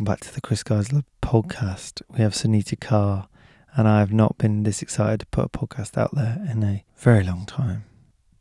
[0.00, 2.00] Welcome back to the Chris Geisler podcast.
[2.08, 3.26] We have Sunita Kaur,
[3.76, 6.86] and I have not been this excited to put a podcast out there in a
[6.96, 7.84] very long time.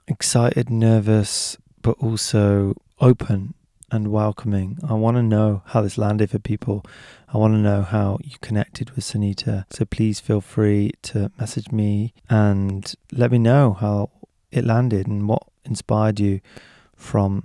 [0.07, 3.55] Excited, nervous, but also open
[3.91, 4.77] and welcoming.
[4.87, 6.85] I want to know how this landed for people.
[7.27, 9.65] I want to know how you connected with Sunita.
[9.69, 14.11] So please feel free to message me and let me know how
[14.49, 16.39] it landed and what inspired you
[16.95, 17.43] from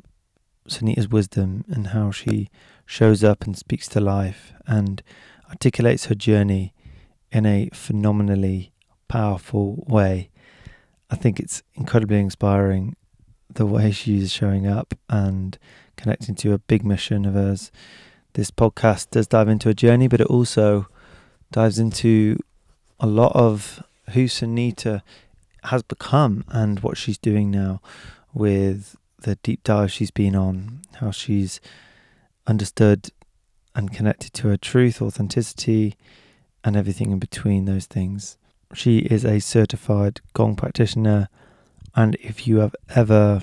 [0.68, 2.48] Sunita's wisdom and how she
[2.86, 5.02] shows up and speaks to life and
[5.48, 6.72] articulates her journey
[7.30, 8.72] in a phenomenally
[9.08, 10.30] powerful way.
[11.10, 12.96] I think it's incredibly inspiring
[13.52, 15.58] the way she's showing up and
[15.96, 17.70] connecting to a big mission of hers.
[18.32, 20.88] This podcast does dive into a journey, but it also
[21.52, 22.38] dives into
[22.98, 25.02] a lot of who Sunita
[25.64, 27.80] has become and what she's doing now
[28.32, 31.60] with the deep dive she's been on, how she's
[32.46, 33.10] understood
[33.74, 35.94] and connected to her truth, authenticity,
[36.62, 38.36] and everything in between those things.
[38.72, 41.28] She is a certified Gong practitioner,
[41.94, 43.42] and if you have ever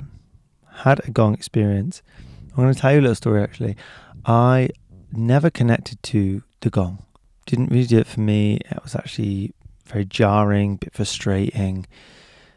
[0.73, 2.01] had a Gong experience,
[2.49, 3.77] I'm going to tell you a little story actually.
[4.25, 4.69] I
[5.11, 7.05] never connected to the Gong.
[7.45, 8.59] Didn't really do it for me.
[8.69, 9.53] It was actually
[9.85, 11.85] very jarring, bit frustrating,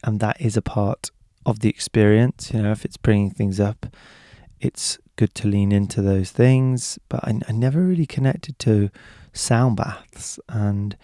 [0.02, 1.10] and that is a part
[1.46, 2.52] of the experience.
[2.52, 3.86] You know, if it's bringing things up,
[4.60, 6.98] it's good to lean into those things.
[7.08, 8.90] But I, I never really connected to
[9.32, 10.96] sound baths and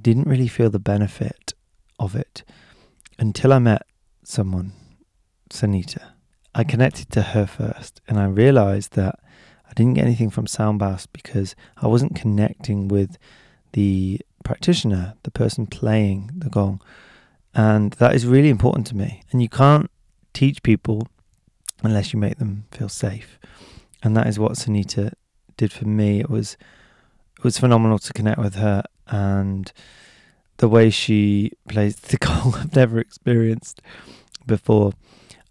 [0.00, 1.52] didn't really feel the benefit
[1.98, 2.44] of it
[3.18, 3.82] until I met
[4.22, 4.72] someone,
[5.50, 6.12] Sunita.
[6.54, 9.18] I connected to her first and I realized that
[9.68, 13.18] I didn't get anything from sound baths because I wasn't connecting with
[13.72, 16.80] the practitioner, the person playing the gong.
[17.54, 19.22] And that is really important to me.
[19.30, 19.90] And you can't
[20.32, 21.08] teach people
[21.82, 23.38] unless you make them feel safe.
[24.02, 25.12] And that is what Sunita
[25.56, 26.20] did for me.
[26.20, 26.56] It was
[27.36, 29.72] it was phenomenal to connect with her and
[30.56, 33.80] the way she plays the gong I've never experienced
[34.46, 34.92] before.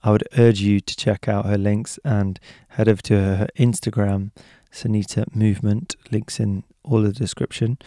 [0.03, 2.39] I would urge you to check out her links and
[2.69, 4.31] head over to her Instagram,
[4.71, 7.77] Sunita Movement, links in all the description,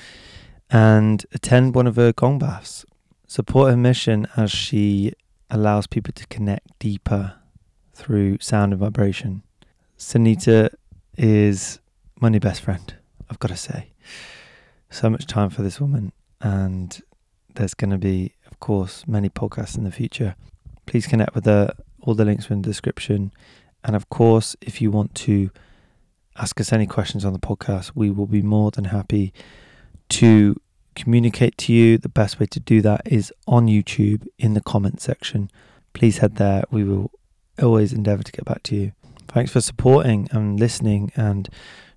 [0.68, 2.84] and attend one of her gong baths.
[3.26, 5.12] Support her mission as she
[5.50, 7.39] allows people to connect deeper
[8.00, 9.42] through sound and vibration.
[9.98, 10.70] Sunita
[11.18, 11.78] is
[12.18, 12.94] my new best friend,
[13.28, 13.90] I've got to say.
[14.88, 17.00] So much time for this woman, and
[17.54, 20.34] there's going to be, of course, many podcasts in the future.
[20.86, 21.74] Please connect with her.
[22.00, 23.32] All the links are in the description.
[23.84, 25.50] And of course, if you want to
[26.36, 29.34] ask us any questions on the podcast, we will be more than happy
[30.08, 30.58] to
[30.96, 31.98] communicate to you.
[31.98, 35.50] The best way to do that is on YouTube in the comment section.
[35.92, 36.64] Please head there.
[36.70, 37.10] We will
[37.62, 38.93] always endeavor to get back to you.
[39.28, 41.48] Thanks for supporting and listening and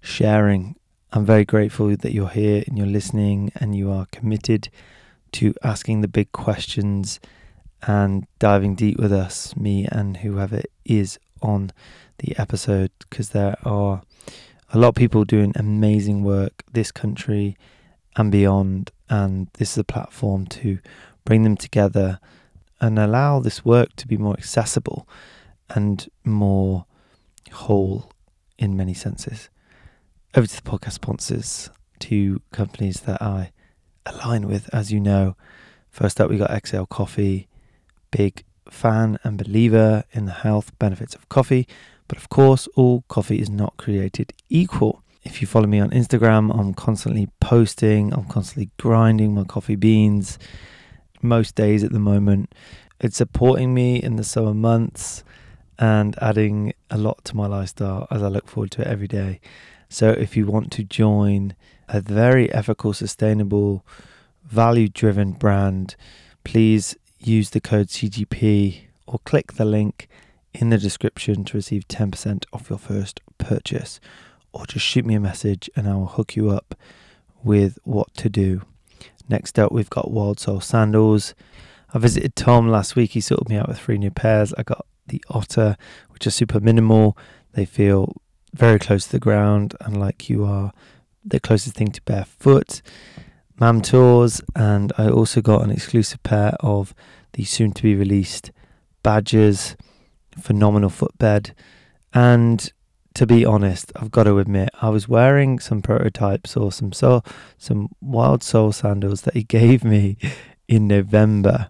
[0.02, 0.76] sharing.
[1.12, 4.70] I'm very grateful that you're here and you're listening and you are committed
[5.34, 7.20] to asking the big questions
[7.82, 11.72] and diving deep with us, me and whoever is on
[12.20, 14.04] the episode, because there are
[14.72, 17.58] a lot of people doing amazing work this country
[18.16, 18.92] and beyond.
[19.10, 20.80] And this is a platform to
[21.26, 22.20] bring them together
[22.80, 25.08] and allow this work to be more accessible
[25.74, 26.86] and more
[27.52, 28.12] whole
[28.58, 29.50] in many senses.
[30.36, 31.70] Over to the podcast sponsors,
[32.00, 33.52] two companies that I
[34.06, 35.36] align with, as you know.
[35.90, 37.48] First up, we got Exhale Coffee,
[38.12, 41.68] big fan and believer in the health benefits of coffee.
[42.08, 45.04] But of course, all coffee is not created equal.
[45.24, 50.38] If you follow me on Instagram, I'm constantly posting, I'm constantly grinding my coffee beans
[51.22, 52.54] most days at the moment.
[53.00, 55.24] It's supporting me in the summer months
[55.80, 59.40] and adding a lot to my lifestyle as I look forward to it every day.
[59.90, 61.56] So if you want to join
[61.88, 63.86] a very ethical, sustainable,
[64.44, 65.96] value driven brand,
[66.44, 70.08] please use the code CGP or click the link
[70.54, 74.00] in the description to receive 10% off your first purchase.
[74.52, 76.76] Or just shoot me a message and I will hook you up
[77.44, 78.62] with what to do.
[79.30, 81.34] Next up, we've got Wildsole Sandals.
[81.94, 83.12] I visited Tom last week.
[83.12, 84.54] He sorted me out with three new pairs.
[84.58, 85.78] I got the Otter,
[86.10, 87.18] which are super minimal.
[87.54, 88.16] They feel
[88.54, 90.72] very close to the ground and like you are
[91.26, 92.82] the closest thing to barefoot.
[93.60, 96.94] Mam Tours, and I also got an exclusive pair of
[97.34, 98.52] the soon to be released
[99.04, 99.76] Badgers
[100.40, 101.56] phenomenal footbed.
[102.14, 102.72] And
[103.16, 107.24] to be honest, I've got to admit, I was wearing some prototypes or some soul,
[107.58, 110.18] some Wildsole sandals that he gave me
[110.68, 111.70] in November,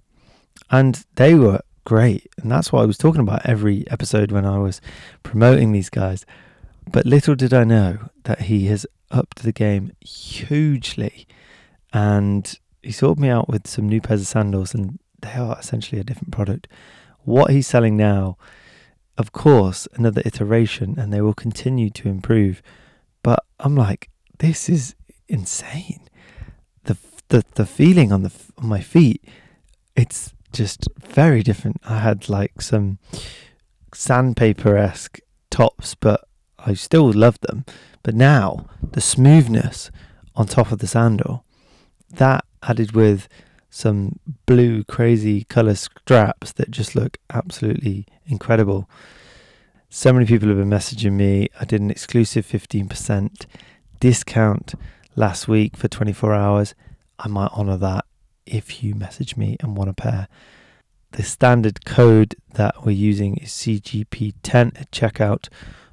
[0.69, 2.29] and they were great.
[2.37, 4.81] And that's what I was talking about every episode when I was
[5.23, 6.25] promoting these guys.
[6.91, 11.27] But little did I know that he has upped the game hugely.
[11.93, 16.01] And he sorted me out with some new pairs of sandals, and they are essentially
[16.01, 16.67] a different product.
[17.23, 18.37] What he's selling now,
[19.17, 22.61] of course, another iteration, and they will continue to improve.
[23.21, 24.09] But I'm like,
[24.39, 24.95] this is
[25.27, 26.09] insane.
[26.83, 26.97] The
[27.29, 29.23] the the feeling on the on my feet,
[29.95, 31.81] it's just very different.
[31.83, 32.99] I had like some
[33.93, 35.19] sandpaper esque
[35.49, 36.27] tops, but
[36.59, 37.65] I still love them.
[38.03, 39.91] But now the smoothness
[40.35, 41.45] on top of the sandal,
[42.11, 43.27] that added with
[43.69, 48.89] some blue crazy color straps that just look absolutely incredible.
[49.89, 51.49] So many people have been messaging me.
[51.59, 53.45] I did an exclusive 15%
[53.99, 54.73] discount
[55.15, 56.75] last week for 24 hours.
[57.19, 58.05] I might honor that
[58.45, 60.27] if you message me and want a pair.
[61.11, 65.47] The standard code that we're using is CGP10 at checkout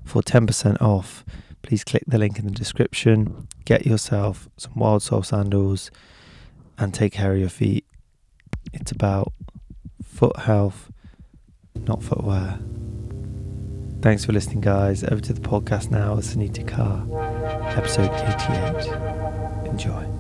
[0.05, 1.25] for 10% off.
[1.63, 3.47] Please click the link in the description.
[3.65, 5.91] Get yourself some Wildsole sandals
[6.79, 7.85] and take care of your feet.
[8.73, 9.33] It's about
[10.03, 10.91] foot health,
[11.75, 12.59] not footwear.
[14.01, 15.05] Thanks for listening, guys.
[15.05, 19.67] Over to the podcast now with Sunita Kaur, episode 88.
[19.67, 20.20] Enjoy.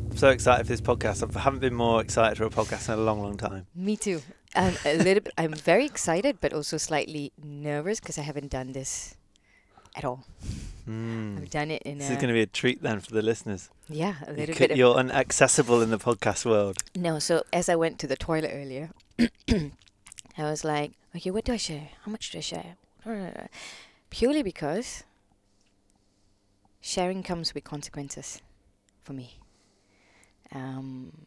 [0.00, 1.36] I'm so excited for this podcast.
[1.36, 3.66] I haven't been more excited for a podcast in a long, long time.
[3.74, 4.22] Me too.
[4.54, 5.32] Um, a little bit.
[5.38, 9.16] I'm very excited, but also slightly nervous because I haven't done this
[9.96, 10.24] at all.
[10.88, 11.38] Mm.
[11.42, 13.22] I've done it in This a is going to be a treat then for the
[13.22, 13.70] listeners.
[13.88, 14.76] yeah a You little could- bit.
[14.78, 16.78] You're inaccessible in the podcast world.
[16.96, 19.70] no, so as I went to the toilet earlier, I
[20.38, 21.88] was like, okay, what do I share?
[22.04, 22.76] How much do I share?
[24.10, 25.04] Purely because
[26.80, 28.42] sharing comes with consequences
[29.02, 29.38] for me.
[30.52, 31.26] Um,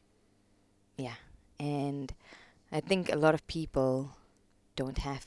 [0.98, 1.16] yeah,
[1.60, 2.14] and
[2.72, 4.16] I think a lot of people
[4.76, 5.26] don't have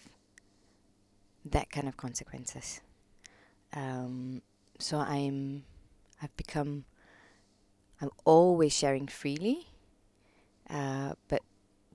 [1.45, 2.81] that kind of consequences.
[3.73, 4.43] Um,
[4.79, 5.65] so I'm,
[6.23, 6.85] I've become,
[8.01, 9.69] I'm always sharing freely,
[10.69, 11.43] uh, but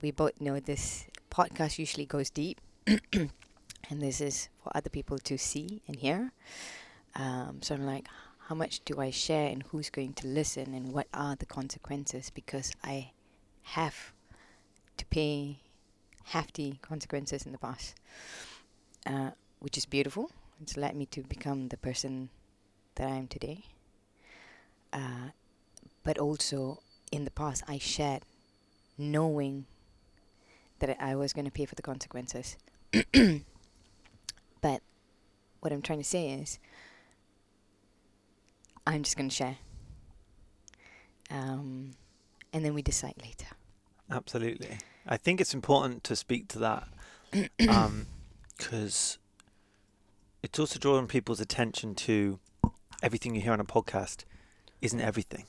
[0.00, 3.30] we both know this podcast usually goes deep, and
[3.90, 6.32] this is for other people to see and hear.
[7.14, 8.06] Um, so I'm like,
[8.52, 12.28] how much do I share, and who's going to listen, and what are the consequences?
[12.28, 13.12] Because I
[13.62, 14.12] have
[14.98, 15.60] to pay
[16.24, 17.94] hefty consequences in the past,
[19.06, 20.30] uh, which is beautiful.
[20.60, 22.28] It's led me to become the person
[22.96, 23.64] that I am today.
[24.92, 25.30] Uh,
[26.04, 28.22] but also in the past, I shared
[28.98, 29.64] knowing
[30.80, 32.58] that I was going to pay for the consequences.
[34.60, 34.82] but
[35.60, 36.58] what I'm trying to say is,
[38.86, 39.56] I'm just going to share.
[41.30, 41.92] Um,
[42.52, 43.46] and then we decide later.
[44.10, 44.78] Absolutely.
[45.06, 46.88] I think it's important to speak to that
[48.58, 49.18] because
[50.42, 52.38] it's also drawing people's attention to
[53.02, 54.24] everything you hear on a podcast
[54.80, 55.46] isn't everything.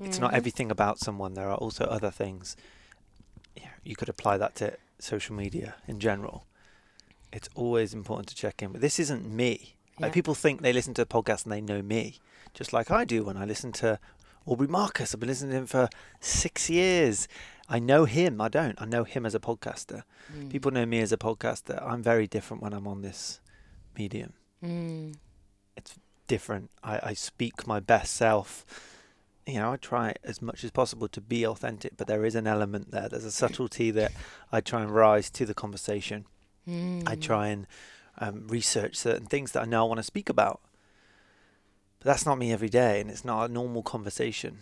[0.00, 0.36] It's not Mhm.
[0.36, 1.34] everything about someone.
[1.34, 2.56] There are also other things.
[3.56, 6.46] Yeah, you could apply that to social media in general.
[7.32, 8.72] It's always important to check in.
[8.72, 9.76] But this isn't me.
[9.98, 10.06] Yeah.
[10.06, 12.18] Like people think they listen to a podcast and they know me,
[12.54, 13.98] just like I do when I listen to
[14.46, 15.12] Aubrey Marcus.
[15.14, 15.88] I've been listening to him for
[16.20, 17.28] six years.
[17.68, 18.40] I know him.
[18.40, 18.80] I don't.
[18.80, 20.02] I know him as a podcaster.
[20.34, 20.50] Mm.
[20.50, 21.82] People know me as a podcaster.
[21.82, 23.40] I'm very different when I'm on this
[23.98, 24.34] medium.
[24.62, 25.16] Mm.
[25.76, 25.94] It's
[26.26, 26.70] different.
[26.82, 28.64] I, I speak my best self.
[29.46, 32.46] You know, I try as much as possible to be authentic, but there is an
[32.46, 33.08] element there.
[33.08, 34.12] There's a subtlety that
[34.52, 36.26] I try and rise to the conversation.
[36.66, 37.20] I Mm.
[37.20, 37.66] try and
[38.18, 40.60] um, research certain things that I know I want to speak about.
[42.04, 44.58] But that's not me every day, and it's not a normal conversation.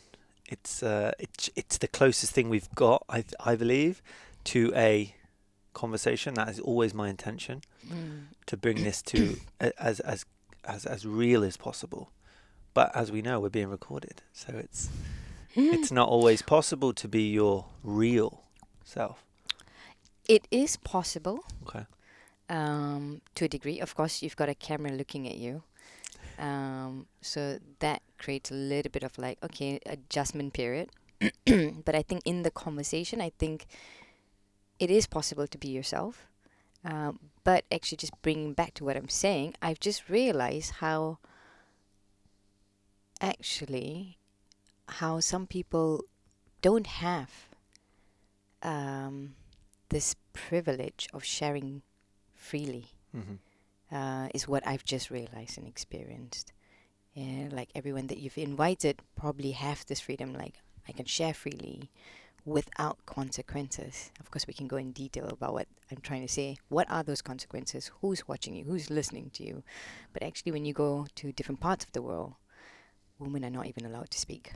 [0.48, 4.00] It's uh, it's it's the closest thing we've got, I I believe,
[4.44, 5.14] to a
[5.74, 6.34] conversation.
[6.34, 8.26] That is always my intention Mm.
[8.46, 10.24] to bring this to as as
[10.64, 12.12] as as real as possible.
[12.74, 14.88] But as we know, we're being recorded, so it's
[15.56, 18.44] it's not always possible to be your real
[18.84, 19.24] self.
[20.28, 21.86] It is possible Okay.
[22.48, 23.80] um, to a degree.
[23.80, 25.64] Of course, you've got a camera looking at you.
[26.38, 30.90] Um, so that creates a little bit of like, okay, adjustment period.
[31.84, 33.66] but I think in the conversation, I think
[34.78, 36.26] it is possible to be yourself.
[36.84, 41.18] Um, but actually, just bringing back to what I'm saying, I've just realized how
[43.20, 44.18] actually
[44.88, 46.04] how some people
[46.60, 47.30] don't have
[48.62, 49.34] um,
[49.90, 51.82] this privilege of sharing
[52.34, 53.34] freely hmm
[53.92, 56.52] uh, is what I've just realized and experienced.
[57.14, 60.32] Yeah, like everyone that you've invited probably have this freedom.
[60.32, 60.54] Like
[60.88, 61.90] I can share freely
[62.44, 64.10] without consequences.
[64.18, 66.56] Of course, we can go in detail about what I'm trying to say.
[66.68, 67.90] What are those consequences?
[68.00, 68.64] Who's watching you?
[68.64, 69.62] Who's listening to you?
[70.12, 72.34] But actually, when you go to different parts of the world,
[73.18, 74.52] women are not even allowed to speak.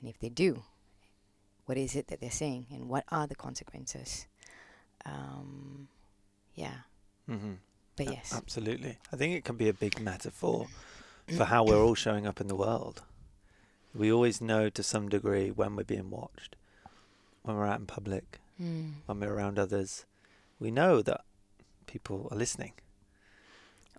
[0.00, 0.62] And if they do,
[1.66, 2.66] what is it that they're saying?
[2.70, 4.26] And what are the consequences?
[5.04, 5.88] Um,
[6.54, 6.86] yeah.
[7.28, 7.54] Mm-hmm.
[7.96, 8.32] But yes.
[8.34, 8.98] Absolutely.
[9.12, 10.66] I think it can be a big metaphor
[11.36, 13.02] for how we're all showing up in the world.
[13.94, 16.56] We always know to some degree when we're being watched,
[17.42, 18.92] when we're out in public, Mm.
[19.06, 20.04] when we're around others.
[20.60, 21.22] We know that
[21.86, 22.72] people are listening.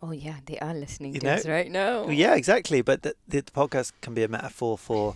[0.02, 2.04] Oh yeah, they are listening You to know- us right now.
[2.04, 2.82] Well, Yeah, exactly.
[2.82, 5.16] But the, the podcast can be a metaphor for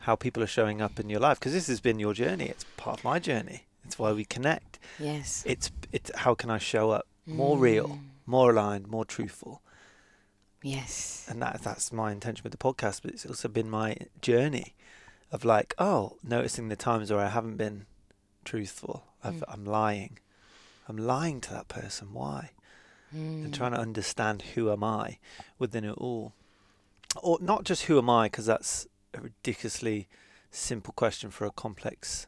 [0.00, 2.46] how people are showing up in your life because this has been your journey.
[2.46, 3.64] It's part of my journey.
[3.84, 4.78] It's why we connect.
[4.98, 5.42] Yes.
[5.46, 8.00] It's it's how can I show up more real, Mm.
[8.26, 9.62] more aligned, more truthful.
[10.62, 11.24] Yes.
[11.30, 14.74] and that that's my intention with the podcast but it's also been my journey
[15.30, 17.86] of like oh noticing the times where i haven't been
[18.44, 19.44] truthful I've, Mm.
[19.46, 20.18] i'm lying
[20.88, 22.50] i'm lying to that person why
[23.12, 23.56] and Mm.
[23.56, 25.18] trying to understand who am i
[25.60, 26.32] within it all
[27.22, 30.08] or not just who am i because that's a ridiculously
[30.50, 32.26] simple question for a complex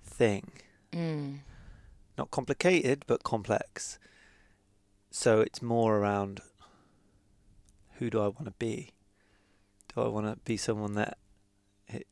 [0.00, 0.52] thing
[0.92, 1.40] Mm.
[2.16, 3.98] not complicated but complex
[5.16, 6.40] so it's more around
[7.98, 8.90] who do i want to be
[9.94, 11.16] do i want to be someone that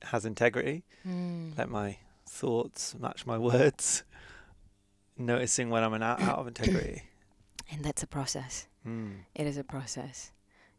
[0.03, 1.59] has integrity Mm.
[1.59, 1.97] let my
[2.29, 4.05] thoughts match my words
[5.19, 7.03] noticing when i'm an out, out of integrity
[7.73, 8.67] And that's a process.
[8.87, 9.13] mm.
[9.35, 10.31] It is a process.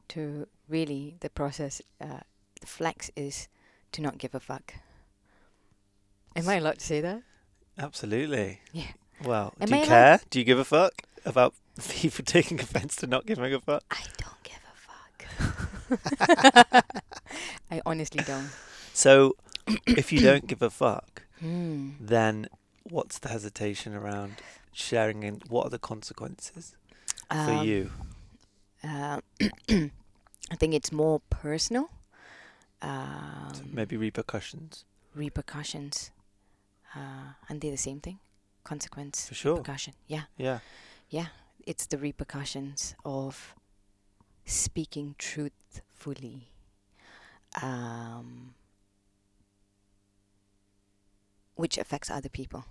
[0.09, 2.19] To really, the process, uh,
[2.61, 3.47] the flex is
[3.93, 4.75] to not give a fuck.
[6.35, 7.23] Am I allowed to say that?
[7.79, 8.91] absolutely Yeah.
[9.23, 10.93] well Am do you I allowed- care do you give a fuck
[11.25, 11.53] about
[11.89, 14.59] people taking offense to not giving a fuck I don't give
[15.89, 16.85] a fuck.
[17.71, 18.49] I honestly don't.
[18.93, 19.35] so
[19.87, 21.95] if you don't give a fuck Mm.
[21.99, 22.47] then
[22.83, 24.35] what's the hesitation around
[24.71, 26.77] sharing and what are the consequences
[27.29, 27.91] for Um, you
[28.81, 29.19] Uh,
[29.69, 31.89] I think it's more personal.
[32.81, 36.11] So Um, maybe repercussions repercussions.
[36.95, 38.19] Uh, and they're the same thing.
[38.63, 39.27] Consequence.
[39.27, 39.55] For sure.
[39.57, 39.93] Repercussion.
[40.07, 40.23] Yeah.
[40.37, 40.59] yeah
[41.13, 41.27] Yeah.
[41.67, 43.53] It's the repercussions of
[44.45, 46.49] speaking truthfully.
[47.61, 48.55] Um,
[51.53, 52.65] which affects other people.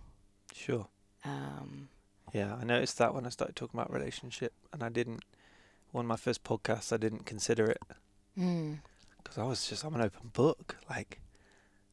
[0.52, 0.88] sure
[1.24, 1.88] Um,
[2.32, 5.22] yeah i noticed that when i started talking about relationship and i didn't
[5.92, 7.80] one of my first podcasts i didn't consider it
[8.36, 8.78] mm,
[9.18, 11.20] because i was just i'm an open book like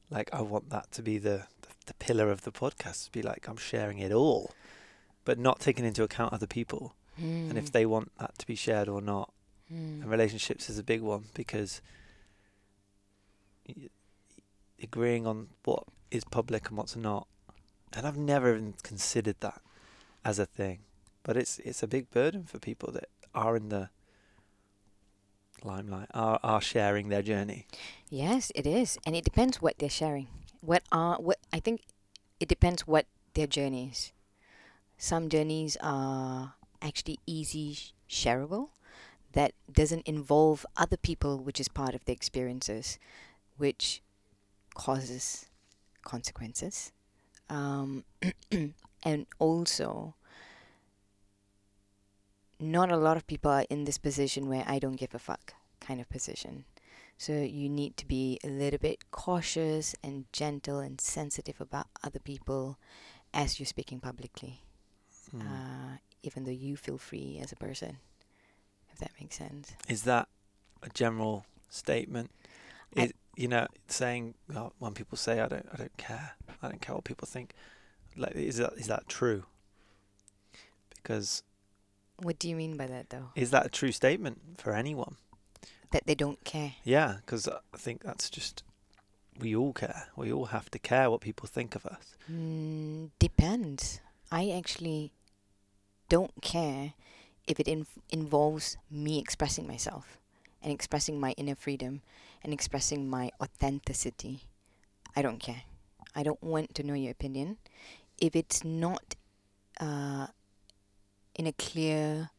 [0.10, 3.22] like i want that to be the, the the pillar of the podcast to be
[3.22, 4.52] like i'm sharing it all
[5.30, 6.96] but not taking into account other people.
[7.16, 9.32] And if mm, they want that to be shared or not.
[9.72, 11.84] Mm, and relationships is a big one because
[13.68, 13.90] y-
[14.82, 17.28] agreeing on what is public and what's not.
[17.94, 19.62] And I've never even considered that
[20.26, 20.80] as a thing.
[21.22, 23.92] But it's it's a big burden for people that are in the
[25.64, 27.68] limelight are are sharing their journey.
[28.10, 30.28] Yes, it is, and it depends what they're sharing.
[30.62, 31.82] What are what I think
[32.40, 33.06] it depends what
[33.36, 34.12] their journey is.
[35.02, 38.72] Some journeys are actually easy shareable,
[39.32, 43.00] that doesn't involve other people, which is part of the experiences,
[43.58, 44.02] which
[44.74, 45.46] causes
[46.04, 46.92] consequences,
[47.50, 48.04] um,
[49.04, 50.16] and also.
[52.60, 55.54] Not a lot of people are in this position where I don't give a fuck
[55.80, 56.66] kind of position.
[57.18, 62.20] So you need to be a little bit cautious and gentle and sensitive about other
[62.20, 62.78] people
[63.34, 64.62] as you're speaking publicly,
[65.36, 65.42] Mm.
[65.42, 67.98] uh, even though you feel free as a person,
[68.92, 69.74] if that makes sense.
[69.88, 70.28] is that
[70.84, 72.32] a general statement
[73.36, 76.32] you know saying uh, when people say I don't I don't care
[76.64, 77.54] I don't care what people think
[78.18, 79.44] like is that is that true
[80.96, 81.44] because
[82.22, 83.30] What do you mean by that, though?
[83.36, 85.16] Is that a true statement for anyone?
[85.92, 86.74] That they don't care.
[86.84, 88.64] Yeah, because I think that's just
[89.40, 90.08] we all care.
[90.16, 92.16] We all have to care what people think of us.
[92.32, 94.02] Mm, depends.
[94.32, 95.14] I actually
[96.10, 96.94] don't care
[97.48, 100.20] if it inv- involves me expressing myself
[100.62, 102.02] and expressing my inner freedom
[102.44, 104.44] and expressing my authenticity.
[105.16, 105.64] I don't care.
[106.16, 107.58] I don't want to know your opinion.
[108.20, 109.16] If it's not
[109.80, 110.28] uh,
[111.36, 112.32] in a clear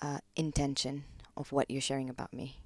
[0.00, 1.04] uh, intention
[1.36, 2.60] of what you're sharing about me,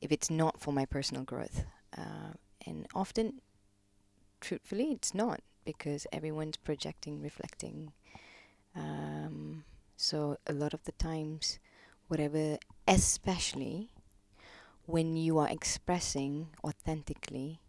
[0.00, 1.64] if it's not for my personal growth,
[1.96, 2.34] uh,
[2.66, 3.40] and often,
[4.40, 7.92] truthfully, it's not because everyone's projecting, reflecting.
[8.78, 9.64] Um,
[9.96, 11.58] so a lot of the times,
[12.06, 13.90] whatever, especially
[14.86, 17.60] when you are expressing authentically,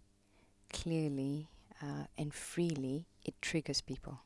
[0.72, 1.50] clearly,
[1.82, 4.22] uh, and freely, it triggers people.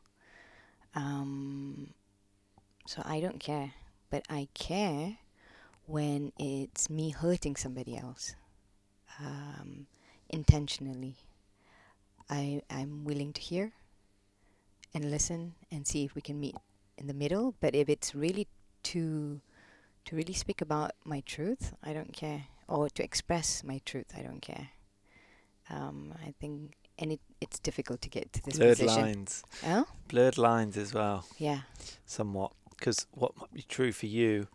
[0.95, 1.93] Um,
[2.85, 3.73] so I don't care,
[4.09, 5.17] but I care
[5.85, 8.35] when it's me hurting somebody else
[9.19, 9.87] um,
[10.29, 11.15] intentionally.
[12.29, 13.73] I I'm willing to hear
[14.93, 16.55] and listen and see if we can meet
[16.97, 17.55] in the middle.
[17.59, 18.47] But if it's really
[18.83, 19.41] to
[20.05, 24.21] to really speak about my truth, I don't care, or to express my truth, I
[24.21, 24.69] don't care.
[25.69, 29.01] Um, I think, and it it's difficult to get to this Blurred position.
[29.01, 29.43] lines.
[29.65, 31.61] Oh, Blurred lines as well, yeah,
[32.05, 32.51] somewhat.
[32.77, 34.47] Because what might be true for you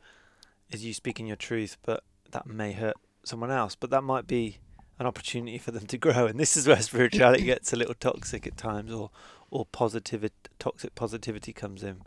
[0.70, 3.74] is you speaking your truth, but that may hurt someone else.
[3.74, 4.58] But that might be
[4.98, 6.26] an opportunity for them to grow.
[6.26, 9.10] And this is where spirituality gets a little toxic at times, or
[9.50, 12.02] or positivity, toxic positivity comes in.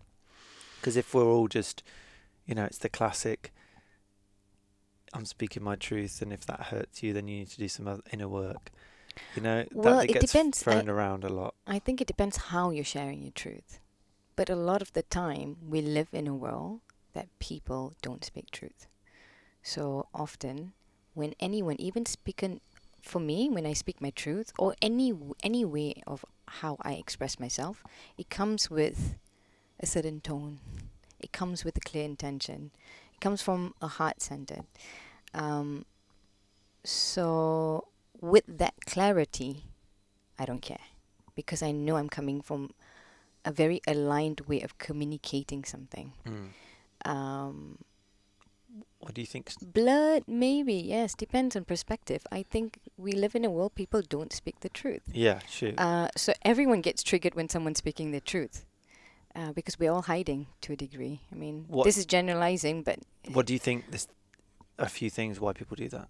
[0.82, 1.84] Because if we're all just,
[2.48, 3.54] you know, it's the classic.
[5.14, 7.88] I'm speaking my truth, and if that hurts you, then you need to do some
[7.88, 8.72] other inner work.
[9.36, 10.64] You know, Well, that it gets depends.
[10.64, 11.54] thrown uh, around a lot.
[11.68, 13.80] I think it depends how you're sharing your truth.
[14.36, 16.80] But a lot of the time, we live in a world
[17.14, 18.88] that people don't speak truth.
[19.62, 20.74] So often,
[21.14, 22.62] when anyone, even speaking,
[23.02, 27.40] for me, when I speak my truth or any any way of how I express
[27.40, 27.84] myself,
[28.18, 29.16] it comes with
[29.82, 30.60] a certain tone.
[31.20, 32.72] It comes with a clear intention.
[33.14, 34.66] It comes from a heart centered.
[35.34, 35.86] Um,
[36.84, 37.88] so
[38.20, 39.66] with that clarity,
[40.40, 40.80] I don't care
[41.36, 42.72] because I know I'm coming from
[43.46, 46.14] a very aligned way of communicating something.
[47.06, 47.80] Um,
[49.00, 49.52] What do you think?
[49.62, 52.22] blood, maybe, yes, depends on perspective.
[52.32, 55.04] I think we live in a world people don't speak the truth.
[55.14, 55.76] Yeah, shoot.
[55.80, 58.66] Uh, so everyone gets triggered when someone's speaking the truth.
[59.34, 61.22] Uh, because we're all hiding to a degree.
[61.32, 63.00] I mean, What- this is generalizing, but
[63.32, 63.92] What do you think?
[63.92, 64.08] This
[64.78, 66.10] a few things why people do that,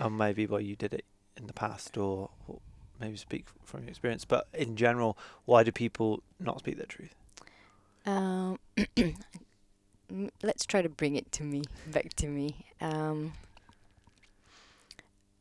[0.00, 1.04] or maybe why you did it
[1.36, 2.58] in the past, or, or
[2.98, 4.24] maybe speak from your experience.
[4.24, 7.14] But in general, why do people not speak their truth?
[8.06, 8.58] Um,
[10.42, 12.66] let's try to bring it to me, back to me.
[12.80, 13.34] Um,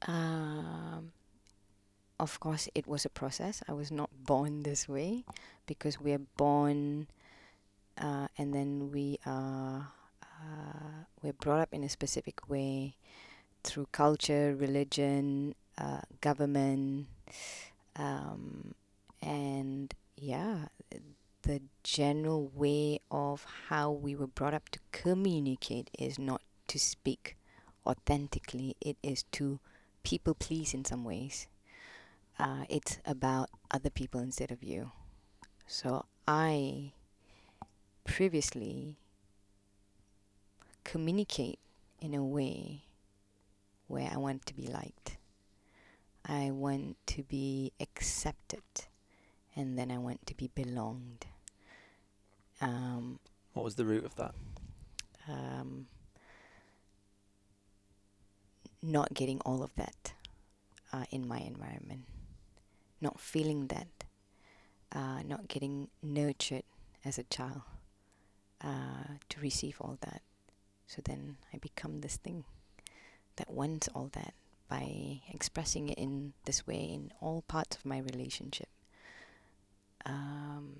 [0.07, 1.12] um,
[2.19, 3.63] of course, it was a process.
[3.67, 5.23] I was not born this way
[5.69, 7.05] because we are born
[8.01, 9.88] uh, and then we are
[10.23, 12.95] uh, we're brought up in a specific way
[13.63, 17.08] through culture, religion, uh, government,
[17.95, 18.73] um,
[19.21, 20.65] and yeah,
[21.43, 27.38] the general way of how we were brought up to communicate is not to speak
[27.86, 29.60] authentically, it is to
[30.03, 31.47] people please in some ways.
[32.39, 34.91] Uh, it's about other people instead of you.
[35.71, 36.93] So I
[38.03, 38.95] previously
[40.84, 41.60] communicate
[42.01, 42.86] in a way
[43.88, 45.17] where I want to be liked.
[46.25, 48.63] I want to be accepted
[49.55, 51.27] and then I want to be belonged.
[52.62, 53.19] Um,
[53.53, 54.34] What was the root of that?
[55.27, 55.86] um,
[58.82, 60.13] not getting all of that
[60.91, 62.05] uh, in my environment,
[62.99, 63.88] not feeling that,
[64.93, 66.63] uh, not getting nurtured
[67.06, 67.62] as a child
[68.63, 70.21] uh, to receive all that.
[70.88, 72.45] So then I become this thing
[73.36, 74.34] that wants all that
[74.69, 78.69] by expressing it in this way in all parts of my relationship.
[80.06, 80.75] Um,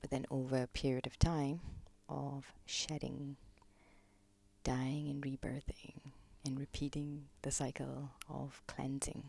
[0.00, 1.60] but then over a period of time
[2.08, 3.36] of shedding,
[4.64, 6.12] dying and rebirthing,
[6.46, 9.24] and repeating the cycle of cleansing,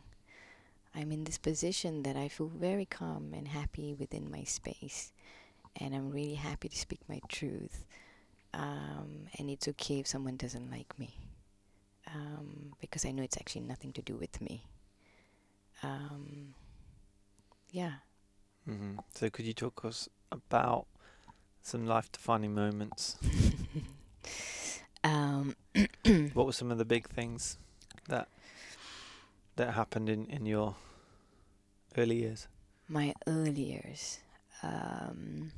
[0.95, 5.11] I'm in this position that I feel very calm and happy within my space.
[5.75, 7.85] And I'm really happy to speak my truth.
[8.53, 11.15] Um, and it's okay if someone doesn't like me.
[12.13, 14.65] Um, because I know it's actually nothing to do with me.
[15.83, 16.55] Um,
[17.71, 17.93] yeah.
[18.65, 20.87] hmm So could you talk us about
[21.61, 23.17] some life-defining moments?
[25.03, 25.55] um,
[26.33, 27.57] what were some of the big things
[28.07, 28.27] that
[29.59, 30.75] that happened in in your
[31.97, 32.47] early years
[32.87, 34.19] my early years.
[34.63, 35.51] Um,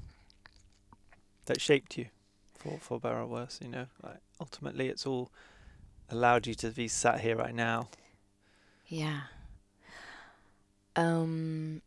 [1.46, 2.08] that shaped you
[2.56, 3.60] for for better or worse?
[3.62, 5.32] You know, like ultimately, it's all
[6.10, 7.88] allowed you to be sat here right now.
[8.88, 9.22] Yeah.
[10.96, 11.82] Um,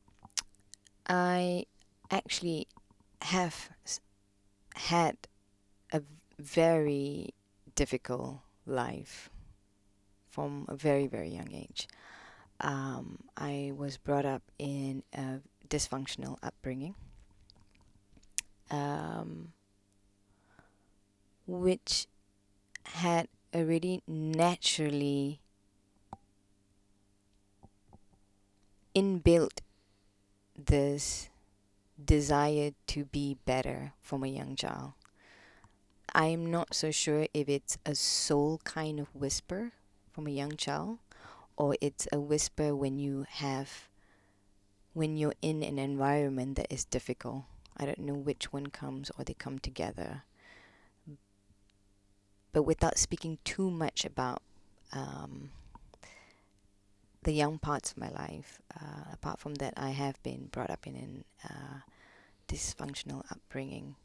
[1.07, 1.67] I
[2.11, 2.67] actually
[3.21, 4.01] have s-
[4.77, 5.17] had
[5.93, 6.03] a
[6.39, 7.35] very
[7.75, 9.29] difficult life
[10.31, 11.87] from a very, very young age.
[12.61, 16.95] Um, I was brought up in a dysfunctional upbringing,
[18.71, 19.53] um,
[21.47, 22.07] which
[22.85, 25.41] had already naturally
[28.95, 29.61] inbuilt
[30.57, 31.29] this
[32.03, 34.93] desire to be better from a young child.
[36.15, 39.73] I'm not so sure if it's a soul kind of whisper
[40.13, 40.99] from a young child
[41.57, 43.89] or it's a whisper when you have
[44.93, 47.45] when you're in an environment that is difficult.
[47.77, 50.23] I don't know which one comes or they come together.
[52.53, 54.41] But without speaking too much about
[54.93, 55.51] um,
[57.25, 60.87] the young parts of my life, uh, apart from that, I have been brought up
[60.87, 61.79] in a uh,
[62.47, 63.97] dysfunctional upbringing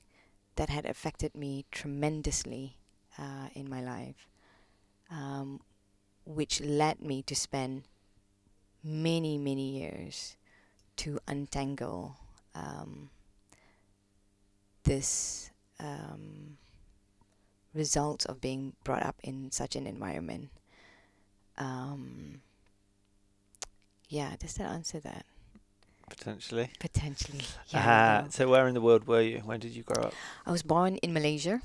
[0.56, 2.78] that had affected me tremendously
[3.18, 4.28] uh, in my life,
[5.12, 5.62] um,
[6.30, 7.84] which led me to spend
[8.84, 10.38] many, many years
[10.96, 12.18] to untangle
[12.54, 13.10] um,
[14.84, 16.58] this um,
[17.74, 20.50] result of being brought up in such an environment.
[21.58, 22.42] Um,
[24.08, 25.26] yeah, does that answer that?
[26.10, 26.70] Potentially.
[26.80, 27.42] Potentially.
[27.70, 28.24] Yeah.
[28.26, 29.39] Uh, so where in the world were you?
[29.39, 30.13] When did you grow up?
[30.46, 31.62] I was born in Malaysia,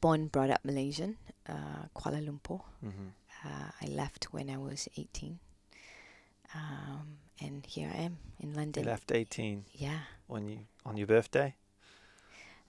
[0.00, 1.16] born, brought up Malaysian,
[1.48, 2.60] uh, Kuala Lumpur.
[2.84, 3.10] Mm-hmm.
[3.44, 5.38] Uh, I left when I was 18.
[6.54, 8.84] Um, and here I am in London.
[8.84, 10.00] You left 18 Yeah.
[10.26, 11.54] when you on your birthday.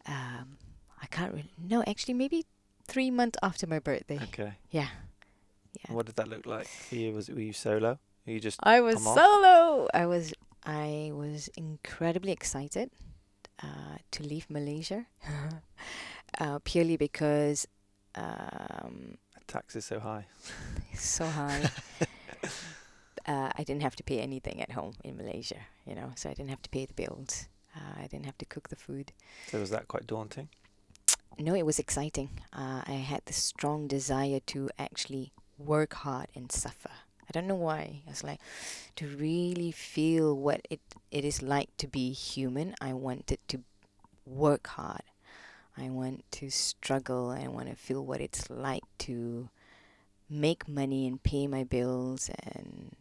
[0.06, 0.58] Um,
[1.02, 1.52] I can't really.
[1.58, 2.46] No, actually, maybe
[2.88, 4.20] three months after my birthday.
[4.24, 4.54] Okay.
[4.72, 4.88] Yeah.
[5.86, 5.94] Yeah.
[5.96, 7.14] What did that look like for you?
[7.14, 8.00] Was it, were you solo?
[8.26, 9.88] Were you just I was solo.
[9.94, 10.34] I was
[10.66, 12.92] I was incredibly excited
[13.64, 15.06] uh, to leave Malaysia,
[16.40, 17.68] uh, purely because
[18.16, 19.18] um,
[19.50, 20.26] taxes so high?
[20.94, 21.70] so high.
[23.26, 26.34] uh, I didn't have to pay anything at home in Malaysia, you know, so I
[26.34, 27.48] didn't have to pay the bills.
[27.76, 29.12] Uh, I didn't have to cook the food.
[29.48, 30.50] So was that quite daunting?
[31.38, 32.30] No, it was exciting.
[32.52, 36.92] Uh, I had this strong desire to actually work hard and suffer.
[37.30, 38.02] I don't know why.
[38.08, 38.40] I was like
[38.96, 40.82] to really feel what it
[41.12, 42.76] it is like to be human.
[42.82, 43.62] I wanted to
[44.26, 45.04] work hard.
[45.80, 47.30] I want to struggle.
[47.32, 49.50] I want to feel what it's like to
[50.30, 52.96] make money and pay my bills and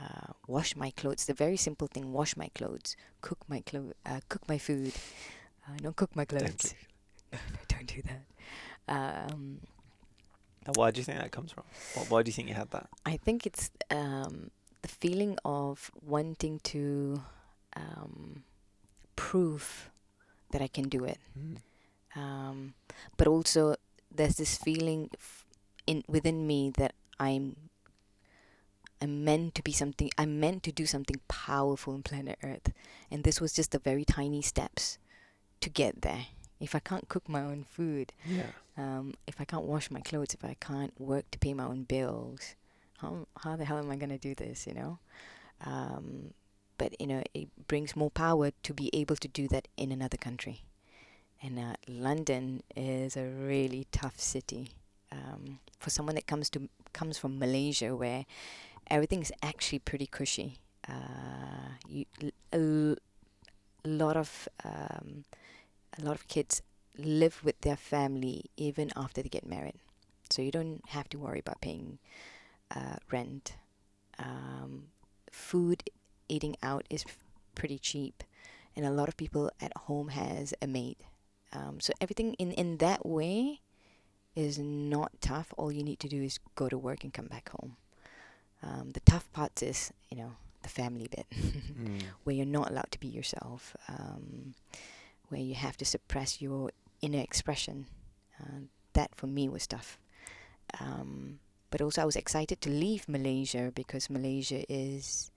[0.00, 1.26] uh, wash my clothes.
[1.26, 4.92] The very simple thing: wash my clothes, cook my clo- uh, cook my food.
[5.66, 6.74] Uh, don't cook my clothes.
[7.32, 7.38] Don't
[7.68, 8.24] don't do that.
[8.88, 9.60] Um,
[10.74, 11.64] why do you think that comes from?
[11.94, 12.88] What, why do you think you had that?
[13.06, 14.50] I think it's um,
[14.82, 17.22] the feeling of wanting to
[17.74, 18.44] um,
[19.16, 19.90] prove
[20.50, 21.18] that I can do it,
[22.18, 22.74] um,
[23.18, 23.62] but also
[24.18, 25.10] there's this feeling
[25.86, 26.92] in within me that
[27.26, 27.44] I'm
[29.00, 30.10] I'm meant to be something.
[30.18, 32.72] I'm meant to do something powerful in planet Earth,
[33.10, 34.98] and this was just the very tiny steps
[35.60, 36.26] to get there.
[36.60, 38.50] If I can't cook my own food, Yeah.
[38.76, 41.84] um, if I can't wash my clothes, if I can't work to pay my own
[41.84, 42.56] bills,
[42.98, 44.66] how how the hell am I gonna do this?
[44.66, 44.98] You know,
[45.64, 46.34] um,
[46.78, 50.16] but you know it brings more power to be able to do that in another
[50.18, 50.62] country,
[51.42, 54.72] and uh, London is a really tough city
[55.12, 58.24] um, for someone that comes to comes from Malaysia where
[58.90, 60.58] everything is actually pretty cushy.
[60.88, 62.06] Uh, you
[62.52, 62.96] a l-
[63.84, 65.24] lot of um,
[65.98, 66.62] a lot of kids
[66.98, 69.78] live with their family even after they get married.
[70.30, 71.98] So you don't have to worry about paying
[72.74, 73.56] uh, rent.
[74.18, 74.88] Um,
[75.30, 75.84] food
[76.28, 77.04] eating out is
[77.54, 78.24] pretty cheap,
[78.76, 80.96] and a lot of people at home has a maid.
[81.52, 83.60] Um, so everything in in that way
[84.36, 85.52] is not tough.
[85.56, 87.76] All you need to do is go to work and come back home.
[88.62, 91.26] Um, the tough part is you know the family bit
[91.78, 92.02] Mm.
[92.24, 94.54] where you're not allowed to be yourself, um,
[95.30, 97.86] where you have to suppress your inner expression.
[98.40, 99.96] Uh, that for me was tough.
[100.80, 101.38] Um,
[101.70, 105.30] but also, I was excited to leave Malaysia because Malaysia is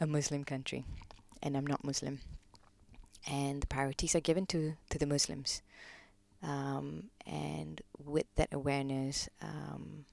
[0.00, 0.84] a Muslim country,
[1.42, 2.20] and I'm not Muslim.
[3.26, 5.62] And the priorities are given to, to the Muslims.
[6.42, 10.04] Um, and with that awareness, um,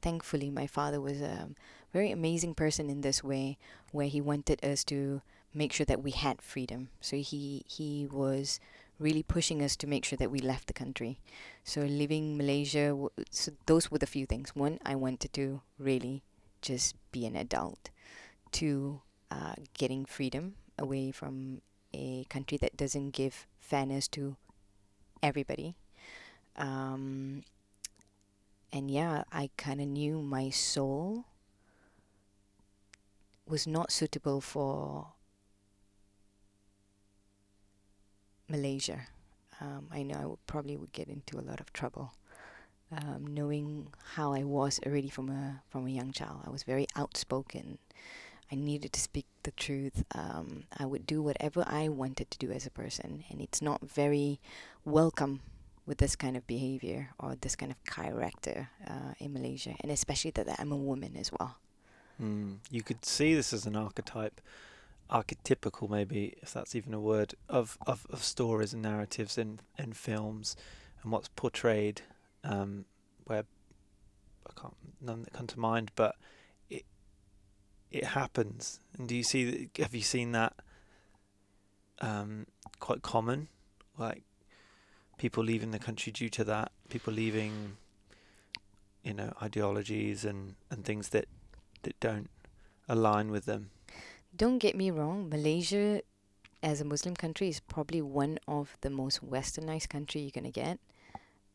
[0.00, 1.50] thankfully, my father was a
[1.92, 3.58] very amazing person in this way,
[3.92, 5.20] where he wanted us to
[5.52, 6.88] make sure that we had freedom.
[7.00, 8.60] So he he was
[8.98, 11.18] really pushing us to make sure that we left the country.
[11.64, 14.54] So leaving Malaysia, w- so those were the few things.
[14.54, 16.22] One, I wanted to really
[16.60, 17.90] just be an adult.
[18.52, 19.00] Two,
[19.30, 24.36] uh, getting freedom away from a country that doesn't give fairness to
[25.22, 25.74] everybody.
[26.56, 27.42] Um,
[28.72, 31.24] and yeah, I kind of knew my soul
[33.46, 35.08] was not suitable for
[38.48, 39.08] Malaysia.
[39.60, 42.12] Um, I know I would probably would get into a lot of trouble,
[42.92, 46.42] um, knowing how I was already from a from a young child.
[46.46, 47.78] I was very outspoken.
[48.50, 50.04] I needed to speak the truth.
[50.14, 53.80] Um, I would do whatever I wanted to do as a person, and it's not
[53.82, 54.40] very
[54.84, 55.40] welcome
[55.86, 60.30] with this kind of behavior or this kind of character uh, in Malaysia, and especially
[60.32, 61.56] that I'm a woman as well.
[62.20, 62.58] Mm.
[62.70, 64.40] You could see this as an archetype,
[65.10, 69.92] archetypical maybe, if that's even a word, of, of, of stories and narratives in, in
[69.92, 70.56] films
[71.02, 72.02] and what's portrayed,
[72.44, 72.84] um,
[73.24, 73.44] where
[74.46, 76.16] I can't none that come to mind, but
[77.90, 78.80] it happens.
[78.96, 79.70] And do you see?
[79.78, 80.54] Have you seen that?
[82.00, 82.46] Um,
[82.78, 83.48] quite common,
[83.98, 84.22] like
[85.18, 86.72] people leaving the country due to that.
[86.88, 87.76] People leaving,
[89.04, 91.26] you know, ideologies and and things that
[91.82, 92.30] that don't
[92.88, 93.70] align with them.
[94.34, 96.02] Don't get me wrong, Malaysia
[96.62, 100.78] as a Muslim country is probably one of the most westernized country you're gonna get,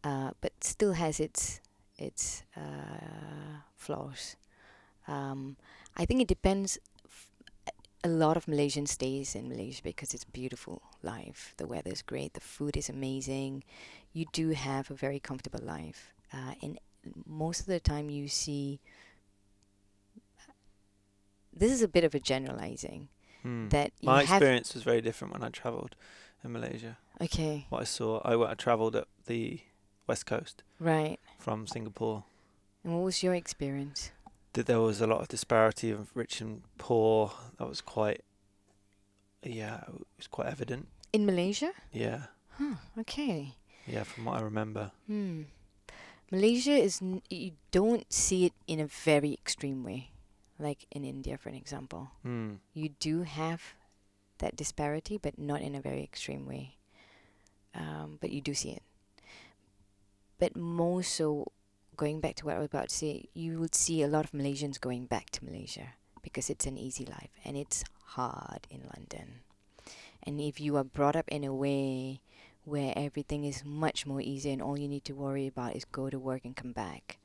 [0.03, 1.61] uh, but still has its
[1.97, 4.35] its uh, flaws.
[5.07, 5.57] Um,
[5.95, 6.77] I think it depends.
[7.05, 7.27] F-
[8.03, 11.53] a lot of Malaysian stays in Malaysia because it's beautiful life.
[11.57, 12.33] The weather is great.
[12.33, 13.63] The food is amazing.
[14.13, 16.79] You do have a very comfortable life, uh, and
[17.25, 18.79] most of the time you see.
[21.53, 23.07] This is a bit of a generalizing
[23.41, 23.69] Hmm.
[23.69, 25.95] that you My experience was very different when I travelled
[26.43, 26.97] in Malaysia.
[27.21, 29.61] Okay, What I saw, I, I travelled up the
[30.07, 31.19] west coast right.
[31.39, 32.25] from Singapore.
[32.83, 34.11] And what was your experience?
[34.55, 37.31] That there was a lot of disparity of rich and poor.
[37.59, 38.23] That was quite,
[39.43, 40.87] yeah, it was quite evident.
[41.11, 41.71] In Malaysia?
[41.91, 43.55] Yeah, Huh, okay.
[43.85, 44.91] yeah, from what I remember.
[45.07, 45.51] Hmm.
[46.31, 50.11] Malaysia is n- you don't see it in a very extreme way,
[50.57, 52.11] like in India, for an example.
[52.23, 52.63] Hmm.
[52.73, 53.75] You do have
[54.39, 56.77] that disparity, but not in a very extreme way.
[57.75, 58.83] Um, but you do see it.
[60.39, 61.51] But more so,
[61.95, 64.31] going back to what I was about to say, you would see a lot of
[64.31, 67.83] Malaysians going back to Malaysia because it's an easy life and it's
[68.15, 69.41] hard in London.
[70.23, 72.21] And if you are brought up in a way
[72.63, 76.09] where everything is much more easy and all you need to worry about is go
[76.09, 77.19] to work and come back,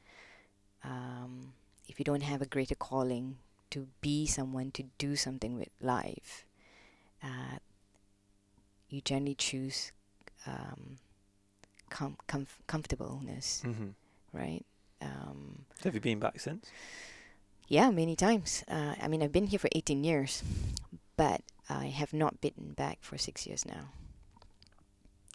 [0.84, 1.52] um,
[1.88, 3.38] if you don't have a greater calling
[3.70, 6.44] to be someone to do something with life,
[7.22, 7.58] uh,
[8.88, 9.92] you generally choose
[10.46, 10.98] um,
[11.88, 13.88] com- comf- comfortableness, hmm
[14.32, 14.64] right?
[15.00, 16.70] Um, Have you been back since?
[17.68, 18.64] yeah, many times.
[18.68, 20.42] Uh, I mean, I've been here for 18 years,
[21.16, 23.92] but I have not been back for six years now.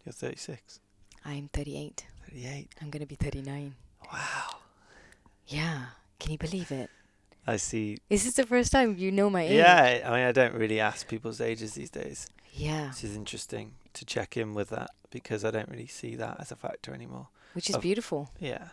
[0.06, 0.80] You're 36.
[1.24, 2.06] I'm 38.
[2.30, 2.70] 38.
[2.82, 3.74] I'm going to be 39.
[4.12, 4.58] Wow.
[5.48, 5.86] Yeah.
[6.20, 6.90] Can you believe it?
[7.48, 7.98] I see.
[8.10, 9.54] Is this the first time you know my age?
[9.54, 12.28] Yeah, I mean, I don't really ask people's ages these days.
[12.54, 12.88] Yeah.
[12.88, 16.52] This is interesting to check in with that because I don't really see that as
[16.52, 17.28] a factor anymore.
[17.54, 18.32] Which is beautiful.
[18.40, 18.70] Yeah,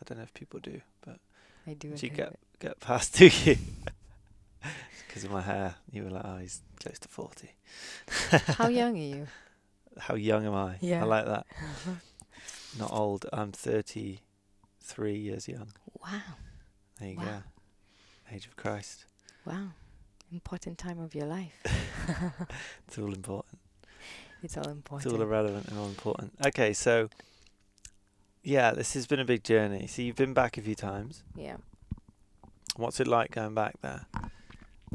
[0.00, 1.18] I don't know if people do, but
[1.66, 1.90] I do.
[1.90, 3.56] Did you enjoy get past do you?
[5.06, 7.50] Because of my hair, you were like, oh, he's close to forty.
[8.58, 9.26] How young are you?
[9.98, 10.76] How young am I?
[10.80, 11.02] Yeah.
[11.02, 11.46] I like that.
[12.78, 13.26] Not old.
[13.32, 15.68] I'm thirty-three years young.
[16.02, 16.20] Wow.
[16.98, 17.24] There you Wow.
[17.24, 18.34] go.
[18.34, 19.04] Age of Christ.
[19.44, 19.68] Wow.
[20.32, 21.54] Important time of your life.
[22.86, 23.58] It's all important.
[24.42, 25.14] It's all It's important.
[25.14, 26.32] all irrelevant and all important.
[26.46, 27.08] Okay, so
[28.42, 29.86] yeah, this has been a big journey.
[29.86, 31.22] So you've been back a few times.
[31.36, 31.56] yeah.
[32.76, 34.06] What's it like going back there?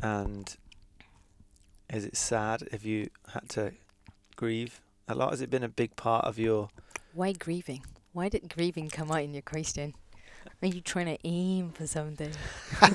[0.02, 0.56] And
[1.94, 2.64] is it sad?
[2.72, 3.74] Have you had to
[4.36, 5.32] grieve a lot?
[5.32, 6.70] Has it been a big part of your?
[7.14, 7.84] Why grieving?
[8.14, 9.94] Why did grieving come out in your question?
[10.64, 12.32] Are you trying to aim for something?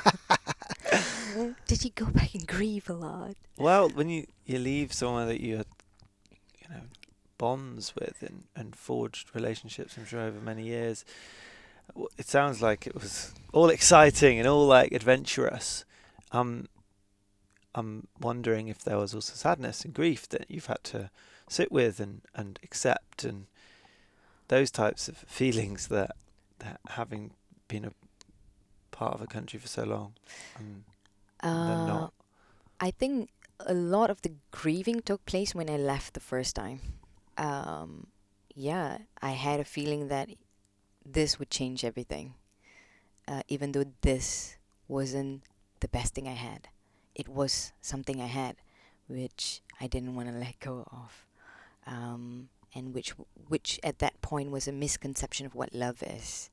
[1.66, 3.34] did you go back and grieve a lot?
[3.58, 5.66] Well, when you you leave somewhere that you had,
[6.58, 6.82] you know,
[7.40, 11.04] bonds with and and forged relationships, I'm sure over many years.
[12.18, 15.84] It sounds like it was all exciting and all like adventurous.
[16.32, 16.68] Um,
[17.74, 21.10] I'm wondering if there was also sadness and grief that you've had to
[21.48, 23.46] sit with and and accept and
[24.48, 26.10] those types of feelings that
[26.58, 27.30] that having
[27.68, 27.92] been a
[28.90, 30.12] part of a country for so long.
[30.58, 30.84] Um,
[31.42, 32.12] Uh, not.
[32.88, 33.30] I think
[33.66, 36.80] a lot of the grieving took place when I left the first time.
[37.40, 38.08] Um,
[38.54, 40.28] yeah, I had a feeling that
[41.06, 42.34] this would change everything,
[43.26, 45.42] uh, even though this wasn't
[45.80, 46.68] the best thing I had.
[47.14, 48.56] It was something I had,
[49.08, 51.26] which I didn't want to let go of,
[51.86, 53.14] um, and which
[53.48, 56.50] which at that point was a misconception of what love is,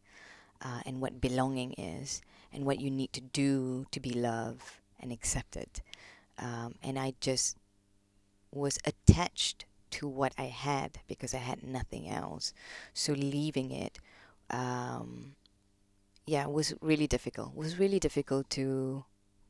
[0.61, 2.21] uh, and what belonging is,
[2.53, 4.63] and what you need to do to be loved
[5.01, 5.81] and accepted.
[6.39, 7.57] Um, and I just
[8.51, 9.65] was attached
[9.97, 12.53] to what I had because I had nothing else.
[12.93, 13.99] So leaving it,
[14.49, 15.35] um,
[16.25, 17.51] yeah, was really difficult.
[17.51, 19.05] It was really difficult to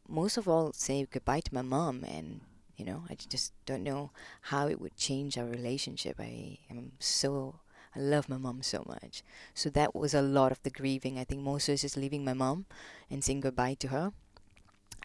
[0.08, 2.40] most of all say goodbye to my mom and
[2.78, 4.12] you know I just don't know
[4.54, 6.18] how it would change our relationship.
[6.20, 7.60] I am so
[7.96, 9.24] I love my mom so much.
[9.54, 11.18] So that was a lot of the grieving.
[11.18, 12.66] I think most was just leaving my mom
[13.10, 14.14] and saying goodbye to her.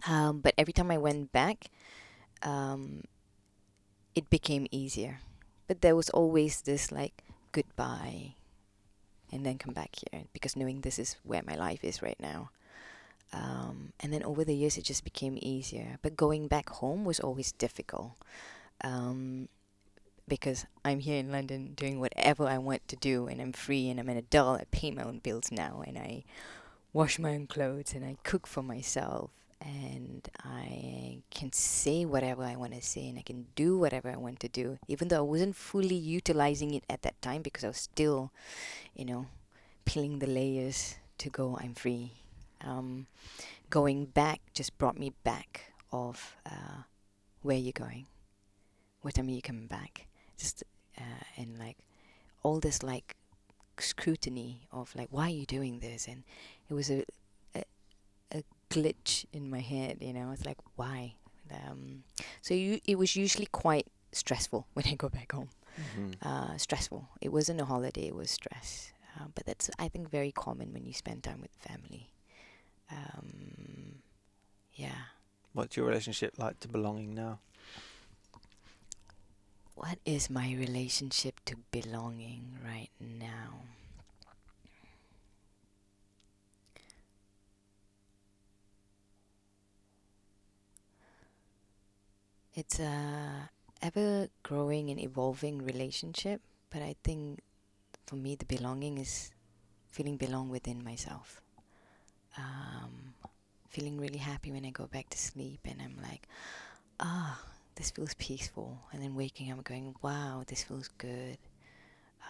[0.06, 1.66] Um, but every time I went back,
[2.42, 3.04] um,
[4.14, 5.20] it became easier.
[5.72, 8.34] But there was always this like goodbye
[9.32, 12.50] and then come back here because knowing this is where my life is right now.
[13.32, 15.96] Um, and then over the years, it just became easier.
[16.02, 18.12] But going back home was always difficult
[18.84, 19.48] um,
[20.28, 23.98] because I'm here in London doing whatever I want to do, and I'm free, and
[23.98, 24.60] I'm an adult.
[24.60, 26.24] I pay my own bills now, and I
[26.92, 29.30] wash my own clothes, and I cook for myself,
[29.64, 34.16] and I can say whatever I want to say, and I can do whatever I
[34.16, 37.68] want to do, even though I wasn't fully utilizing it at that time because I
[37.68, 38.32] was still,
[38.94, 39.26] you know,
[39.84, 41.58] peeling the layers to go.
[41.60, 42.12] I'm free.
[42.64, 43.06] Um,
[43.70, 46.82] going back just brought me back of uh,
[47.42, 48.06] where you're going,
[49.02, 50.06] what time are you coming back,
[50.38, 50.62] just
[50.98, 51.78] uh, and like
[52.42, 53.16] all this like
[53.78, 56.24] scrutiny of like why are you doing this, and
[56.68, 57.04] it was a
[58.74, 60.30] glitch in my head, you know.
[60.32, 61.14] It's like why,
[61.50, 62.04] um,
[62.40, 65.50] so you it was usually quite stressful when I go back home.
[65.80, 66.28] Mm-hmm.
[66.28, 67.08] Uh, stressful.
[67.20, 68.92] It wasn't a holiday; it was stress.
[69.16, 72.12] Uh, but that's I think very common when you spend time with family
[72.92, 74.02] um,
[74.74, 75.12] yeah.
[75.52, 77.40] What's your relationship like to belonging now?
[79.74, 83.64] What is my relationship to belonging right now?
[92.54, 97.40] It's a ever growing and evolving relationship, but I think
[98.06, 99.32] for me the belonging is
[99.90, 101.42] feeling belong within myself
[102.36, 103.14] um,
[103.68, 106.28] feeling really happy when I go back to sleep and I'm like,
[107.00, 107.40] ah,
[107.74, 108.78] this feels peaceful.
[108.92, 111.38] And then waking up going, wow, this feels good.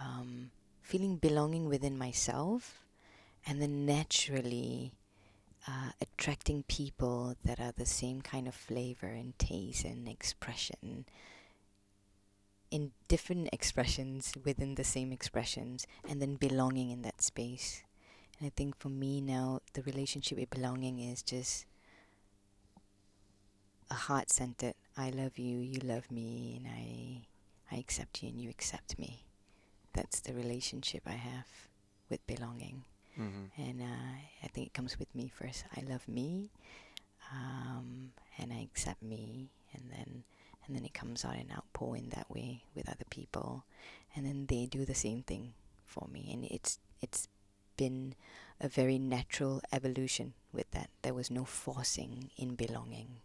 [0.00, 0.50] Um,
[0.82, 2.84] feeling belonging within myself
[3.46, 4.92] and then naturally
[5.68, 11.04] uh, attracting people that are the same kind of flavor and taste and expression
[12.70, 17.82] in different expressions within the same expressions and then belonging in that space
[18.42, 21.64] and I think for me now, the relationship with belonging is just
[23.88, 24.74] a heart centered.
[24.96, 29.22] I love you, you love me, and I, I accept you, and you accept me.
[29.92, 31.46] That's the relationship I have
[32.10, 32.82] with belonging.
[33.18, 33.62] Mm-hmm.
[33.62, 35.64] And uh, I think it comes with me first.
[35.76, 36.50] I love me,
[37.30, 40.24] um, and I accept me, and then
[40.66, 43.64] and then it comes out and outpour in that way with other people,
[44.16, 45.52] and then they do the same thing
[45.86, 47.28] for me, and it's it's
[47.76, 48.14] been
[48.60, 50.88] a very natural evolution with that.
[51.02, 53.20] There was no forcing in belonging.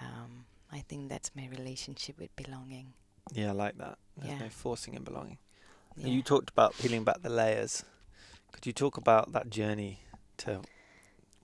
[0.00, 2.92] Um, I think that's my relationship with belonging.
[3.32, 3.98] Yeah, I like that.
[4.16, 4.38] There's yeah.
[4.38, 5.38] no forcing in belonging.
[5.96, 6.06] Yeah.
[6.06, 7.84] You talked about peeling back the layers.
[8.52, 10.00] Could you talk about that journey
[10.38, 10.60] to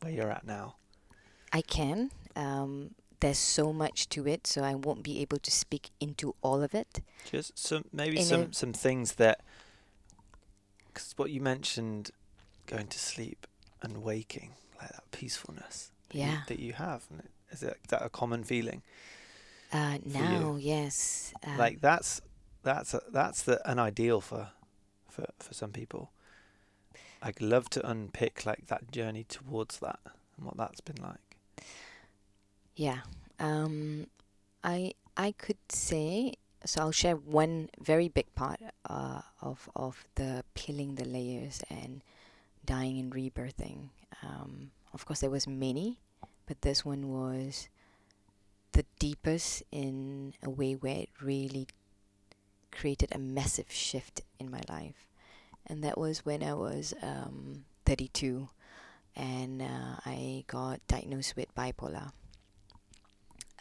[0.01, 0.77] where you're at now?
[1.53, 2.11] I can.
[2.35, 6.63] Um, there's so much to it, so I won't be able to speak into all
[6.63, 7.01] of it.
[7.31, 9.41] Just some maybe In some some things that
[10.89, 12.11] because what you mentioned,
[12.67, 13.47] going to sleep
[13.83, 15.91] and waking, like that peacefulness.
[16.09, 16.33] That yeah.
[16.33, 17.05] You, that you have,
[17.51, 18.83] is, it, is that a common feeling?
[19.73, 21.35] Uh, now, yes.
[21.47, 22.21] Um, like that's
[22.63, 24.51] that's a, that's the, an ideal for
[25.09, 26.11] for for some people.
[27.23, 31.39] I'd love to unpick like that journey towards that and what that's been like.
[32.75, 33.01] Yeah.
[33.39, 34.07] Um,
[34.63, 40.45] I I could say so I'll share one very big part uh, of of the
[40.55, 42.03] peeling the layers and
[42.65, 43.91] dying and rebirthing.
[44.23, 45.99] Um, of course, there was many,
[46.47, 47.69] but this one was
[48.73, 51.69] the deepest in a way where it really
[52.73, 55.07] created a massive shift in my life,
[55.67, 58.49] and that was when I was um, 32,
[59.15, 62.13] and uh, I got diagnosed with bipolar.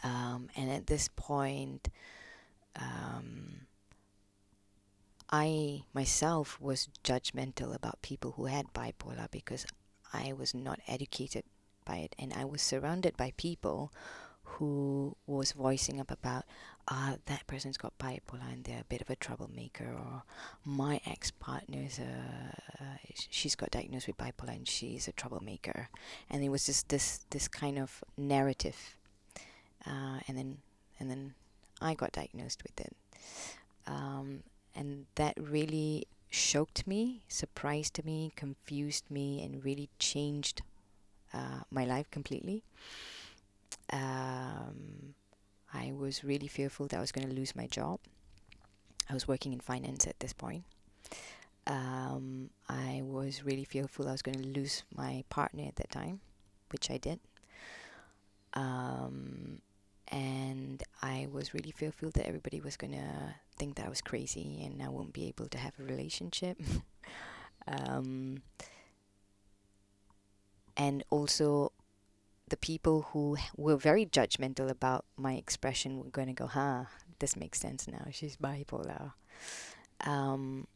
[0.02, 1.88] Um, and at this point,
[2.76, 3.66] um,
[5.30, 9.66] I myself was judgmental about people who had bipolar because
[10.12, 11.44] I was not educated
[11.84, 13.92] by it, and I was surrounded by people
[14.58, 16.44] who was voicing up about
[16.88, 20.22] uh, that person's got bipolar and they're a bit of a troublemaker or
[20.64, 22.96] my ex partner's uh,
[23.30, 25.88] she's got diagnosed with bipolar and she's a troublemaker
[26.30, 28.96] and it was just this this kind of narrative
[29.86, 30.58] uh, and then
[30.98, 31.34] and then
[31.80, 32.96] I got diagnosed with it.
[33.86, 34.42] Um,
[34.74, 40.62] and that really shocked me, surprised me, confused me, and really changed
[41.32, 42.62] uh, my life completely.
[43.92, 45.14] Um,
[45.72, 48.00] I was really fearful that I was going to lose my job.
[49.08, 50.64] I was working in finance at this point.
[51.66, 56.20] Um, I was really fearful I was going to lose my partner at that time,
[56.70, 57.18] which I did.
[58.54, 59.60] Um,
[60.08, 64.62] and I was really fearful that everybody was going to think that I was crazy
[64.64, 66.60] and I won't be able to have a relationship.
[67.66, 68.42] um,
[70.76, 71.72] and also,
[72.48, 76.84] the people who were very judgmental about my expression were going to go, huh,
[77.18, 78.06] this makes sense now.
[78.10, 79.12] She's bipolar.
[80.04, 80.66] Um,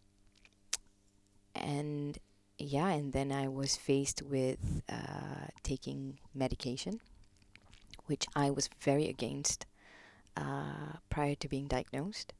[1.54, 2.18] and
[2.58, 7.00] yeah, and then I was faced with uh, taking medication,
[8.06, 9.66] which I was very against
[10.36, 12.34] uh, prior to being diagnosed.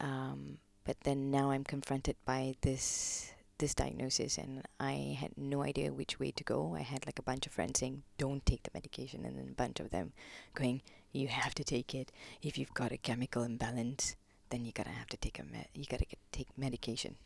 [0.00, 5.92] Um, but then now I'm confronted by this this diagnosis and I had no idea
[5.92, 6.74] which way to go.
[6.76, 9.54] I had like a bunch of friends saying, don't take the medication, and then a
[9.54, 10.12] bunch of them
[10.54, 10.82] going,
[11.12, 12.12] you have to take it.
[12.42, 14.16] If you've got a chemical imbalance,
[14.50, 17.16] then you gotta have to take a med- you gotta get, take medication.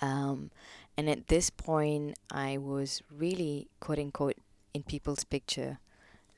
[0.00, 0.50] Um,
[0.96, 4.36] and at this point, I was really quote unquote
[4.74, 5.78] in people's picture,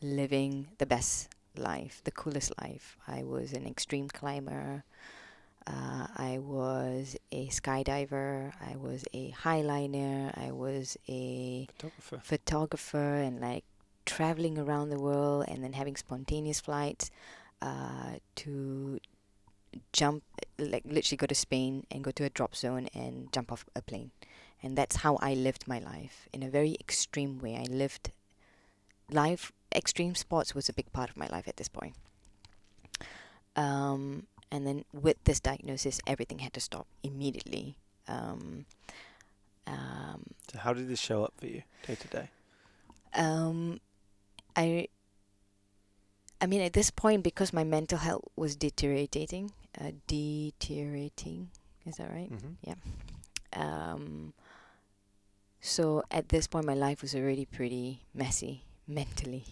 [0.00, 2.96] living the best life, the coolest life.
[3.06, 4.84] I was an extreme climber.
[5.66, 8.52] Uh, I was a skydiver.
[8.60, 10.36] I was a highliner.
[10.36, 12.20] I was a Photographer.
[12.22, 13.64] photographer and like
[14.06, 17.10] traveling around the world and then having spontaneous flights
[17.62, 18.98] uh, to
[19.92, 20.24] jump,
[20.58, 23.82] like literally go to Spain and go to a drop zone and jump off a
[23.82, 24.10] plane.
[24.62, 27.56] And that's how I lived my life in a very extreme way.
[27.56, 28.10] I lived
[29.10, 31.94] life, extreme sports was a big part of my life at this point.
[33.56, 37.76] Um, and then with this diagnosis, everything had to stop immediately.
[38.08, 38.66] Um,
[39.66, 42.28] um, So how did this show up for you day to day?
[43.14, 43.80] um,
[44.56, 44.88] I,
[46.40, 51.50] I mean, at this point, because my mental health was deteriorating, uh, deteriorating,
[51.86, 52.30] is that right?
[52.32, 53.60] Mm-hmm.
[53.60, 54.32] Um,
[55.60, 59.44] so at this point, my life was already pretty messy mentally.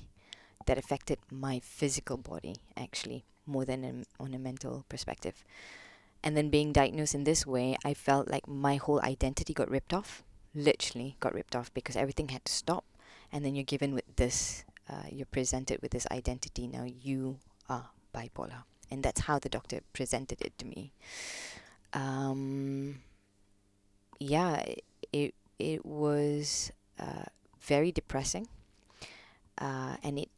[0.66, 5.42] That affected my physical body actually more than in, on a mental perspective.
[6.22, 9.94] And then being diagnosed in this way, I felt like my whole identity got ripped
[9.94, 10.22] off.
[10.54, 12.84] Literally got ripped off because everything had to stop.
[13.32, 16.66] And then you're given with this, uh, you're presented with this identity.
[16.66, 17.38] Now you
[17.68, 20.92] are bipolar, and that's how the doctor presented it to me.
[21.92, 23.00] Um,
[24.18, 24.64] yeah,
[25.12, 27.28] it it was uh,
[27.60, 28.48] very depressing,
[29.58, 30.30] uh, and it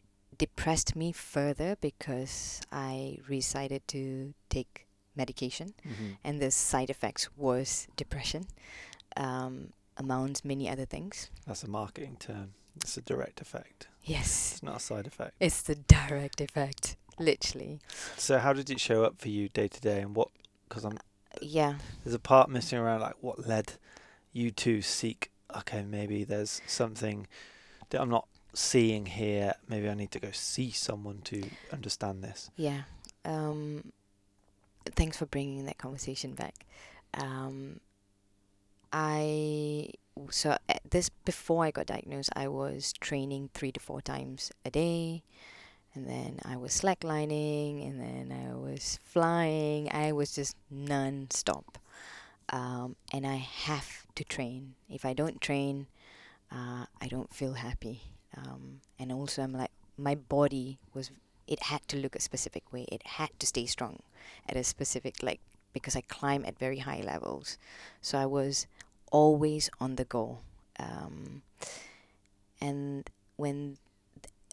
[0.44, 6.10] depressed me further because I decided to take medication, Mm-hmm.
[6.24, 8.42] and the side effects was depression,
[9.16, 11.30] um, amongst many other things.
[11.46, 12.54] That's a marketing term.
[12.76, 13.88] It's a direct effect.
[14.02, 15.34] Yes, It's not a side effect.
[15.40, 17.80] it's the direct effect, literally.
[18.16, 20.28] So how did it show up for you day to day, and what?
[20.68, 20.98] Because I'm
[21.42, 21.74] Yeah.
[22.02, 23.74] there's a part missing around like what led
[24.32, 25.30] you to seek.
[25.58, 27.26] Okay, maybe there's something
[27.90, 29.54] that I'm not seeing here.
[29.68, 31.42] Maybe I need to go see someone to
[31.72, 32.50] understand this.
[32.56, 32.82] Yeah.
[33.24, 33.92] Um,
[34.84, 36.54] thanks for bringing that conversation back.
[37.14, 37.80] Um,
[38.92, 39.90] I
[40.30, 44.70] so at this before I got diagnosed, I was training three to four times a
[44.70, 45.22] day,
[45.94, 49.88] and then I was slacklining, and then I was flying.
[49.92, 51.78] I was just non-stop,
[52.50, 54.74] um, and I have to train.
[54.88, 55.86] If I don't train,
[56.50, 58.02] uh, I don't feel happy.
[58.36, 61.10] Um, and also, I'm like my body was
[61.46, 62.86] it had to look a specific way.
[62.90, 64.00] It had to stay strong
[64.48, 65.40] at a specific like
[65.72, 67.58] because I climb at very high levels.
[68.00, 68.66] So I was
[69.10, 70.38] always on the go.
[70.78, 71.42] Um,
[72.60, 73.78] and when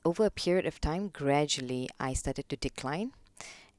[0.03, 3.11] over a period of time, gradually I started to decline,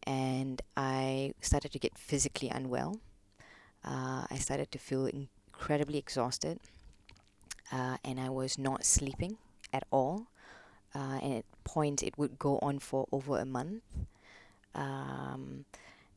[0.04, 3.00] and I started to get physically unwell.
[3.84, 6.60] Uh, I started to feel incredibly exhausted,
[7.72, 9.38] uh, and I was not sleeping
[9.72, 10.28] at all
[10.94, 13.82] uh, and at points it would go on for over a month.
[14.74, 15.64] Um,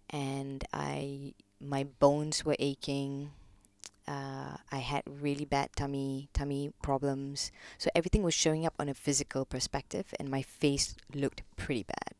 [0.09, 3.31] and I, my bones were aching.
[4.07, 7.51] Uh, I had really bad tummy tummy problems.
[7.77, 12.15] So everything was showing up on a physical perspective, and my face looked pretty bad.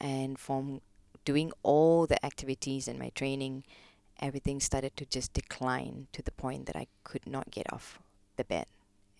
[0.00, 0.80] And from
[1.24, 3.64] doing all the activities and my training,
[4.20, 7.98] everything started to just decline to the point that I could not get off
[8.36, 8.66] the bed,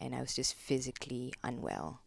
[0.01, 2.01] and I was just physically unwell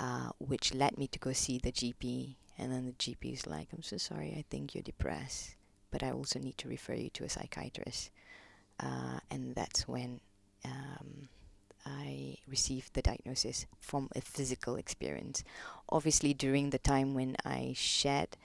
[0.00, 2.34] uh, which led me to go see the GP.
[2.58, 5.56] And then the GP is like, I'm so sorry, I think you're depressed,
[5.90, 8.10] but I also need to refer you to a psychiatrist.
[8.78, 10.20] Uh, and that's when
[10.64, 11.28] um,
[11.86, 15.44] I received the diagnosis from a physical experience.
[15.88, 18.36] Obviously, during the time when I shared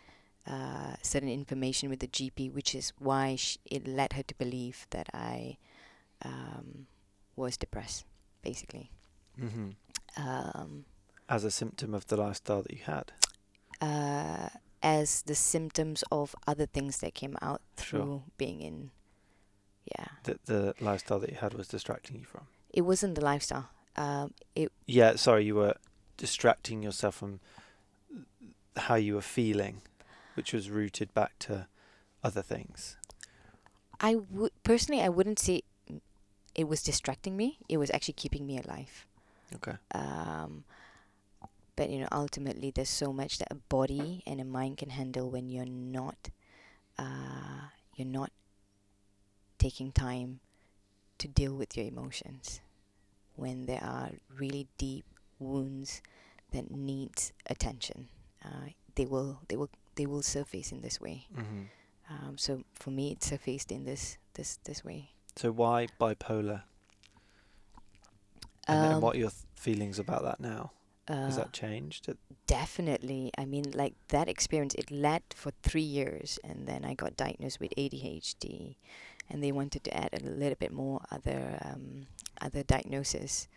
[0.47, 4.87] uh, certain information with the GP, which is why sh- it led her to believe
[4.91, 5.57] that I
[6.23, 6.87] um,
[7.35, 8.05] was depressed,
[8.45, 8.91] basically.
[9.37, 9.71] hmm
[10.17, 10.85] Um,
[11.27, 13.11] As a symptom of the lifestyle that you had.
[13.81, 14.49] uh,
[14.81, 17.99] as the symptoms of other things that came out Sure.
[17.99, 18.91] through being in,
[19.97, 22.47] yeah, That the lifestyle that you had was distracting you from.
[22.69, 23.69] it wasn't the lifestyle.
[23.97, 25.75] Um, it Yeah, sorry, you were
[26.17, 27.39] distracting yourself from
[28.77, 29.81] how you were feeling,
[30.35, 31.67] which was rooted back to
[32.23, 32.97] other things.
[33.99, 35.63] I would personally, I wouldn't say
[36.55, 37.59] it was distracting me.
[37.69, 39.05] It was actually keeping me alive.
[39.55, 39.75] Okay.
[39.93, 40.63] Um,
[41.75, 45.29] but you know, ultimately, there's so much that a body and a mind can handle
[45.29, 46.29] when you're not,
[46.97, 48.31] uh, you're not
[49.57, 50.39] taking time
[51.17, 52.61] to deal with your emotions.
[53.35, 55.05] When there are really deep
[55.39, 56.01] wounds
[56.51, 58.07] that needs attention,
[58.43, 61.27] uh, they will, they will, they will surface in this way.
[61.35, 61.63] hmm
[62.07, 65.09] Um, so for me, it surfaced in this, this, this way.
[65.35, 66.63] So why bipolar?
[68.67, 70.71] And, and Um, what are your th- feelings about that now?
[71.07, 72.09] Has uh, that changed?
[72.47, 73.31] Definitely.
[73.37, 77.59] I mean, like that experience, it led for three years, and then I got diagnosed
[77.59, 78.75] with ADHD,
[79.29, 82.07] and they wanted to add a little bit more other um,
[82.41, 83.47] other diagnoses,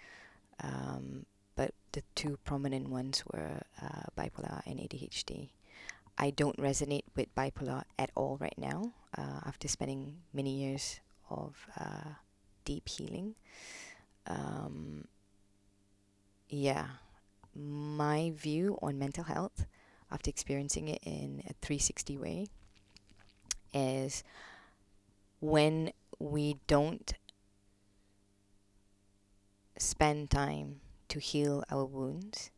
[0.62, 1.24] um,
[1.56, 5.48] but the two prominent ones were uh, bipolar and ADHD.
[6.18, 8.92] I don't resonate with bipolar at all right now.
[9.16, 11.00] Uh, after spending many years
[11.30, 12.10] of uh,
[12.64, 13.34] deep healing,
[14.26, 15.06] um,
[16.48, 16.86] yeah,
[17.54, 19.66] my view on mental health
[20.10, 22.46] after experiencing it in a 360 way
[23.74, 24.22] is
[25.40, 27.14] when we don't
[29.78, 32.50] spend time to heal our wounds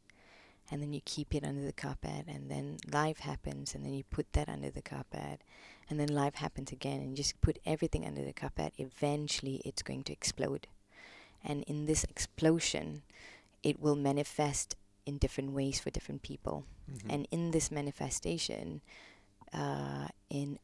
[0.71, 4.05] and then you keep it under the carpet and then life happens and then you
[4.05, 5.43] put that under the carpet
[5.91, 9.83] and then life happens again and you just put everything under the carpet eventually it's
[9.83, 10.69] going to explode
[11.45, 13.03] and in this explosion
[13.63, 14.77] it will manifest
[15.07, 16.65] in different ways for different people.
[16.91, 17.13] mhm.
[17.13, 18.81] And in this manifestation,
[19.53, 20.59] uh, in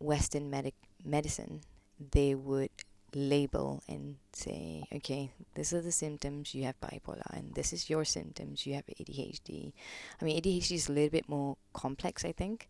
[0.00, 1.62] Western medic- medicine,
[1.98, 2.70] they would
[3.14, 8.04] label and say, okay, these are the symptoms, you have bipolar, and this is your
[8.04, 9.72] symptoms, you have ADHD.
[10.20, 12.68] I mean, ADHD is a little bit more complex, I think,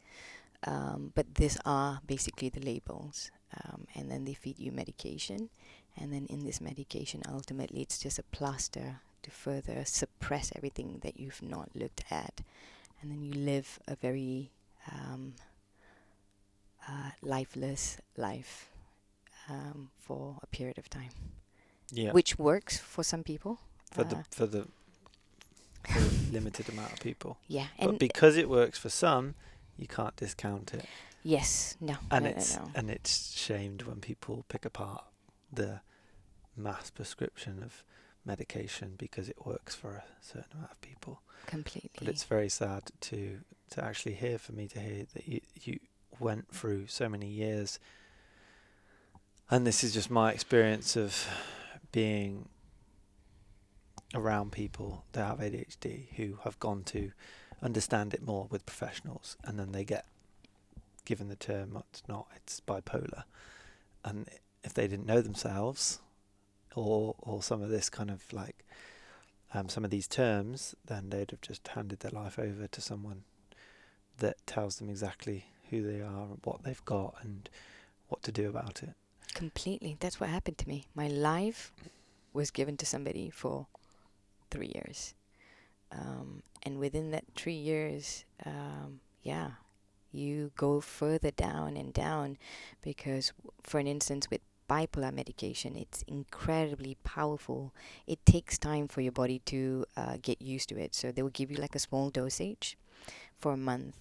[0.65, 3.31] um, but these are basically the labels.
[3.65, 5.49] Um, and then they feed you medication,
[5.97, 11.19] and then in this medication, ultimately, it's just a plaster to further suppress everything that
[11.19, 12.43] you've not looked at,
[13.01, 14.51] and then you live a very
[14.93, 15.35] um,
[16.87, 18.69] uh, lifeless life
[19.49, 21.11] um, for a period of time,
[21.91, 22.13] yeah.
[22.13, 23.59] which works for some people.
[23.91, 24.67] for uh, the for the
[26.31, 27.39] limited amount of people.
[27.49, 29.35] yeah, But and because it works for some,
[29.79, 30.85] you can't discount it.
[31.23, 32.71] yes, no, And no, it's no, no.
[32.75, 35.05] and it's shamed when people pick apart
[35.53, 35.81] the
[36.57, 37.85] mass prescription of
[38.25, 41.23] medication because it works for a certain amount of people.
[41.47, 41.91] completely.
[41.99, 45.79] But it's very sad to to actually hear for me to hear that you you
[46.19, 47.79] went through so many years.
[49.51, 51.27] And this is just my experience of
[51.93, 52.49] being
[54.15, 57.13] around people that have ADHD who have gone to
[57.63, 60.05] understand it more with professionals and then they get
[61.05, 63.25] given the term "Oh, it's not it's bipolar
[64.05, 64.29] and
[64.63, 66.01] if they didn't know themselves
[66.75, 68.65] or or some of this kind of like
[69.55, 73.23] um, some of these terms, then they'd have just handed their life over to someone
[74.19, 77.49] that tells them exactly who they are, what they've got, and
[78.09, 78.91] what to do about it.
[79.35, 79.97] Completely.
[80.01, 80.87] That's what happened to me.
[80.95, 81.73] My life
[82.33, 83.67] was given to somebody for
[84.51, 85.15] three years.
[85.93, 89.51] Um, and within that three years, um, yeah,
[90.13, 92.39] you go further down and down
[92.83, 93.33] because,
[93.63, 97.75] for an instance, with bipolar medication, it's incredibly powerful.
[98.07, 100.95] It takes time for your body to uh, get used to it.
[100.95, 102.77] So they will give you like a small dosage
[103.39, 103.97] for a month,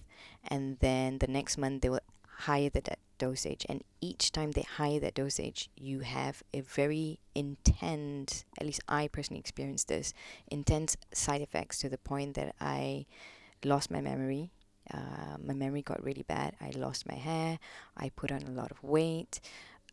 [0.48, 2.00] and then the next month they will
[2.38, 3.66] higher the do- dosage.
[3.68, 9.08] And each time they higher that dosage, you have a very intense, at least I
[9.08, 10.14] personally experienced this,
[10.48, 13.06] intense side effects to the point that I
[13.64, 14.50] lost my memory.
[14.92, 16.54] Uh, my memory got really bad.
[16.60, 17.58] I lost my hair.
[17.96, 19.40] I put on a lot of weight.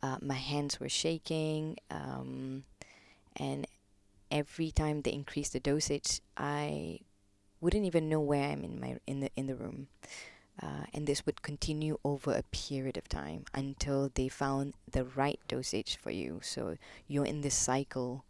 [0.02, 1.78] Uh, my hands were shaking.
[1.90, 2.64] Um,
[3.36, 3.68] and
[4.32, 7.00] every time they increased the dosage, I
[7.60, 9.88] wouldn't even know where I'm in my in the in the room.
[10.62, 15.40] Uh, and this would continue over a period of time until they found the right
[15.48, 16.40] dosage for you.
[16.42, 16.78] So
[17.08, 18.24] you're in this cycle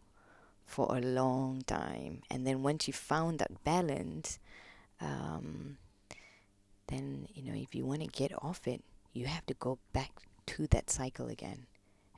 [0.66, 2.22] for a long time.
[2.28, 4.40] And then once you found that balance,
[5.00, 5.78] um,
[6.88, 10.10] then, you know, if you want to get off it, you have to go back
[10.46, 11.66] to that cycle again.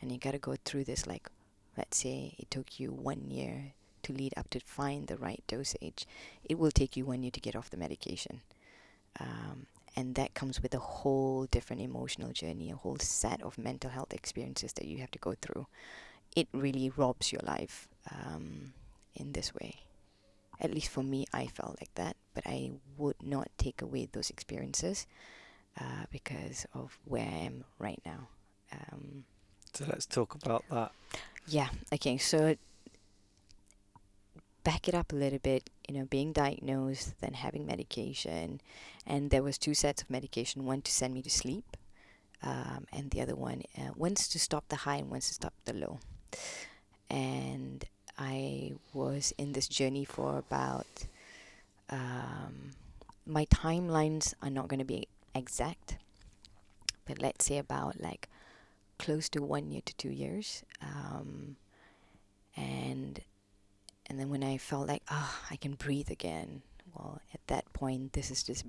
[0.00, 1.28] And you got to go through this, like,
[1.76, 3.72] let's say it took you one year
[4.04, 6.06] to lead up to find the right dosage.
[6.44, 8.40] It will take you one year to get off the medication.
[9.20, 13.90] Um, and that comes with a whole different emotional journey, a whole set of mental
[13.90, 15.66] health experiences that you have to go through.
[16.36, 18.72] It really robs your life um,
[19.14, 19.74] in this way.
[20.60, 24.30] At least for me, I felt like that, but I would not take away those
[24.30, 25.06] experiences
[25.80, 28.28] uh, because of where I am right now.
[28.72, 29.24] Um,
[29.72, 30.92] so let's talk about that.
[31.46, 31.68] Yeah.
[31.92, 32.18] Okay.
[32.18, 32.56] So
[34.64, 38.60] back it up a little bit, you know, being diagnosed, then having medication,
[39.06, 41.76] and there was two sets of medication, one to send me to sleep,
[42.42, 45.72] um, and the other one, uh, to stop the high and one's to stop the
[45.72, 46.00] low.
[47.10, 47.84] And
[48.18, 51.06] I was in this journey for about,
[51.88, 52.72] um,
[53.26, 55.96] my timelines are not going to be exact,
[57.06, 58.28] but let's say about like
[58.98, 60.64] close to one year to two years.
[60.82, 61.56] Um,
[62.56, 63.20] and
[64.08, 66.62] and then when I felt like, ah, oh, I can breathe again,
[66.94, 68.64] well, at that point, this is just,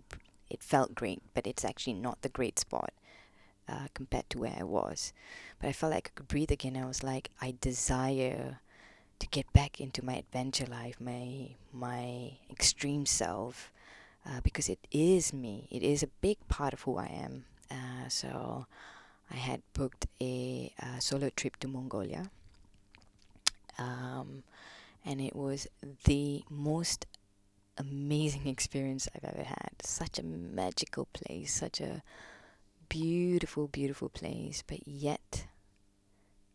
[0.50, 2.94] it felt great, but it's actually not the great spot
[3.68, 5.14] uh, compared to where I was.
[5.60, 6.76] But I felt like I could breathe again.
[6.76, 8.60] I was like, I desire
[9.20, 13.72] to get back into my adventure life, my my extreme self,
[14.26, 15.68] uh, because it is me.
[15.70, 17.46] It is a big part of who I am.
[17.70, 18.66] Uh, so
[19.30, 22.32] I had booked a, a uh, solo trip to Mongolia.
[23.78, 24.44] Um,
[25.10, 25.66] and it was
[26.06, 27.08] the most
[27.80, 29.72] amazing experience I've ever had.
[29.82, 32.04] Such a magical place, such a
[32.90, 35.48] beautiful, beautiful place, but yet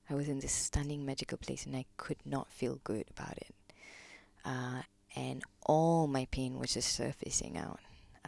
[0.09, 3.55] I was in this stunning, magical place and I could not feel good about it.
[4.45, 4.83] Uh,
[5.17, 7.81] and all my pain was just surfacing out.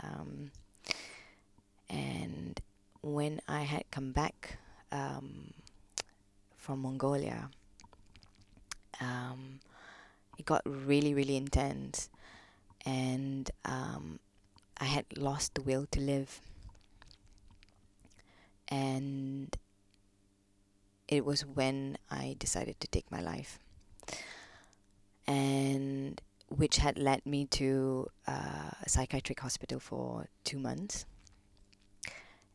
[0.02, 0.50] Um,
[1.88, 2.60] and
[3.00, 4.58] when I had come back
[4.90, 5.52] um,
[6.56, 7.48] from Mongolia,
[9.00, 9.60] um,
[10.38, 12.08] it got really, really intense.
[12.84, 14.20] And um,
[14.78, 16.40] I had lost the will to live.
[18.68, 19.56] And
[21.08, 23.58] it was when I decided to take my life.
[25.26, 31.06] And which had led me to uh, a psychiatric hospital for two months.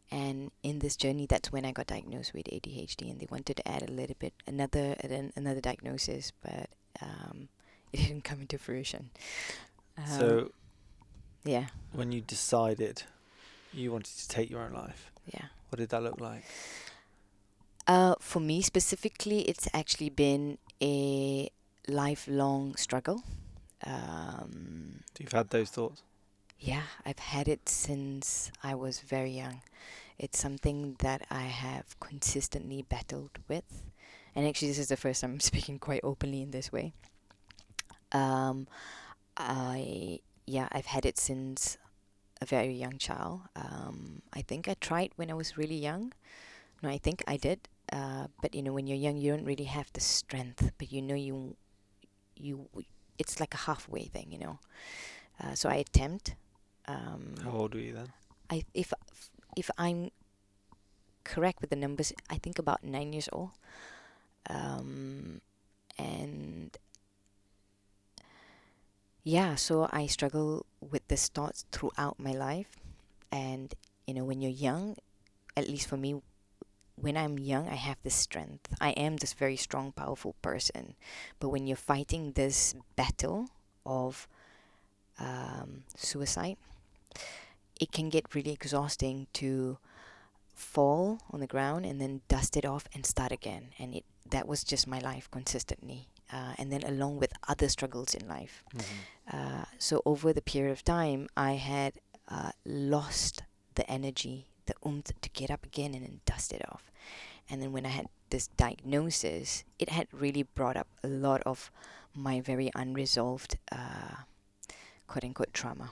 [0.09, 3.67] And in this journey, that's when I got diagnosed with ADHD, and they wanted to
[3.67, 4.95] add a little bit another
[5.36, 6.69] another diagnosis, but
[7.01, 7.47] um,
[7.94, 9.10] it didn't come into fruition.
[9.98, 10.52] Um, so,
[11.44, 11.68] yeah.
[11.94, 13.04] When you decided
[13.74, 16.44] you wanted to take your own life, yeah, what did that look like?
[17.88, 21.50] Uh, for me specifically, it's actually been a
[21.88, 23.24] lifelong struggle.
[23.86, 26.04] Um, you've had those thoughts?
[26.60, 29.62] Yeah, I've had it since I was very young.
[30.20, 33.84] It's something that I have consistently battled with.
[34.36, 36.94] And actually, this is the first time I'm speaking quite openly in this way.
[38.12, 38.68] Um,
[39.38, 41.78] I yeah, I've had it since
[42.41, 43.41] a very young child.
[43.55, 46.14] Um, I think I tried when I was really young.
[46.82, 47.70] No, I think I did.
[47.91, 50.72] Uh, but you know, when you're young, you don't really have the strength.
[50.78, 51.55] But you know, you
[52.36, 52.68] you
[53.18, 54.59] it's like a halfway thing, you know.
[55.41, 56.36] Uh, so I attempt.
[56.88, 58.12] Um, How old were you then?
[58.49, 58.93] I if
[59.55, 60.12] if I'm
[61.24, 63.51] correct with the numbers, I think about nine years old.
[64.49, 65.41] Um,
[65.97, 66.76] and
[69.24, 72.78] yeah, so I struggle with this thoughts throughout my life.
[73.32, 73.74] And,
[74.07, 74.97] you know, when you're young,
[75.55, 76.22] at least for me,
[76.95, 78.74] when I'm young, I have this strength.
[78.80, 80.95] I am this very strong, powerful person.
[81.39, 83.49] But when you're fighting this battle
[83.86, 84.28] of
[85.19, 86.57] um, suicide,
[87.80, 89.78] it can get really exhausting to
[90.53, 93.69] fall on the ground and then dust it off and start again.
[93.80, 98.13] And it that was just my life consistently uh, and then along with other struggles
[98.13, 98.63] in life.
[98.75, 99.38] Mm-hmm.
[99.38, 101.93] Uh, so over the period of time, I had
[102.29, 103.43] uh, lost
[103.75, 106.91] the energy, the oomph to get up again and then dust it off.
[107.49, 111.71] And then when I had this diagnosis, it had really brought up a lot of
[112.15, 114.23] my very unresolved, uh,
[115.07, 115.91] quote unquote, trauma.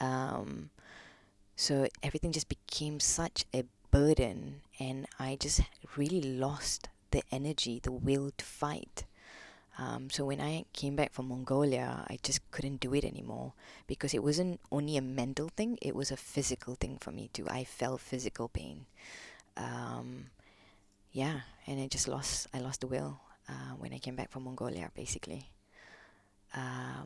[0.00, 0.70] Um,
[1.56, 5.60] so everything just became such a burden, and I just
[5.96, 9.04] really lost the energy, the will to fight.
[9.78, 13.54] Um, so when I came back from Mongolia, I just couldn't do it anymore
[13.86, 17.46] because it wasn't only a mental thing; it was a physical thing for me too.
[17.48, 18.86] I felt physical pain.
[19.56, 20.30] Um,
[21.12, 22.48] yeah, and I just lost.
[22.54, 23.20] I lost the will.
[23.48, 25.50] uh, when I came back from Mongolia, basically.
[26.54, 27.04] Uh,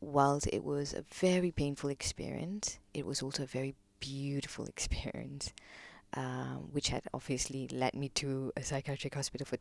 [0.00, 5.52] whilst it was a very painful experience, it was also a very beautiful experience,
[6.16, 9.58] um, which had obviously led me to a psychiatric hospital for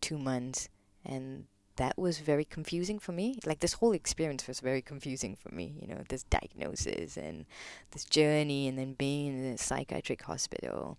[0.00, 0.68] two months.
[1.04, 1.44] And
[1.76, 3.38] that was very confusing for me.
[3.44, 5.74] Like this whole experience was very confusing for me.
[5.80, 7.44] You know, this diagnosis and
[7.92, 10.98] this journey, and then being in a psychiatric hospital,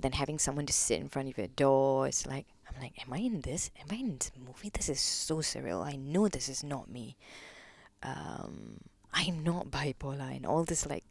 [0.00, 2.08] then having someone to sit in front of your door.
[2.08, 3.70] It's like I'm like, am I in this?
[3.80, 4.70] Am I in this movie?
[4.70, 5.84] This is so surreal.
[5.84, 7.16] I know this is not me.
[8.02, 8.78] Um,
[9.12, 11.04] I'm not bipolar and all this like.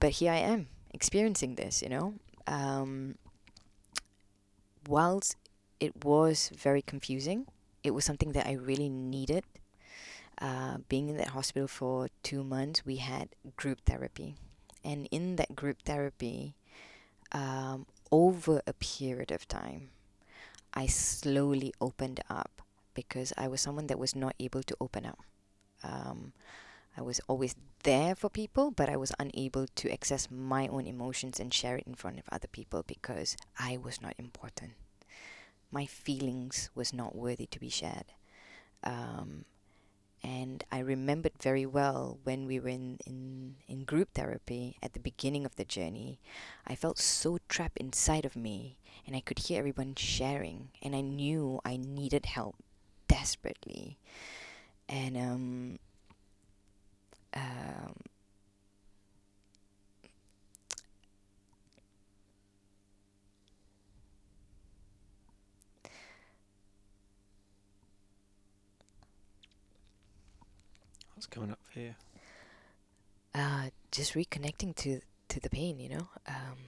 [0.00, 1.82] But here I am experiencing this.
[1.82, 2.14] You know.
[2.46, 3.16] Um,
[4.88, 5.36] whilst
[5.82, 7.46] it was very confusing.
[7.82, 9.42] It was something that I really needed.
[10.40, 14.36] Uh, being in that hospital for two months, we had group therapy.
[14.84, 16.54] And in that group therapy,
[17.32, 19.90] um, over a period of time,
[20.72, 22.62] I slowly opened up
[22.94, 25.18] because I was someone that was not able to open up.
[25.82, 26.32] Um,
[26.96, 31.40] I was always there for people, but I was unable to access my own emotions
[31.40, 34.72] and share it in front of other people because I was not important
[35.72, 38.12] my feelings was not worthy to be shared.
[38.84, 39.46] Um,
[40.22, 45.00] and I remembered very well when we were in, in, in group therapy at the
[45.00, 46.20] beginning of the journey,
[46.66, 51.00] I felt so trapped inside of me, and I could hear everyone sharing, and I
[51.00, 52.56] knew I needed help
[53.08, 53.98] desperately.
[54.88, 55.78] And um,
[57.34, 57.94] um,
[71.14, 71.94] What's coming up you?
[73.34, 75.78] Uh, just reconnecting to to the pain.
[75.78, 76.58] You know, um,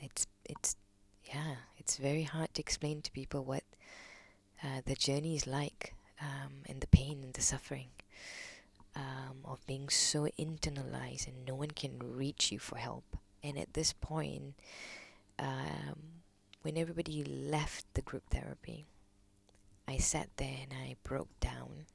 [0.00, 0.76] it's it's
[1.24, 3.64] yeah, it's very hard to explain to people what
[4.62, 7.88] uh, the journey is like, um, and the pain and the suffering.
[8.96, 13.16] Um, of being so internalized and no one can reach you for help.
[13.42, 14.54] And at this point,
[15.38, 16.22] um,
[16.62, 18.86] when everybody left the group therapy,
[19.88, 21.86] I sat there and I broke down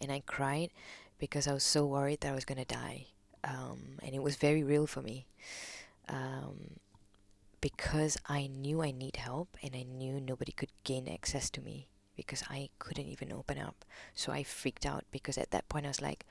[0.00, 0.70] and I cried
[1.18, 3.06] because I was so worried that I was gonna die,
[3.44, 5.26] um, and it was very real for me.
[6.08, 6.80] Um,
[7.60, 11.88] because I knew I need help and I knew nobody could gain access to me
[12.16, 13.84] because I couldn't even open up.
[14.14, 16.24] So I freaked out because at that point I was like,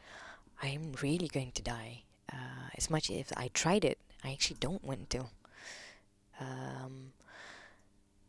[0.61, 2.03] I'm really going to die.
[2.31, 5.25] Uh, as much as I tried it, I actually don't want to.
[6.39, 7.13] Um,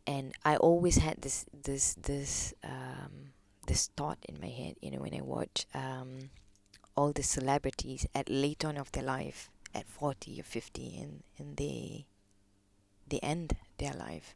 [0.05, 3.33] and I always had this this this um,
[3.65, 6.29] this thought in my head, you know, when I watch um,
[6.95, 11.57] all the celebrities at late on of their life, at 40 or 50, and, and
[11.57, 12.05] they,
[13.07, 14.33] they end their life.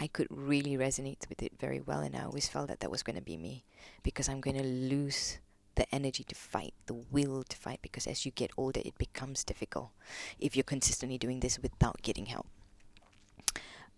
[0.00, 3.02] I could really resonate with it very well, and I always felt that that was
[3.02, 3.64] going to be me
[4.02, 5.36] because I'm going to lose
[5.74, 9.44] the energy to fight, the will to fight, because as you get older, it becomes
[9.44, 9.90] difficult
[10.38, 12.46] if you're consistently doing this without getting help.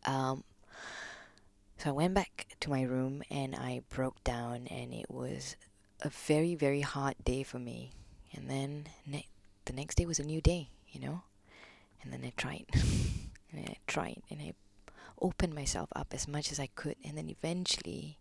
[0.04, 0.42] Um,
[1.78, 5.54] so I went back to my room and I broke down, and it was
[6.00, 7.92] a very, very hard day for me.
[8.32, 9.28] And then ne-
[9.66, 11.22] the next day was a new day, you know?
[12.02, 12.66] And then I tried,
[13.52, 14.54] and I tried, and I
[15.22, 16.96] opened myself up as much as I could.
[17.04, 18.18] And then eventually,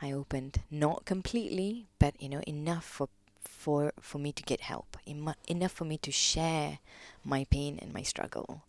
[0.00, 3.08] I opened not completely, but you know, enough for
[3.42, 6.78] for for me to get help, enough for me to share
[7.24, 8.62] my pain and my struggle.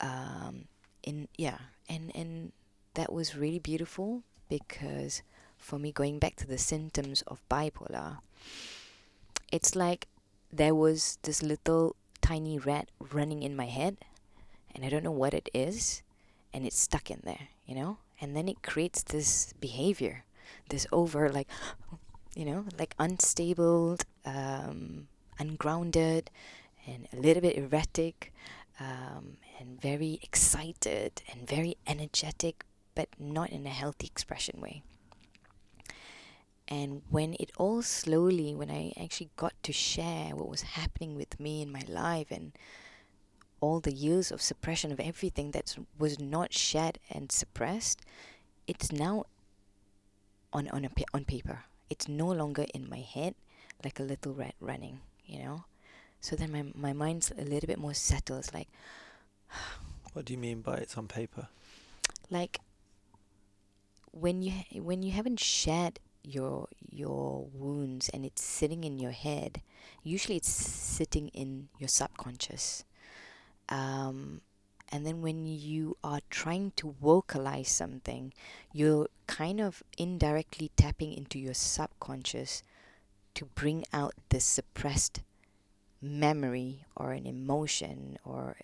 [0.00, 0.66] Um,
[1.02, 1.58] in yeah,
[1.88, 2.52] and and
[2.94, 5.22] that was really beautiful because
[5.56, 8.18] for me, going back to the symptoms of bipolar,
[9.52, 10.08] it's like
[10.52, 13.98] there was this little tiny rat running in my head,
[14.74, 16.02] and I don't know what it is,
[16.52, 17.98] and it's stuck in there, you know?
[18.20, 20.24] And then it creates this behavior,
[20.68, 21.48] this over, like,
[22.34, 26.30] you know, like unstable, um, ungrounded,
[26.86, 28.32] and a little bit erratic,
[28.80, 34.82] um, and very excited and very energetic, but not in a healthy expression way.
[36.68, 41.38] And when it all slowly, when I actually got to share what was happening with
[41.38, 42.52] me in my life and
[43.62, 48.02] all the years of suppression of everything that was not shared and suppressed,
[48.66, 49.24] it's now
[50.52, 51.60] on on a on paper.
[51.88, 53.34] It's no longer in my head
[53.84, 55.64] like a little rat running, you know.
[56.20, 58.40] So then my my mind's a little bit more settled.
[58.40, 58.68] It's like.
[60.12, 61.46] what do you mean by it's on paper?
[62.30, 62.58] Like
[64.10, 64.52] when you
[64.82, 69.62] when you haven't shared your your wounds and it's sitting in your head,
[70.02, 72.84] usually it's sitting in your subconscious.
[73.72, 74.44] Um,
[74.92, 78.36] And then when you are trying to vocalize something,
[78.76, 82.62] you're kind of indirectly tapping into your subconscious
[83.32, 85.24] to bring out this suppressed
[86.02, 88.60] memory or an emotion or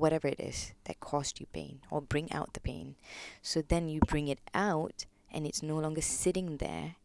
[0.00, 2.96] whatever it is that caused you pain or bring out the pain.
[3.42, 6.96] So then you bring it out and it's no longer sitting there,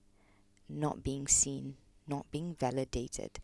[0.70, 1.76] not being seen,
[2.08, 3.44] not being validated,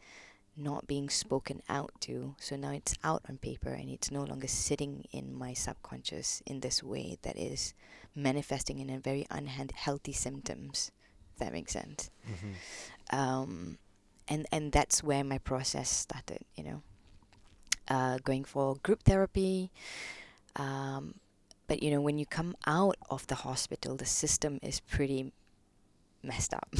[0.57, 2.35] not being spoken out to.
[2.39, 6.59] So now it's out on paper and it's no longer sitting in my subconscious in
[6.61, 7.73] this way that is
[8.15, 10.91] manifesting in a very unhealthy symptoms.
[11.33, 12.09] If that makes sense.
[12.27, 13.15] Mm-hmm.
[13.19, 13.77] Um,
[14.27, 16.41] and and that's where my process started.
[16.55, 16.81] You know,
[17.87, 19.69] uh, going for group therapy.
[20.55, 21.13] Um,
[21.67, 25.31] but you know, when you come out of the hospital, the system is pretty
[26.23, 26.67] messed up.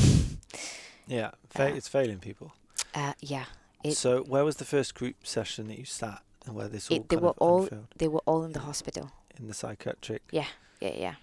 [1.10, 2.52] Yeah, fa- Uh, it's failing people.
[2.94, 3.46] uh, yeah,
[3.84, 6.98] It- so, where was the first group session that you sat, and where this all
[6.98, 7.88] It- they were of all- unfurled?
[7.98, 9.12] they were all in the hospital.
[9.40, 10.24] in the psychiatric?
[10.32, 10.48] Yeah
[10.82, 11.16] yeah, yeah.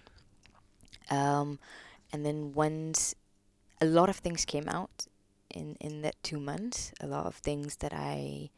[1.09, 1.59] Um,
[2.11, 3.13] and then once
[3.81, 5.07] a lot of things came out
[5.49, 8.49] in in that two months, a lot of things that I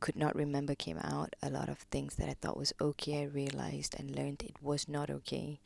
[0.00, 1.34] could not remember came out.
[1.42, 4.86] A lot of things that I thought was okay, I realized and learned it was
[4.88, 5.60] not okay.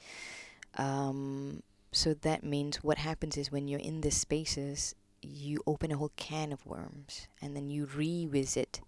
[0.77, 1.63] Um,
[1.93, 4.95] so that means what happens is when you're in these spaces,
[5.25, 8.81] you open a whole can of worms, and then you revisit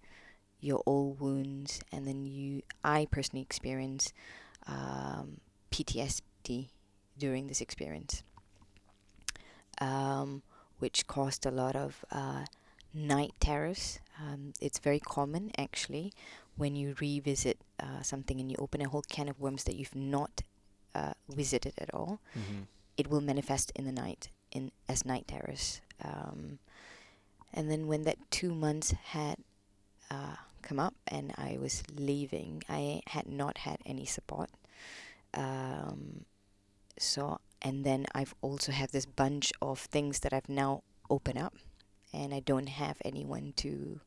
[0.61, 2.63] your old wounds, and then you.
[2.85, 4.13] I personally experience
[4.67, 6.69] um, PTSD
[7.19, 8.23] during this experience,
[9.81, 10.43] um,
[10.79, 12.45] which caused a lot of uh,
[12.93, 14.01] night terrors.
[14.21, 16.13] Um, it's very common, actually,
[16.57, 19.95] when you revisit uh, something and you open a whole can of worms that you've
[19.95, 20.43] not
[20.95, 22.21] uh, visited at all.
[22.37, 22.63] Mm-hmm.
[22.97, 25.81] It will manifest in the night in as night terrors.
[26.03, 26.59] Um,
[27.53, 29.37] and then when that two months had
[30.11, 34.51] uh, come up and I was leaving, I had not had any support.
[35.35, 36.25] Um,
[36.99, 41.55] so and then I've also have this bunch of things that I've now opened up,
[42.13, 44.01] and I don't have anyone to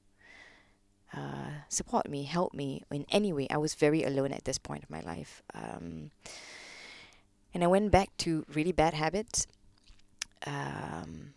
[1.13, 3.47] uh, support me, help me in any way.
[3.49, 6.11] I was very alone at this point of my life, um,
[7.53, 9.47] and I went back to really bad habits.
[10.45, 11.33] Um,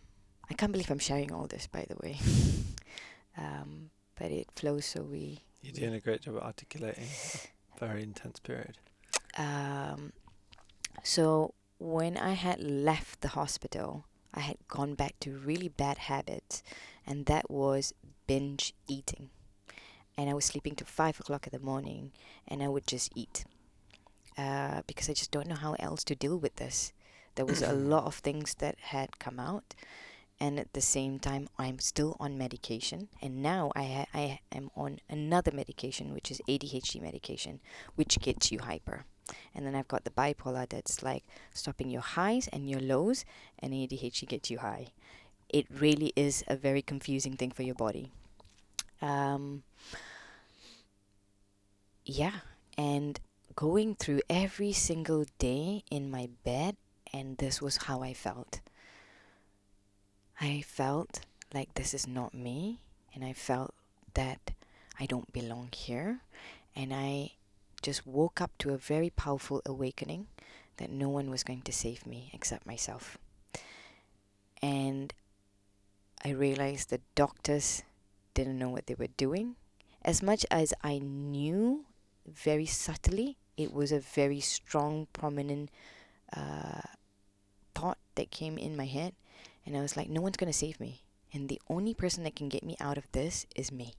[0.53, 2.19] I can't believe I'm sharing all this, by the way.
[3.39, 7.05] um, but it flows so we You're doing a great job at articulating
[7.75, 8.77] a very intense period.
[9.35, 10.13] um,
[11.01, 16.61] so when I had left the hospital, I had gone back to really bad habits,
[17.07, 17.95] and that was
[18.27, 19.31] binge eating.
[20.15, 22.11] And I was sleeping to five o'clock in the morning,
[22.47, 23.43] and I would just eat
[24.37, 26.93] uh, because I just don't know how else to deal with this.
[27.33, 29.73] There was a lot of things that had come out,
[30.39, 33.09] and at the same time, I'm still on medication.
[33.21, 37.59] And now I I am on another medication, which is ADHD medication,
[37.95, 39.05] which gets you hyper.
[39.55, 41.23] And then I've got the bipolar that's like
[41.53, 43.25] stopping your highs and your lows,
[43.59, 44.87] and ADHD gets you high.
[45.49, 48.11] It really is a very confusing thing for your body.
[49.01, 49.63] Um,
[52.05, 52.39] yeah,
[52.77, 53.19] and
[53.55, 56.75] going through every single day in my bed,
[57.13, 58.59] and this was how I felt.
[60.43, 61.21] I felt
[61.53, 62.81] like this is not me,
[63.15, 63.73] and I felt
[64.13, 64.51] that
[64.99, 66.19] I don't belong here,
[66.75, 67.31] and I
[67.81, 70.27] just woke up to a very powerful awakening
[70.77, 73.17] that no one was going to save me except myself.
[74.61, 75.13] And
[76.25, 77.83] I realized the doctors
[78.33, 79.55] didn't know what they were doing.
[80.03, 81.85] As much as I knew
[82.27, 85.69] very subtly, it was a very strong, prominent
[86.35, 86.81] uh,
[87.73, 89.13] thought that came in my head.
[89.65, 91.01] And I was like, no one's going to save me.
[91.33, 93.93] And the only person that can get me out of this is me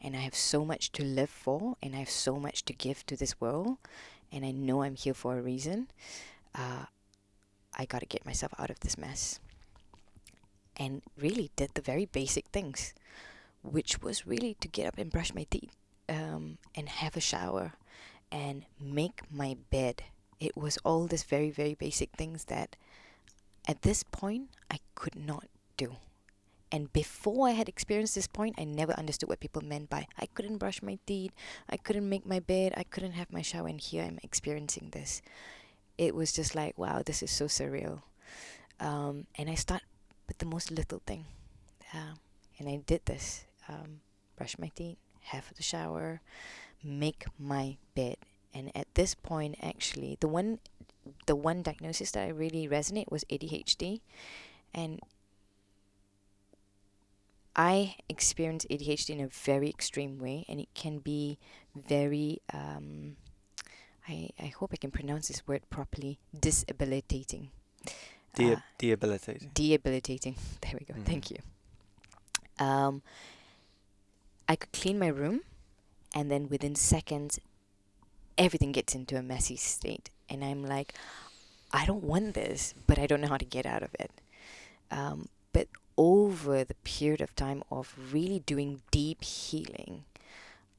[0.00, 3.04] and I have so much to live for, and I have so much to give
[3.06, 3.78] to this world,
[4.30, 5.88] and I know I'm here for a reason.
[6.54, 6.84] Uh,
[7.76, 9.40] I got to get myself out of this mess.
[10.76, 12.94] And really did the very basic things,
[13.62, 15.74] which was really to get up and brush my teeth,
[16.08, 17.72] um, and have a shower,
[18.30, 20.02] and make my bed.
[20.38, 22.76] It was all these very, very basic things that
[23.66, 25.46] at this point I could not
[25.76, 25.96] do.
[26.70, 30.26] And before I had experienced this point, I never understood what people meant by I
[30.26, 31.32] couldn't brush my teeth,
[31.68, 35.22] I couldn't make my bed, I couldn't have my shower, and here I'm experiencing this.
[35.96, 38.02] It was just like, wow, this is so surreal.
[38.80, 39.82] Um, and I start
[40.26, 41.24] with the most little thing.
[41.94, 42.20] Um,
[42.58, 44.00] and I did this um,
[44.36, 46.20] brush my teeth, have the shower,
[46.84, 48.16] make my bed.
[48.54, 50.58] And at this point, actually, the one,
[51.26, 54.00] the one diagnosis that I really resonate was ADHD,
[54.74, 55.00] and
[57.56, 61.38] I experience ADHD in a very extreme way, and it can be
[61.74, 63.16] very um,
[64.08, 66.18] I, I hope I can pronounce this word properly.
[66.38, 67.50] Disabilitating.
[68.34, 69.50] De- Uh, debilitating.
[69.54, 70.36] Debilitating.
[70.62, 70.94] There we go.
[70.94, 71.04] Mhm.
[71.04, 71.38] Thank you.
[72.58, 73.02] Um,
[74.48, 75.40] I could clean my room,
[76.14, 77.38] and then within seconds,
[78.38, 80.94] everything gets into a messy state, and I'm like,
[81.72, 84.10] I don't want this, but I don't know how to get out of it.
[84.90, 90.04] Um, but over the period of time of really doing deep healing,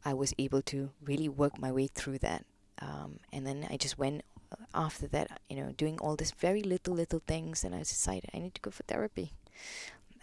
[0.06, 2.46] I was able to really work my way through that.
[2.82, 6.64] Um, and then I just went uh, after that, you know, doing all these very
[6.64, 9.34] little, little things, and I decided I need to go for therapy.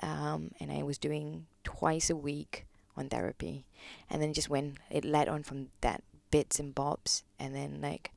[0.02, 2.66] Um, and I was doing twice a week
[2.96, 3.66] on therapy,
[4.08, 8.10] and then just when it led on from that bits and bobs, and then like,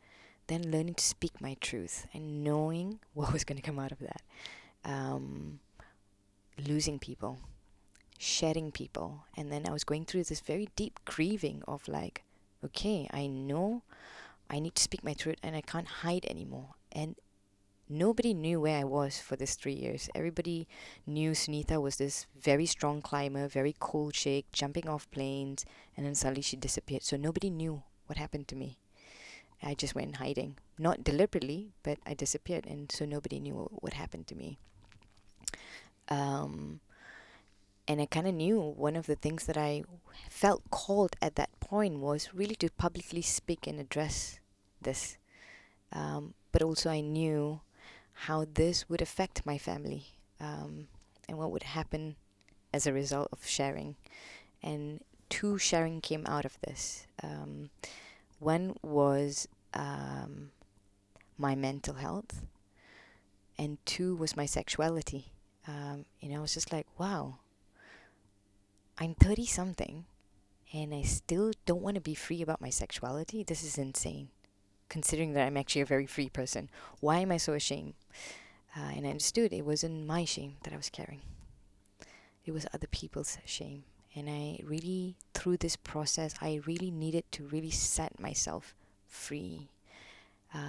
[0.50, 4.00] then learning to speak my truth and knowing what was going to come out of
[4.00, 4.22] that.
[4.84, 5.60] Um,
[6.68, 7.40] losing people,
[8.18, 12.24] shedding people, and then I was going through this very deep grieving of like,
[12.64, 13.84] okay, I know
[14.50, 16.70] I need to speak my truth and I can't hide anymore.
[16.92, 17.16] And
[17.88, 20.10] nobody knew where I was for this three years.
[20.16, 20.68] Everybody
[21.06, 26.16] knew Sunita was this very strong climber, very cool chick, jumping off planes, and then
[26.16, 27.04] suddenly she disappeared.
[27.04, 28.79] So nobody knew what happened to me.
[29.62, 34.28] I just went hiding, not deliberately, but I disappeared, and so nobody knew what, happened
[34.28, 34.58] to me.
[36.08, 36.80] Um,
[37.88, 39.84] and I kind of knew one of the things that I
[40.30, 44.40] felt called at that point was really to publicly speak and address
[44.82, 45.18] this.
[45.92, 47.62] Um, but also, I knew
[48.14, 50.06] how this would affect my family
[50.40, 50.88] um,
[51.28, 52.16] and what would happen
[52.74, 53.96] as a result of sharing.
[54.62, 57.08] And two sharing came out of this.
[57.24, 57.70] Um,
[58.40, 60.52] one was um,
[61.38, 62.46] my mental health,
[63.58, 65.32] and two was my sexuality.
[65.68, 67.36] Um, you know, I was just like, wow,
[68.98, 70.06] I'm 30 something
[70.74, 73.44] and I still don't want to be free about my sexuality.
[73.44, 74.30] This is insane,
[74.88, 76.70] considering that I'm actually a very free person.
[77.00, 77.94] Why am I so ashamed?
[78.76, 81.22] Uh, and I understood it wasn't my shame that I was carrying,
[82.46, 83.84] it was other people's shame.
[84.16, 88.74] And I really, through this process, I really needed to really set myself
[89.08, 89.70] free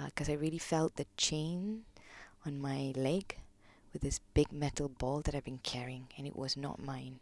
[0.05, 1.83] because I really felt the chain
[2.45, 3.37] on my leg
[3.93, 7.19] with this big metal ball that I've been carrying, and it was not mine.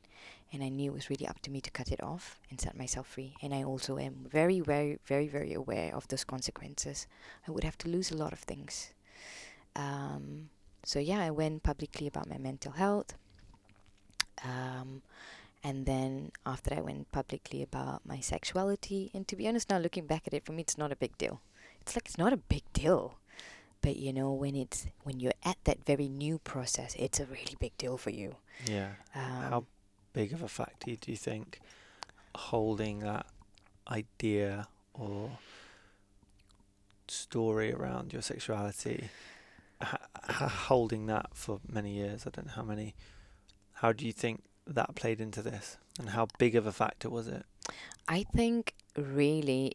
[0.52, 2.78] And I knew it was really up to me to cut it off and set
[2.78, 3.36] myself free.
[3.42, 7.08] And I also am very, very, very, very aware of those consequences.
[7.48, 8.94] I would have to lose a lot of things.
[9.76, 10.50] Um,
[10.84, 13.14] so yeah, I went publicly about my mental health.
[14.44, 15.02] Um,
[15.64, 20.06] and then after I went publicly about my sexuality, and to be honest, now looking
[20.08, 21.42] back at it, for me, it's not a big deal.
[21.82, 23.16] It's like it's not a big deal
[23.82, 27.56] but you know when it's when you're at that very new process it's a really
[27.62, 28.36] big deal for you
[28.68, 28.90] Yeah.
[29.16, 29.66] um, How
[30.12, 31.62] big of a factor do you think
[32.36, 33.26] holding that
[33.90, 35.32] idea or
[37.08, 39.10] story around your sexuality,
[39.82, 39.98] ha-
[40.68, 42.96] holding that for many years, I don't know how many,
[43.76, 44.44] how do you think
[44.76, 45.78] that played into this?
[46.00, 47.44] And how big of a factor was it?
[48.08, 49.74] i think really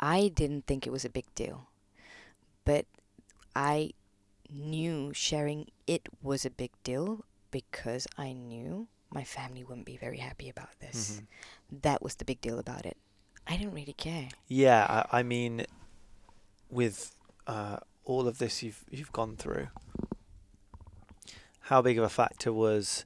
[0.00, 1.68] i didn't think it was a big deal
[2.64, 2.86] but
[3.54, 3.90] i
[4.48, 10.16] knew sharing it was a big deal because i knew my family wouldn't be very
[10.18, 11.82] happy about this Mhm.
[11.82, 12.96] that was the big deal about it
[13.46, 15.66] i didn't really care Yeah, I, I mean,
[16.70, 17.14] with
[17.46, 19.68] uh, all of this you've you've gone through,
[21.68, 23.04] how big of a factor was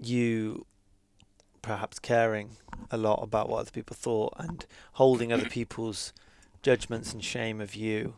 [0.00, 0.66] you
[1.62, 2.56] perhaps caring
[2.90, 6.12] a lot about what other people thought and holding other people's
[6.62, 8.14] judgments and shame of you?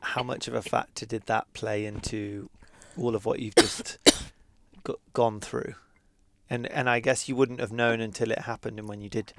[0.00, 2.48] How much of a factor did that play into
[2.96, 3.98] all of what you've just
[4.84, 5.74] go- gone through?
[6.48, 9.32] And and I guess you wouldn't have known until it happened and when you did,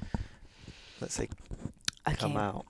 [0.99, 1.29] let's say,
[2.15, 2.65] come out.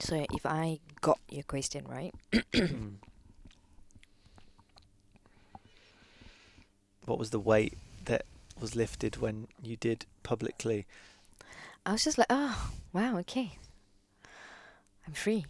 [0.00, 2.94] so if i got your question right mm.
[7.04, 8.24] what was the weight that
[8.60, 10.86] was lifted when you did publicly?
[11.84, 13.58] I was just like, oh, wow, okay.
[15.06, 15.44] I'm free.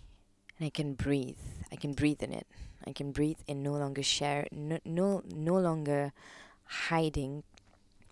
[0.58, 1.36] And I can breathe.
[1.70, 2.46] I can breathe in it.
[2.86, 6.12] I can breathe and no longer share, no, no, no longer
[6.64, 7.44] hiding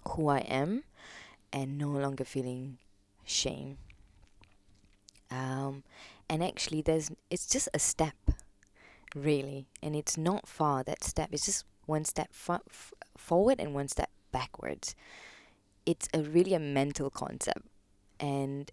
[0.08, 0.84] who I am
[1.52, 2.78] and no longer feeling
[3.24, 3.78] shame.
[5.30, 5.82] Um,
[6.28, 8.16] and actually, there's, it's just a step,
[9.14, 9.66] really.
[9.82, 11.30] And it's not far, that step.
[11.32, 14.94] It's just one step f- forward and one step backwards.
[15.84, 17.66] It's a really a mental concept
[18.20, 18.70] and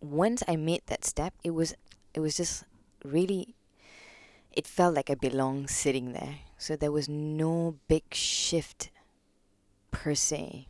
[0.00, 1.74] once I made that step, it was
[2.14, 2.64] it was just
[3.04, 3.54] really
[4.52, 6.40] it felt like I belonged sitting there.
[6.58, 8.90] So there was no big shift
[9.90, 10.66] per se.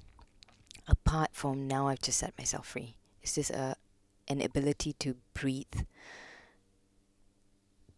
[0.88, 2.96] Apart from now I've just set myself free.
[3.22, 3.76] It's just a
[4.28, 5.86] an ability to breathe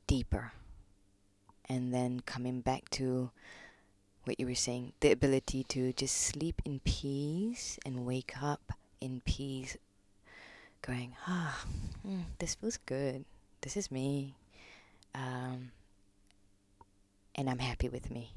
[0.07, 0.53] deeper
[1.73, 3.31] and then coming back to
[4.25, 9.23] what you were saying the ability to just sleep in peace and wake up in
[9.25, 9.79] peace
[10.83, 11.65] going ah
[12.07, 13.25] mm, this feels good.
[13.63, 14.35] This is me.
[15.15, 15.71] Um,
[17.35, 18.35] and i'm happy with me.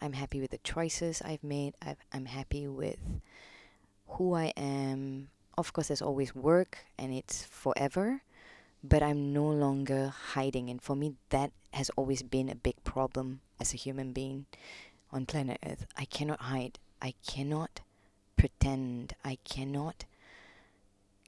[0.00, 1.74] I'm happy with the choices i've made.
[1.82, 2.98] I've, i'm happy with
[4.08, 5.28] who i am.
[5.58, 8.22] Of course there's always work and it's forever
[8.84, 10.68] but i'm no longer hiding.
[10.68, 14.44] And for me that has always been a big problem as a human being
[15.10, 15.86] on planet earth.
[15.96, 16.78] I cannot hide.
[17.00, 17.80] I cannot
[18.36, 19.14] pretend.
[19.24, 20.04] I cannot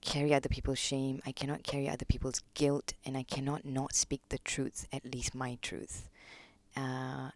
[0.03, 1.23] carry other people's shame.
[1.27, 2.93] I cannot carry other people's guilt.
[3.05, 6.09] And i cannot not speak the truth at least my truth.
[6.77, 7.31] Uh,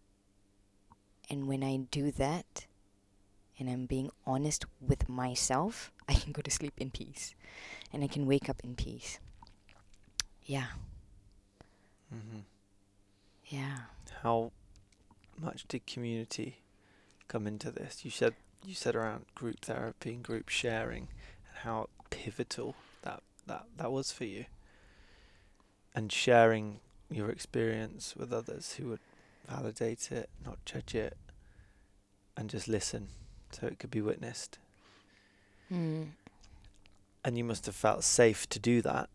[1.29, 2.67] and when i do that
[3.57, 7.33] and i'm being honest with myself i can go to sleep in peace.
[7.91, 9.19] And i can wake up in peace
[10.45, 10.67] yeah
[12.13, 12.39] Mm-hmm.
[13.47, 13.77] yeah
[14.21, 14.51] How
[15.39, 16.57] much did community
[17.29, 18.03] come into this?
[18.03, 18.35] You said
[18.65, 21.07] you said around group therapy and group sharing,
[21.47, 24.45] and how pivotal that that that was for you.
[25.95, 26.79] And sharing
[27.09, 28.99] your experience with others who would
[29.47, 31.17] validate it, not judge it,
[32.37, 33.07] and just listen,
[33.51, 34.57] so it could be witnessed.
[35.71, 36.07] mm.
[37.25, 39.09] And you must have felt safe to do that.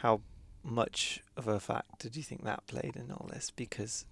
[0.00, 0.20] How
[0.62, 3.50] much of a factor do you think that played in all this?
[3.54, 4.04] Because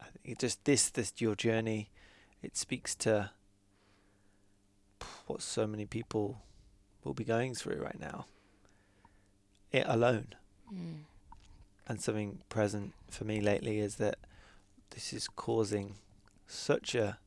[0.00, 1.90] I think it just this this your journey,
[2.42, 3.30] it speaks to
[5.26, 6.42] what so many people
[7.02, 8.26] will be going through right now.
[9.72, 10.28] It alone.
[10.72, 11.00] Mm.
[11.86, 14.16] And something present for me lately is that
[14.90, 15.96] this is causing
[16.46, 17.18] such a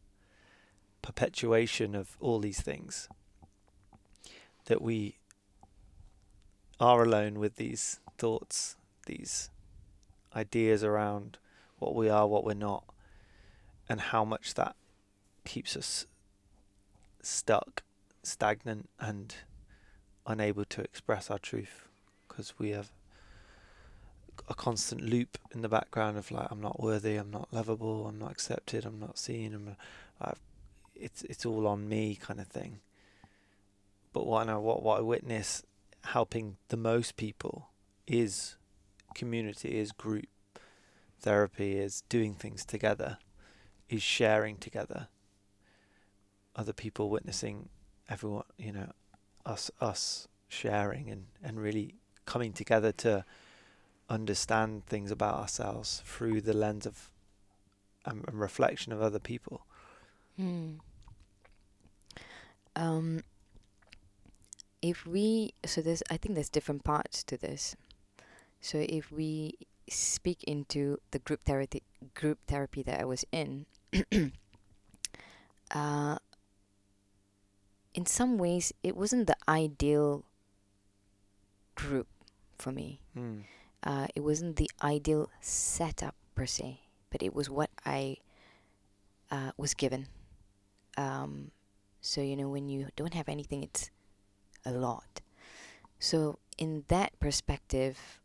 [1.02, 3.08] perpetuation of all these things
[4.66, 5.18] that we
[6.80, 8.76] are alone with these thoughts,
[9.06, 9.50] these
[10.36, 11.38] ideas around
[11.80, 12.84] what we are, what we're not,
[13.90, 14.76] and how much that
[15.46, 16.06] keeps us
[17.22, 17.84] stuck,
[18.24, 19.36] stagnant, and
[20.26, 21.88] unable to express our truth
[22.28, 22.92] because we have
[24.50, 28.20] a constant loop in the background of like I'm not worthy, I'm not lovable, I'm
[28.20, 29.76] not accepted, I'm not seen, I'm
[30.22, 30.40] I've,
[30.96, 32.80] it's it's all on me kind of thing.
[34.14, 35.64] But what I know, what what I witness
[36.06, 37.70] helping the most people
[38.06, 38.56] is
[39.14, 40.26] community, is group
[41.20, 43.18] therapy, is doing things together,
[43.89, 45.08] is sharing together.
[46.56, 47.70] Other people witnessing
[48.10, 48.91] everyone, you know,
[49.45, 51.95] us us sharing and, and really
[52.26, 53.26] coming together to
[54.10, 57.10] understand things about ourselves through the lens of
[58.06, 59.66] um, and reflection of other people.
[60.39, 60.78] Mm.
[62.76, 63.24] Um,
[64.82, 67.76] if we so there's I think there's different parts to this.
[68.62, 69.54] So if we
[69.90, 73.66] speak into the group therapy group therapy that I was in,
[75.72, 76.18] uh,
[77.94, 80.24] in some ways it wasn't the ideal
[81.76, 82.08] group
[82.58, 83.02] for me.
[83.18, 83.44] Mm.
[83.84, 88.18] Uh, it wasn't the ideal setup per se, but it was what I
[89.32, 90.08] uh, was given.
[90.98, 91.52] Um,
[92.02, 93.92] so you know when you don't have anything, it's
[94.68, 95.22] a lot.
[95.99, 98.19] So in that perspective,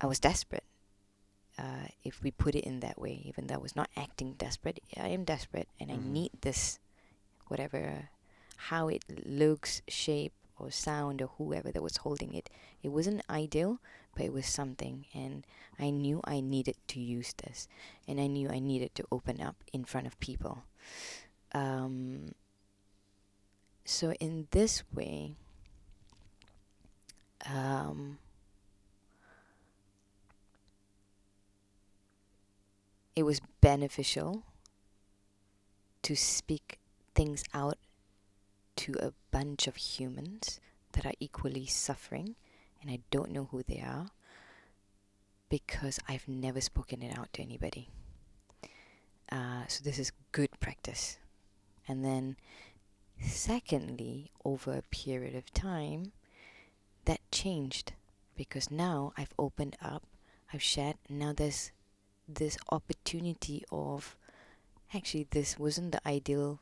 [0.00, 0.64] I was desperate.
[1.58, 4.80] Uh, if we put it in that way, even though I was not acting desperate,
[4.94, 6.12] I am desperate, and I Mhm.
[6.12, 6.78] need this,
[7.48, 8.10] whatever,
[8.68, 12.50] how it looks, shape, or sound, or whoever that was holding it.
[12.82, 13.80] It wasn't ideal,
[14.14, 15.46] but it was something, and
[15.78, 17.68] I knew I needed to use this,
[18.06, 20.64] and I knew I needed to open up in front of people.
[21.52, 22.34] Um,
[23.86, 25.36] so in this way,
[27.46, 28.18] um,
[33.14, 34.42] it was beneficial
[36.02, 36.78] to speak
[37.14, 37.78] things out
[38.76, 40.60] to a bunch of humans
[40.92, 42.34] that are equally suffering
[42.82, 44.08] and I don't know who they are
[45.48, 47.88] because I've never spoken it out to anybody.
[49.30, 51.18] Uh, so this is good practice.
[51.88, 52.36] And then,
[53.20, 56.12] secondly, over a period of time,
[57.04, 57.92] that changed
[58.36, 60.02] because now I've opened up,
[60.52, 61.70] I've shared, now there's
[62.28, 64.16] this opportunity of
[64.94, 66.60] actually this wasn't the ideal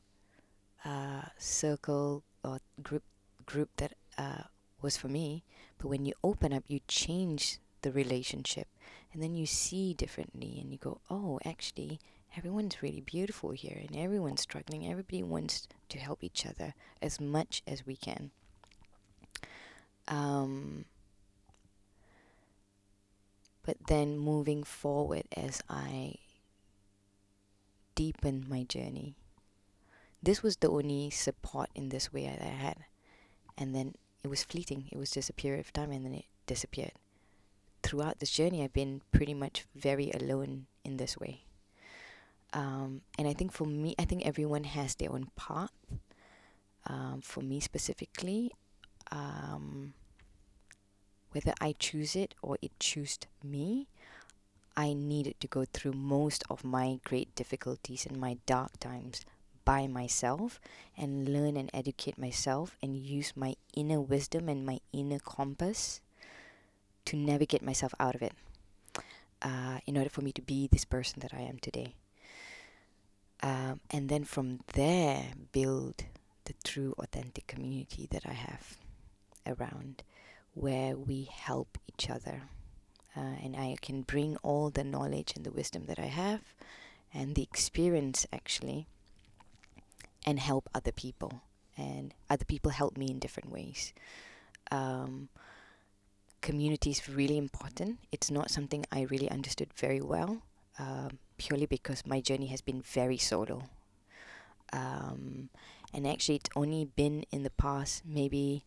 [0.85, 3.03] uh, circle or group
[3.47, 4.43] group that uh,
[4.83, 5.43] was for me
[5.79, 8.69] but when you open up you change the relationship
[9.13, 11.99] and then you see differently and you go oh actually
[12.37, 14.91] everyone's really beautiful here and everyone's struggling.
[14.91, 18.31] Everybody wants to help each other as much as we can.
[20.09, 20.85] Um,
[23.65, 26.17] but then moving forward as I
[27.95, 29.15] deepened my journey,
[30.23, 32.85] this was the only support in this way that I had.
[33.57, 36.25] And then it was fleeting, it was just a period of time and then it
[36.47, 36.93] disappeared.
[37.83, 41.45] Throughout this journey, I've been pretty much very alone in this way.
[42.55, 45.73] Um, and I think for me, I think everyone has their own path.
[46.87, 48.53] Um, for me specifically,
[49.11, 49.95] um,
[51.33, 53.89] whether I choose it or it chose me,
[54.77, 59.25] I needed to go through most of my great difficulties and my dark times
[59.65, 60.61] by myself
[60.97, 66.01] and learn and educate myself and use my inner wisdom and my inner compass
[67.07, 68.33] to navigate myself out of it
[69.43, 71.95] uh, in order for me to be this person that I am today.
[73.43, 76.05] Um, and then from there, build
[76.45, 78.77] the true, authentic community that I have
[79.47, 80.03] around
[80.55, 82.43] where we help each other.
[83.17, 86.41] Uh, and I can bring all the knowledge and the wisdom that I have
[87.13, 88.87] and the experience actually
[90.27, 91.43] and help other people.
[91.77, 93.93] And other people help me in different ways.
[94.71, 95.29] Um,
[96.41, 97.99] community is really important.
[98.13, 100.43] It's not something I really understood very well,
[100.79, 103.65] um, purely because my journey has been very solo.
[104.73, 105.51] Um,
[105.93, 108.65] and actually, it's only been in the past maybe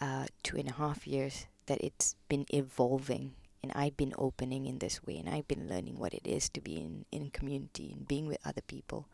[0.00, 3.32] uh, two and a half years that it's been evolving
[3.62, 6.60] and I've been opening in this way and I've been learning what it is to
[6.60, 9.08] be in, in community and being with other people.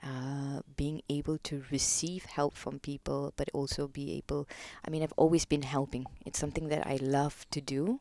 [0.00, 4.46] Uh, being able to receive help from people, but also be able.
[4.86, 6.06] I mean, I've always been helping.
[6.24, 7.98] It's something that I love to do,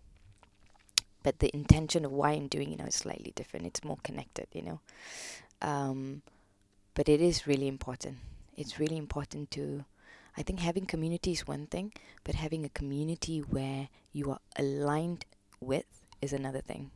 [1.23, 3.65] but the intention of why I'm doing it now is slightly different.
[3.65, 4.79] It's more connected, you know.
[5.61, 6.21] Um,
[6.93, 8.17] but it is really important.
[8.55, 9.85] It's really important to
[10.37, 15.25] I think having community is one thing, but having a community where you are aligned
[15.59, 15.85] with
[16.21, 16.91] is another thing.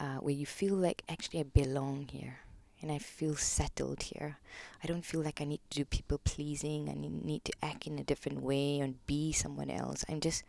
[0.00, 2.40] Uh, where you feel like actually I belong here
[2.82, 4.38] and I feel settled here.
[4.82, 6.88] I don't feel like I need to do people pleasing.
[6.88, 10.04] I need to act in a different way and be someone else.
[10.08, 10.42] I'm just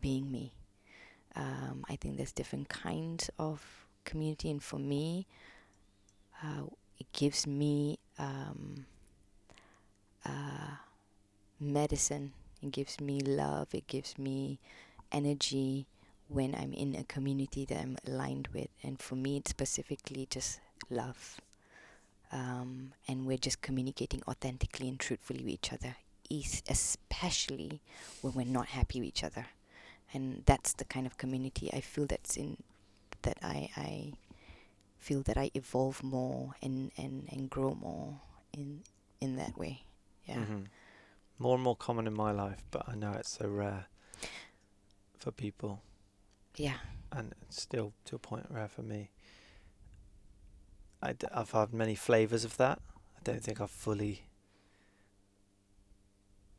[0.00, 0.52] being me.
[1.36, 5.26] Um, I think there's different kinds of community, and for me,
[6.42, 6.64] uh,
[6.98, 8.86] it gives me um,
[10.24, 10.76] uh,
[11.58, 12.32] medicine.
[12.62, 13.68] It gives me love.
[13.74, 14.58] It gives me
[15.12, 15.86] energy
[16.28, 18.68] when I'm in a community that I'm aligned with.
[18.82, 21.40] And for me, it's specifically just love.
[22.32, 25.96] Um, and we're just communicating authentically and truthfully with each other,
[26.68, 27.80] especially
[28.20, 29.46] when we're not happy with each other.
[30.12, 32.56] And that's the kind of community I feel that's in
[33.22, 34.12] that I, I
[34.98, 38.20] feel that I evolve more and, and, and grow more
[38.52, 38.80] in
[39.20, 39.82] in that way.
[40.26, 40.36] Yeah.
[40.36, 40.62] Mm-hmm
[41.40, 43.86] more and more common in my life, but I know it's so rare
[45.18, 45.80] for people.
[46.54, 46.76] Yeah.
[47.10, 49.10] And it's still to a point rare for me.
[51.02, 52.78] i d- I've had many flavours of that.
[53.16, 54.24] I don't think I've fully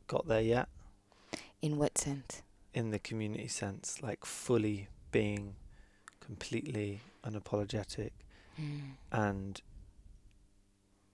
[0.08, 0.68] got there yet.
[1.62, 2.42] In what sense?
[2.74, 5.56] In the community sense, like fully being
[6.20, 8.12] completely unapologetic
[8.60, 8.82] mm.
[9.12, 9.62] and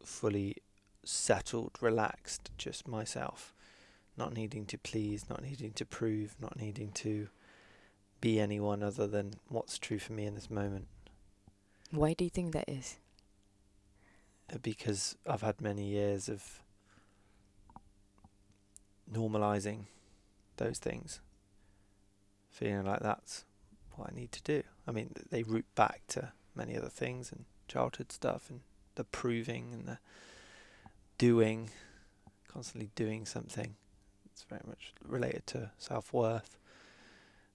[0.03, 0.57] fully
[1.03, 3.53] settled, relaxed, just myself
[4.17, 7.29] not needing to please, not needing to prove, not needing to
[8.19, 10.87] be anyone other than what's true for me in this moment.
[11.91, 12.97] Why do you think that is?
[14.51, 16.61] Uh, because I've had many years of
[19.11, 19.85] normalizing
[20.57, 21.21] those things,
[22.57, 23.45] feeling like that's
[23.95, 24.63] what I need to do.
[24.87, 28.61] I mean, they root back to many other things and childhood stuff and
[28.95, 29.99] the proving and the
[31.19, 31.69] doing,
[32.47, 33.75] constantly doing something.
[34.31, 36.57] It's very much related to self worth.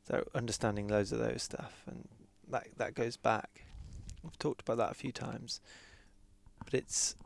[0.07, 2.09] So understanding loads of those stuff, and
[2.49, 3.65] that that goes back.
[4.25, 5.61] I've talked about that a few times,
[6.65, 7.17] but it's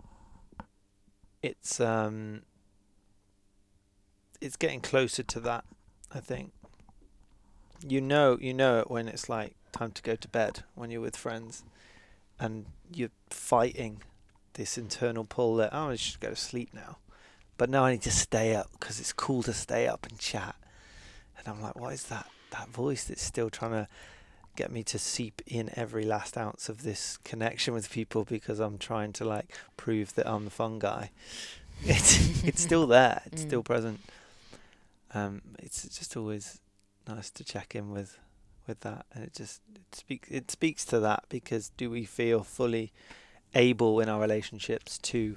[1.42, 2.42] it's um
[4.40, 5.64] it's getting closer to that.
[6.12, 6.52] I think
[7.86, 11.00] you know you know it when it's like time to go to bed when you're
[11.00, 11.64] with friends,
[12.38, 14.02] and you're fighting
[14.54, 16.98] this internal pull that oh I should go to sleep now
[17.58, 20.56] but now I need to stay up because it's cool to stay up and chat.
[21.38, 22.28] And I'm like, what is that?
[22.50, 23.88] That voice that's still trying to
[24.56, 28.78] get me to seep in every last ounce of this connection with people because I'm
[28.78, 31.10] trying to like prove that I'm the fun guy.
[31.84, 33.20] It's it's still there.
[33.26, 33.46] It's mm.
[33.48, 34.00] still present.
[35.12, 36.58] Um, it's just always
[37.08, 38.18] nice to check in with
[38.66, 42.42] with that, and it just it speaks it speaks to that because do we feel
[42.42, 42.92] fully
[43.54, 45.36] able in our relationships to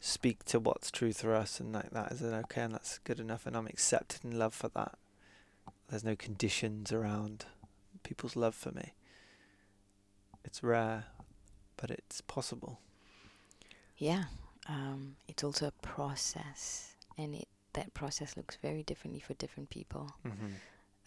[0.00, 3.18] speak to what's true for us and like that is it okay and that's good
[3.18, 4.98] enough and I'm accepted and loved for that.
[5.88, 7.46] There's no conditions around
[8.02, 8.92] people's love for me.
[10.44, 11.04] It's rare,
[11.76, 12.80] but it's possible.
[13.96, 14.24] Yeah,
[14.68, 20.12] um, it's also a process, and it that process looks very differently for different people.
[20.26, 20.54] Mm-hmm.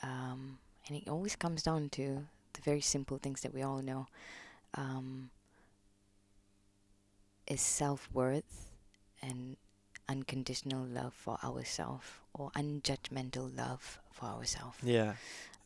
[0.03, 4.07] Um, and it always comes down to the very simple things that we all know.
[4.75, 5.29] Um,
[7.47, 8.71] is self worth
[9.21, 9.57] and
[10.09, 14.77] unconditional love for ourselves or unjudgmental love for ourselves.
[14.83, 15.13] Yeah.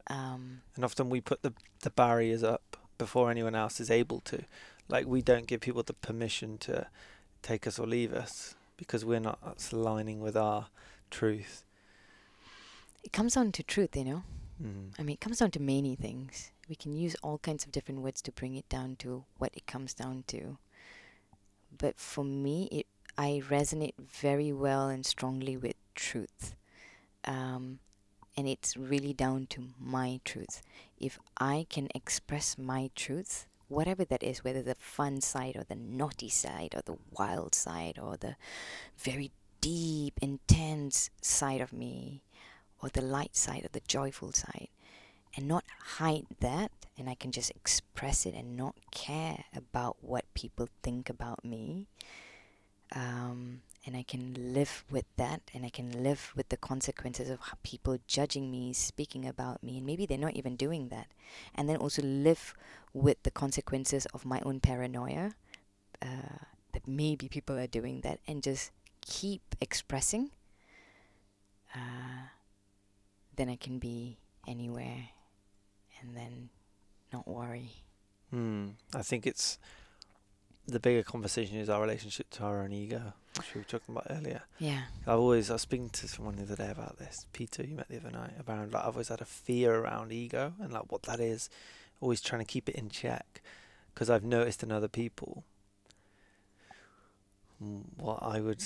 [0.08, 4.44] Um, And often we put the the barriers up before anyone else is able to.
[4.88, 6.88] Like we don't give people the permission to
[7.42, 9.40] take us or leave us because we're not
[9.72, 10.68] aligning with our
[11.10, 11.64] truth.
[13.04, 14.24] It comes down to truth, you know.
[14.62, 14.94] Mm.
[15.00, 16.52] I mean, it comes down to many things.
[16.70, 19.66] We can use all kinds of different words to bring it down to what it
[19.66, 20.58] comes down to.
[21.78, 22.88] But for me, it
[23.18, 26.56] I resonate very well and strongly with truth.
[27.26, 27.80] Um,
[28.38, 30.62] and it's really down to my truth.
[30.98, 35.76] If I can express my truth, whatever that is, whether the fun side or the
[35.76, 38.36] naughty side or the wild side or the
[38.98, 42.24] very deep, intense side of me,
[42.82, 44.68] or the light side or the joyful side
[45.36, 45.64] and not
[45.98, 46.72] hide that.
[46.98, 51.88] And I can just express it and not care about what people think about me.
[52.94, 57.40] Um, and I can live with that and I can live with the consequences of
[57.64, 61.08] people judging me speaking about me and maybe they're not even doing that.
[61.56, 62.54] And then also live
[62.94, 65.32] with the consequences of my own paranoia
[66.02, 68.72] uh, that maybe people are doing that and just
[69.02, 70.30] keep expressing
[71.76, 72.28] uh,
[73.42, 75.10] then I can be anywhere
[76.00, 76.50] and then
[77.12, 77.72] not worry.
[78.32, 78.74] Mm.
[78.94, 79.58] I think it's
[80.68, 84.06] the bigger conversation is our relationship to our own ego, which we were talking about
[84.12, 84.44] earlier.
[84.60, 84.84] Yeah.
[85.08, 87.26] I've always I was speaking to someone the other day about this.
[87.34, 90.54] Peter, you met the other night about like I've always had a fear around ego
[90.62, 91.50] and like what that is.
[92.00, 93.42] Always trying to keep it in check
[93.92, 95.44] because I've noticed in other people
[97.64, 98.64] mm, what I would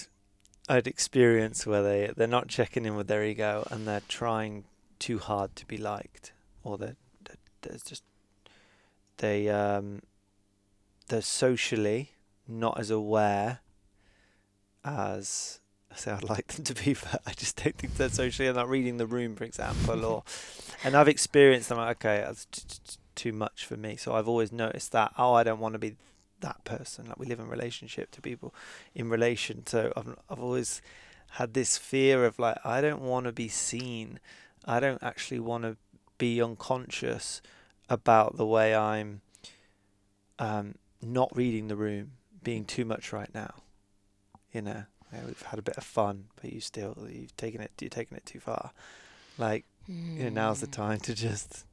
[0.68, 4.66] I'd experience where they they're not checking in with their ego and they're trying
[4.98, 6.32] too hard to be liked
[6.64, 8.04] or they're, they're, there's just
[9.18, 10.02] they um
[11.08, 12.12] they're socially
[12.48, 13.60] not as aware
[14.84, 15.60] as
[15.92, 18.50] I say I'd like them to be, but I just don't think they're socially.
[18.50, 20.24] I'm not reading the room, for example, or
[20.84, 21.78] and I've experienced them.
[21.78, 23.96] like, Okay, that's t- t- too much for me.
[23.96, 25.14] So I've always noticed that.
[25.18, 25.96] Oh, I don't want to be
[26.42, 27.06] that person.
[27.08, 28.54] Like we live in relationship to people,
[28.94, 29.66] in relation.
[29.66, 30.82] So I've I've always
[31.32, 34.20] had this fear of like I don't want to be seen.
[34.66, 35.78] I don't actually want to
[36.18, 37.42] be unconscious
[37.90, 39.22] about the way I'm
[40.40, 42.12] um, not reading the room,
[42.44, 43.54] being too much right now.
[44.52, 44.84] You know,
[45.14, 48.18] yeah, we've had a bit of fun, but you still you've taken it you're taking
[48.18, 48.72] it too far.
[49.38, 50.72] Like you know, now's the Mm.
[50.72, 51.66] time to just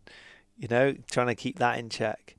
[0.59, 2.37] you know trying to keep that in check.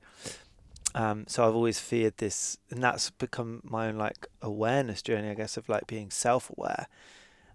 [0.94, 5.34] Um, so I've always feared this, and that's become my own like awareness journey, I
[5.34, 6.86] guess, of like being self-aware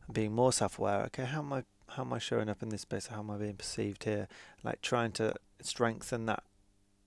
[0.06, 1.04] and being more self-aware.
[1.06, 3.08] Okay, how am I how am I showing up in this space?
[3.08, 4.28] How am I being perceived here?
[4.64, 6.44] Like trying to strengthen that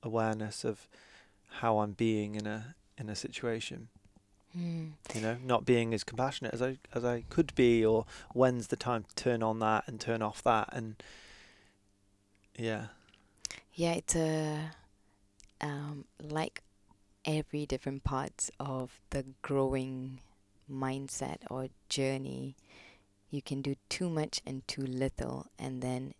[0.03, 0.89] awareness of
[1.61, 3.89] how I'm being in a in a situation.
[4.57, 4.93] Mm.
[5.15, 8.77] You know, not being as compassionate as I as I could be, or when's the
[8.77, 11.03] time to turn on that and turn off that, and
[12.59, 12.87] yeah,
[13.75, 14.73] Yeah, it's a
[15.63, 16.63] um, like
[17.25, 20.21] every different parts of the growing
[20.71, 22.57] mindset or journey.
[23.31, 26.13] You can do too much and too little, and then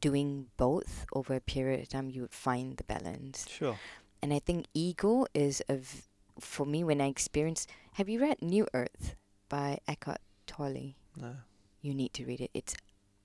[0.00, 3.46] doing both over a period of time, you would find the balance.
[3.48, 3.78] sure.
[4.22, 6.02] And I think ego is a v-
[6.40, 7.66] for me when I experience.
[7.94, 9.14] Have you read New Earth
[9.50, 10.94] by Eckhart Tolle?
[11.16, 11.36] No.
[11.82, 12.50] you need to read it.
[12.54, 12.74] It's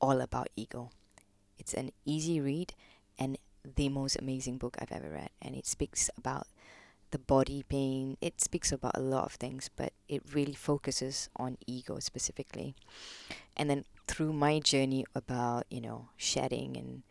[0.02, 0.92] all about ego.
[1.58, 2.74] It's an easy read
[3.18, 3.38] and
[3.76, 5.30] the most amazing book I've ever read.
[5.42, 6.48] And it speaks about
[7.12, 8.18] the body pain.
[8.22, 12.76] It speaks about a lot of things, but it really focuses on ego specifically.
[13.58, 17.04] And then through my journey about, you know, shedding and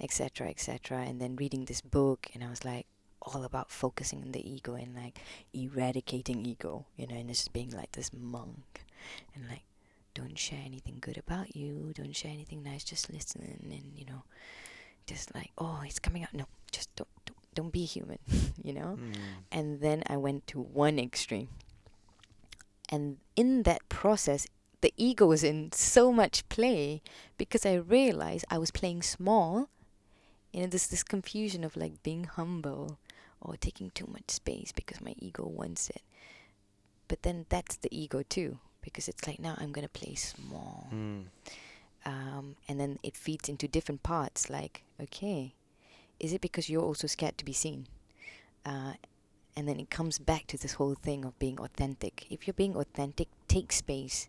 [0.00, 0.48] etc.
[0.48, 0.98] etc.
[1.02, 2.86] and then reading this book and I was like
[3.22, 5.18] all about focusing on the ego and like
[5.54, 8.84] eradicating ego, you know, and just being like this monk
[9.34, 9.62] and like
[10.14, 14.22] don't share anything good about you don't share anything nice just listen and you know
[15.06, 18.18] just like oh it's coming out no just don't don't, don't be human
[18.62, 19.14] you know Mm.
[19.52, 21.48] and then i went to one extreme
[22.88, 24.46] and in that process
[24.80, 27.00] the ego was in so much play
[27.38, 29.68] because i realized i was playing small
[30.54, 32.98] You know, there's this confusion of like being humble
[33.40, 36.02] or taking too much space because my ego wants it.
[37.08, 40.86] But then that's the ego too, because it's like now I'm gonna play small.
[40.94, 41.26] Mm.
[42.06, 45.54] Um, and then it feeds into different parts like okay
[46.20, 47.86] is it because you're also scared to be seen?
[48.64, 48.94] Uh,
[49.56, 52.26] and then it comes back to this whole thing of being authentic.
[52.30, 54.28] If you're being authentic take space.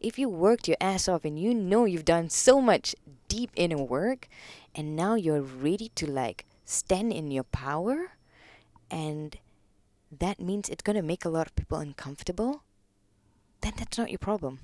[0.00, 2.94] If you worked your ass off and you know you've done so much
[3.26, 4.28] deep inner work
[4.74, 8.12] and now you're ready to like stand in your power
[8.90, 9.38] and
[10.18, 12.62] that means it's going to make a lot of people uncomfortable
[13.62, 14.58] then that's not your problem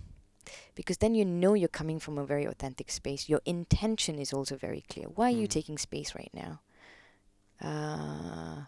[0.75, 3.29] because then you know you're coming from a very authentic space.
[3.29, 5.07] Your intention is also very clear.
[5.09, 5.51] Why are you Mm.
[5.51, 6.61] taking space right now?
[7.61, 8.65] Uh,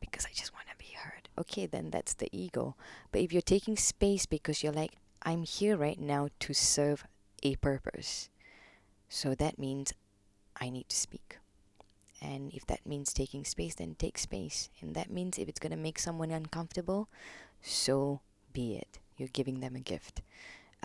[0.00, 1.28] because I just want to be heard.
[1.38, 2.76] Okay, then that's the ego.
[3.12, 7.06] But if you're taking space because you're like, I'm here right now to serve
[7.42, 8.28] a purpose,
[9.08, 9.92] so that means
[10.60, 11.38] I need to speak.
[12.20, 14.70] And if that means taking space, then take space.
[14.80, 17.08] And that means if it's going to make someone uncomfortable,
[17.60, 18.20] so
[18.52, 18.98] be it.
[19.16, 20.22] You're giving them a gift.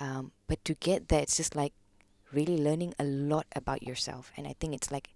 [0.02, 1.74] Um, but to get there, it's just like
[2.34, 4.32] really learning a lot about yourself.
[4.36, 5.10] And I think it's like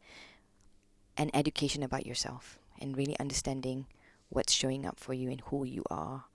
[1.18, 3.88] an education about yourself and really understanding
[4.30, 6.26] what's showing up for you and who you are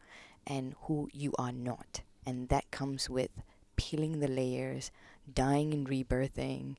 [0.47, 2.01] and who you are not.
[2.27, 3.31] And that comes with
[3.77, 4.90] peeling the layers,
[5.32, 6.77] dying and rebirthing,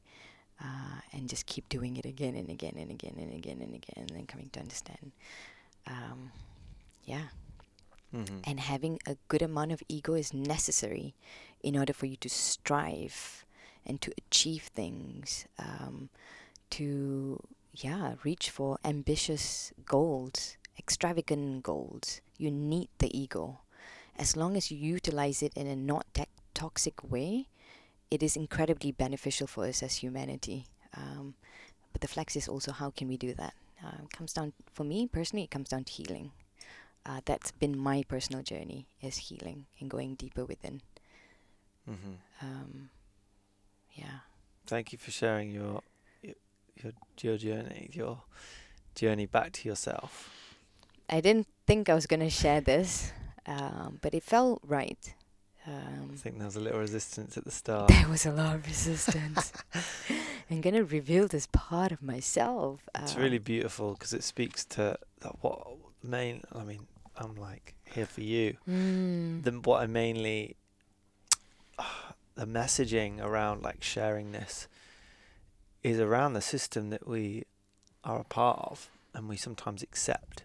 [0.61, 3.95] uh, and just keep doing it again and again and again and again and again,
[3.95, 5.13] and then coming to understand.
[5.87, 6.31] Um,
[7.05, 7.27] yeah
[8.13, 8.39] Mm-hmm.
[8.43, 11.15] and having a good amount of ego is necessary
[11.63, 13.45] in order for you to strive
[13.85, 16.09] and to achieve things um,
[16.71, 22.21] to yeah reach for ambitious goals extravagant goals.
[22.37, 23.59] You need the ego.
[24.17, 27.47] As long as you utilize it in a not tech toxic way
[28.09, 30.67] it is incredibly beneficial for us as humanity.
[30.95, 31.35] Um,
[31.93, 33.53] but the flex is also how can we do that?
[33.83, 36.31] Uh, it comes down for me personally it comes down to healing
[37.05, 40.81] uh, that's been my personal journey is healing and going deeper within.
[41.89, 42.45] Mm-hmm.
[42.45, 42.89] Um,
[43.93, 44.19] yeah.
[44.67, 45.81] Thank you for sharing your
[46.21, 46.35] your
[46.81, 48.21] your, your journey, your
[48.95, 50.29] journey back to yourself.
[51.09, 53.11] I didn't think I was going to share this,
[53.45, 55.13] um, but it felt right.
[55.67, 57.89] Um, I think there was a little resistance at the start.
[57.89, 59.51] there was a lot of resistance.
[60.49, 62.89] I'm going to reveal this part of myself.
[62.95, 64.97] It's um, really beautiful because it speaks to
[65.41, 65.67] what
[66.03, 66.41] main.
[66.53, 66.87] I mean,
[67.21, 68.57] I'm like here for you.
[68.67, 70.55] Mm, The what I mainly
[72.35, 74.67] the messaging around like sharing this
[75.83, 77.43] is around the system that we
[78.03, 80.43] are a part of and we sometimes accept.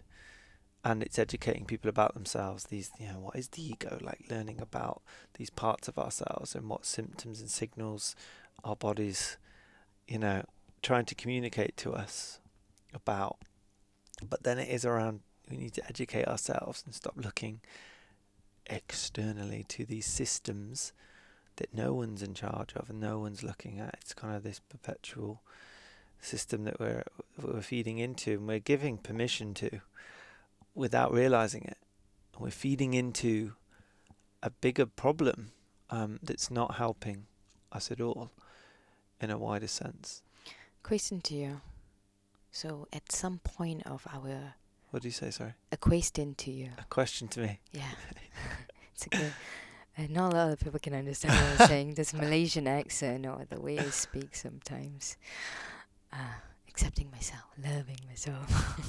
[0.83, 4.61] And it's educating people about themselves these you know what is the ego like learning
[4.61, 5.01] about
[5.37, 8.15] these parts of ourselves and what symptoms and signals
[8.63, 9.37] our bodies
[10.07, 10.43] you know
[10.81, 12.39] trying to communicate to us
[12.93, 13.37] about.
[14.27, 17.61] But then it is around we need to educate ourselves and stop looking
[18.67, 20.91] externally to these systems
[21.55, 23.97] that no one's in charge of and no one's looking at.
[24.01, 25.41] It's kind of this perpetual
[26.19, 27.03] system that we're
[27.41, 29.81] we're feeding into and we're giving permission to
[30.73, 31.77] without realizing it.
[32.39, 33.53] We're feeding into
[34.43, 35.51] a bigger problem
[35.89, 37.25] um, that's not helping
[37.71, 38.31] us at all
[39.19, 40.21] in a wider sense.
[40.83, 41.61] question to you.
[42.51, 44.55] So, at some point of our
[44.91, 45.53] What do you say, sorry?
[45.71, 46.69] a question to you.
[46.77, 47.59] A question to me.
[47.71, 47.81] Yeah.
[48.93, 49.31] it's okay.
[49.97, 51.93] Uh, not a lot of people can understand what I'm saying.
[51.95, 55.17] This Malaysian accent or the way I speak sometimes.
[56.13, 56.17] Uh,
[56.69, 58.85] accepting myself, loving myself.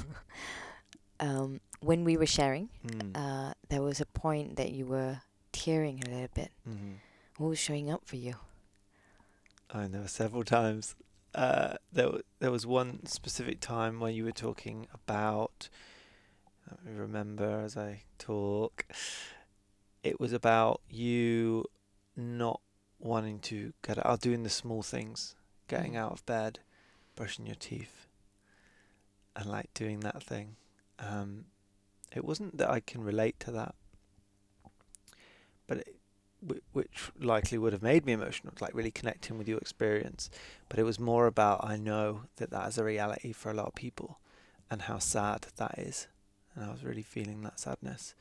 [1.20, 3.12] um, when we were sharing, Mm.
[3.14, 5.20] uh, there was a point that you were
[5.52, 6.52] tearing a little bit.
[6.64, 6.94] hmm
[7.38, 8.34] What was showing up for you?
[9.70, 10.94] I were several times.
[11.34, 15.68] Uh, there, w- there was one specific time when you were talking about.
[16.70, 18.84] Let me remember as I talk.
[20.02, 21.64] It was about you
[22.16, 22.60] not
[22.98, 25.34] wanting to get out, doing the small things,
[25.66, 25.98] getting Mm.
[25.98, 26.60] out of bed,
[27.14, 28.06] brushing your teeth,
[29.34, 30.56] and like doing that thing.
[30.98, 31.46] Um,
[32.12, 33.74] it wasn't that I can relate to that,
[35.66, 35.96] but it,
[36.72, 40.30] which likely would have made me emotional, like really connecting with your experience.
[40.68, 43.66] But it was more about I know that that is a reality for a lot
[43.66, 44.20] of people,
[44.70, 46.06] and how sad that is,
[46.58, 48.14] and I was really feeling that sadness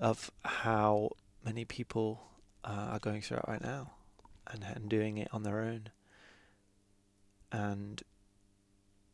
[0.00, 1.10] of how
[1.44, 2.20] many people
[2.64, 3.92] uh, are going through it right now,
[4.48, 5.90] and and doing it on their own,
[7.52, 8.02] and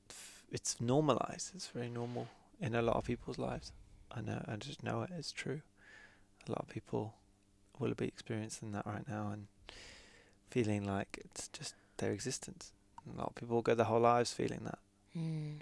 [0.09, 1.53] f- it's normalized.
[1.55, 2.29] It's very normal
[2.61, 3.73] in a lot of people's lives.
[4.11, 4.43] I know.
[4.49, 5.61] I just know it is true.
[6.49, 7.15] A lot of people
[7.79, 9.49] will be experiencing that right now and
[10.51, 12.73] feeling like it's just their existence.
[13.13, 14.79] A lot of people will go their whole lives feeling that.
[15.19, 15.61] Mm.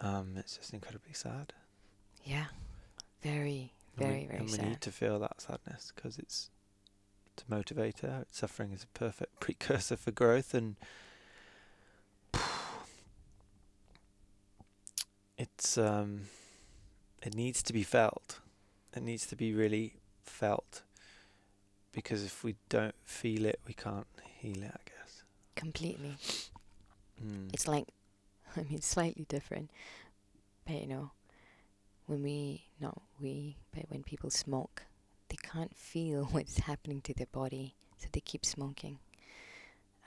[0.00, 1.52] Um, it's just incredibly sad.
[2.26, 2.46] Yeah.
[3.22, 6.50] Very, And we- very, very and we need to feel that sadness because it's
[7.36, 8.24] to motivate motivator.
[8.30, 10.76] Suffering is a perfect precursor for growth, and
[15.38, 16.22] it's um,
[17.22, 18.40] it needs to be felt.
[18.94, 19.94] It needs to be really
[20.24, 20.82] felt
[21.92, 24.06] because if we don't feel it, we can't
[24.40, 24.72] heal it.
[24.74, 25.22] I guess.
[25.54, 26.16] Completely.
[27.22, 27.52] Mm.
[27.52, 27.88] It's like,
[28.56, 29.70] I mean, slightly different.
[30.66, 31.10] But you know,
[32.06, 34.84] when we, not we, but when people smoke,
[35.28, 38.98] they can't feel what's happening to their body, so they keep smoking.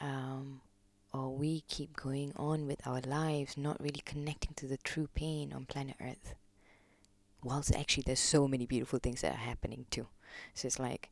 [0.02, 0.62] Um,
[1.14, 5.52] or we keep going on with our lives, not really connecting to the true pain
[5.52, 6.36] on planet Earth.
[7.44, 10.08] Whilst actually there's so many beautiful things that are happening too.
[10.54, 11.10] So it's like,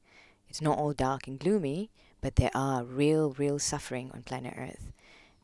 [0.49, 1.89] it's not all dark and gloomy,
[2.22, 4.91] but there are real, real suffering on planet Earth.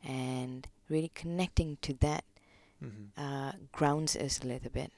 [0.04, 2.24] And really connecting to that
[2.82, 3.10] Mhm.
[3.16, 4.92] uh, grounds us a little bit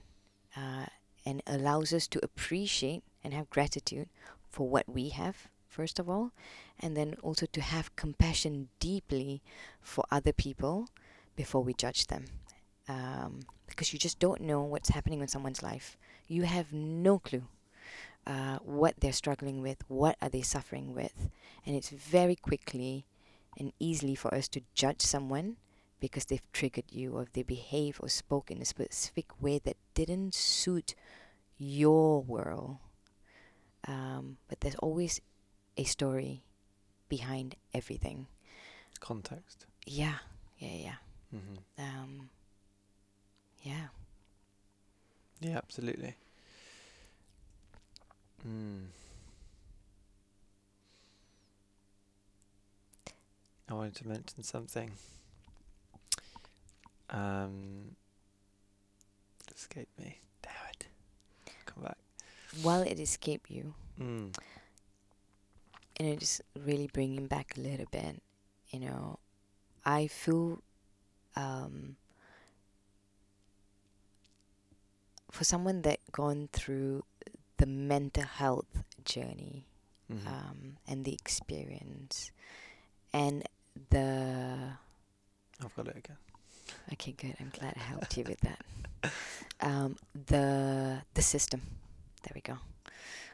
[0.56, 0.86] uh,
[1.24, 4.08] and allows us to appreciate and have gratitude
[4.48, 6.32] for what we have, first of all,
[6.80, 9.42] and then also to have compassion deeply
[9.82, 10.88] for other people
[11.34, 12.24] before we judge them.
[12.88, 15.96] Um, because you just don't know what's happening in someone's life.
[16.28, 17.42] You have no clue
[18.26, 21.28] uh, what they're struggling with, what are they suffering with,
[21.64, 23.04] and it's very quickly
[23.58, 25.56] and easily for us to judge someone
[26.00, 29.76] because they've triggered you or if they behave or spoke in a specific way that
[29.94, 30.94] didn't suit
[31.58, 32.78] your world.
[33.88, 35.20] Um, but there's always
[35.76, 36.42] a story
[37.08, 38.26] behind everything.
[39.00, 39.66] Context.
[39.86, 40.18] Yeah,
[40.58, 40.96] yeah, yeah.
[41.32, 42.30] hmm Um,
[43.62, 43.88] yeah.
[45.40, 46.14] Yeah, absolutely.
[48.46, 48.86] Mm.
[53.68, 54.92] I wanted to mention something.
[57.10, 57.96] Um,
[59.54, 60.18] escape me.
[60.42, 60.86] Damn it.
[61.66, 61.98] Come back.
[62.62, 64.36] While it escaped you, Mm.
[65.98, 68.22] and it just really bringing back a little bit,
[68.70, 69.18] you know,
[69.84, 70.62] I feel
[71.36, 71.96] um,
[75.30, 77.04] for someone that gone through
[77.58, 79.66] the mental health journey
[80.10, 80.26] Mhm.
[80.26, 82.30] um, and the experience
[83.12, 83.44] and
[83.90, 84.78] the
[85.60, 86.16] I've got it again.
[86.92, 87.34] Okay good.
[87.40, 89.12] I'm glad i helped you with that.
[89.60, 91.62] Um, the the system.
[92.22, 92.58] There we go.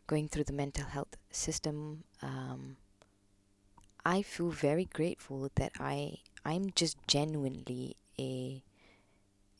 [0.07, 2.77] Going through the mental health system um,
[4.05, 8.63] i feel very grateful that i i'm just genuinely a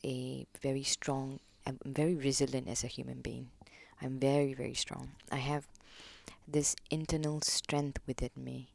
[0.05, 3.49] a very strong i'm very resilient as a human being.
[4.01, 5.11] I'm very very strong.
[5.31, 5.65] I have
[6.47, 8.67] this internal strength within me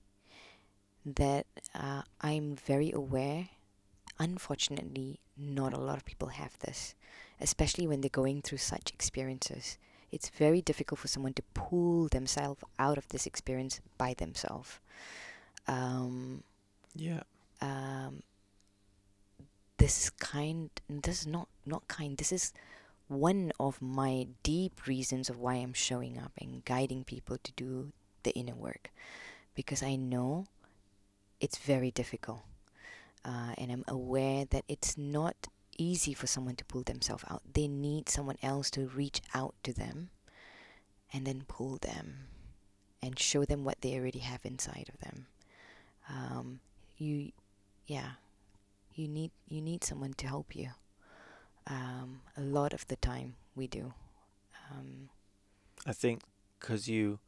[1.05, 3.49] that uh, i'm very aware
[4.19, 6.95] unfortunately, not a lot of people have this,
[7.41, 9.79] especially when they're going through such experiences.
[10.11, 14.81] It's very difficult for someone to pull themselves out of this experience by themselves.
[15.67, 16.43] Um,
[16.95, 17.23] Yeah.
[17.61, 18.23] um,
[19.77, 20.71] this kind.
[20.89, 22.17] This is not not kind.
[22.17, 22.53] This is
[23.07, 27.93] one of my deep reasons of why I'm showing up and guiding people to do
[28.23, 28.91] the inner work,
[29.55, 30.47] because I know
[31.41, 32.43] it's very difficult
[33.25, 37.43] uh, and I'm aware that it's not easy for someone to pull themselves out.
[37.53, 40.11] They need someone else to reach out to them
[41.13, 42.29] and then pull them
[43.03, 45.27] and show them what they already have inside of them.
[46.09, 46.61] Um,
[46.97, 47.33] you,
[47.87, 48.13] yeah,
[48.95, 50.71] you need you need someone to help you.
[51.67, 53.93] Um, a lot of the time we do.
[54.71, 55.11] Um,
[55.87, 56.23] I think
[56.59, 57.21] because you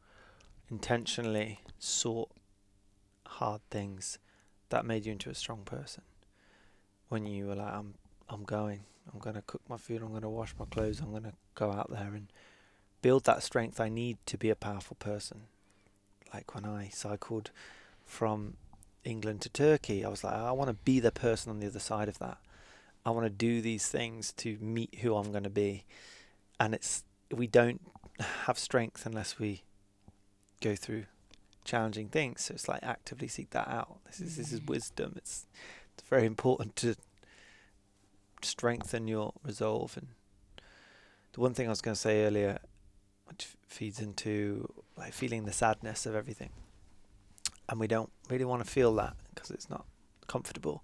[0.69, 2.31] intentionally sought
[3.25, 4.19] hard things,
[4.71, 6.03] that made you into a strong person.
[7.07, 7.93] When you were like, I'm,
[8.29, 8.81] I'm going,
[9.13, 12.13] I'm gonna cook my food, I'm gonna wash my clothes, I'm gonna go out there
[12.13, 12.27] and
[13.01, 15.43] build that strength I need to be a powerful person.
[16.33, 17.51] Like when I cycled
[18.05, 18.55] from
[19.03, 21.79] England to Turkey, I was like, I want to be the person on the other
[21.79, 22.37] side of that.
[23.05, 25.85] I want to do these things to meet who I'm going to be.
[26.59, 27.81] And it's we don't
[28.45, 29.63] have strength unless we
[30.61, 31.05] go through
[31.71, 32.41] challenging things.
[32.43, 33.99] So it's like actively seek that out.
[34.05, 34.67] This is this is Mhm.
[34.75, 35.13] wisdom.
[35.15, 35.47] It's
[35.93, 36.95] it's very important to
[38.41, 39.97] strengthen your resolve.
[39.97, 40.07] And
[41.33, 42.59] the one thing I was going to say earlier,
[43.25, 44.67] which feeds into
[44.97, 46.51] like feeling the sadness of everything,
[47.69, 49.85] and we don't really want to feel that because it's not
[50.27, 50.83] comfortable.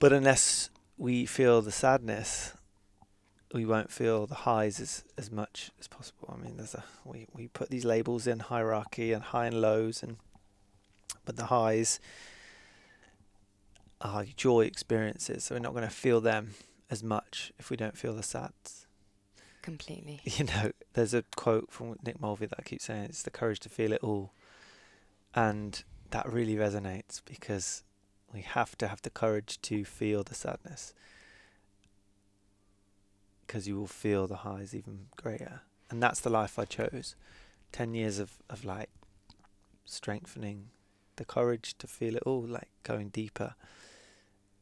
[0.00, 2.54] But unless we feel the sadness,
[3.54, 6.34] we won't feel the highs as, as much as possible.
[6.36, 10.02] I mean, there's a we, we put these labels in hierarchy and high and lows,
[10.02, 10.16] and
[11.24, 12.00] but the highs
[14.00, 15.44] are joy experiences.
[15.44, 16.54] So we're not going to feel them
[16.90, 18.86] as much if we don't feel the sads.
[19.62, 20.20] Completely.
[20.24, 23.60] You know, there's a quote from Nick Mulvey that I keep saying it's the courage
[23.60, 24.32] to feel it all.
[25.34, 27.84] And that really resonates because
[28.32, 30.92] we have to have the courage to feel the sadness
[33.46, 35.62] because you will feel the highs even greater.
[35.90, 37.14] And that's the life I chose.
[37.72, 38.90] 10 years of, of like
[39.84, 40.68] strengthening
[41.16, 43.54] the courage to feel it all, like going deeper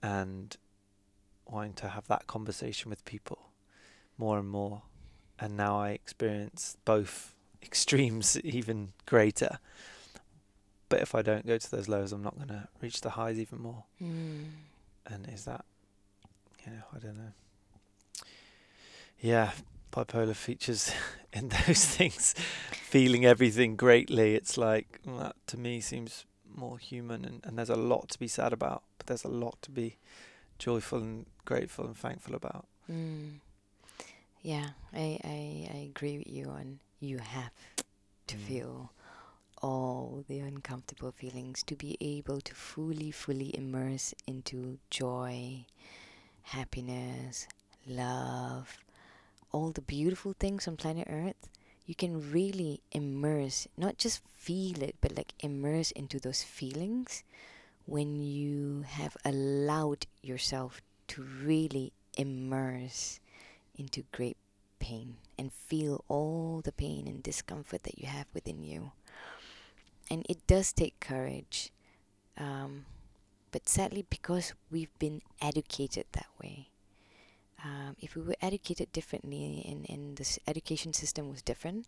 [0.02, 0.56] and
[1.46, 3.50] wanting to have that conversation with people
[4.18, 4.82] more and more.
[5.38, 9.58] And now I experience both extremes even greater.
[10.88, 13.38] But if I don't go to those lows, I'm not going to reach the highs
[13.38, 13.84] even more.
[14.02, 14.44] Mm.
[15.06, 15.64] And is that,
[16.66, 17.32] you know, I don't know.
[19.22, 19.52] Yeah,
[19.92, 20.92] bipolar features
[21.32, 22.34] in those things.
[22.72, 27.24] Feeling everything greatly, it's like, well, that to me seems more human.
[27.24, 29.96] And, and there's a lot to be sad about, but there's a lot to be
[30.58, 32.66] joyful and grateful and thankful about.
[32.90, 33.34] Mm.
[34.42, 37.52] Yeah, I, I I agree with you on you have
[38.26, 38.40] to Mm.
[38.48, 38.92] feel
[39.62, 45.64] all the uncomfortable feelings to be able to fully fully immerse into joy,
[46.42, 47.46] happiness,
[47.86, 48.78] love,
[49.52, 51.48] all the beautiful things on planet Earth.
[51.86, 57.22] You can really immerse, not just feel it, but like immerse into those feelings
[57.86, 63.20] when you have allowed yourself to really immerse
[63.76, 64.36] into great
[64.78, 68.92] pain and feel all the pain and discomfort that you have within you.
[70.10, 71.70] And it does take courage.
[72.36, 72.86] Um,
[73.50, 76.68] but sadly, because we've been educated that way,
[77.64, 81.86] um, if we were educated differently and, and this education system was different,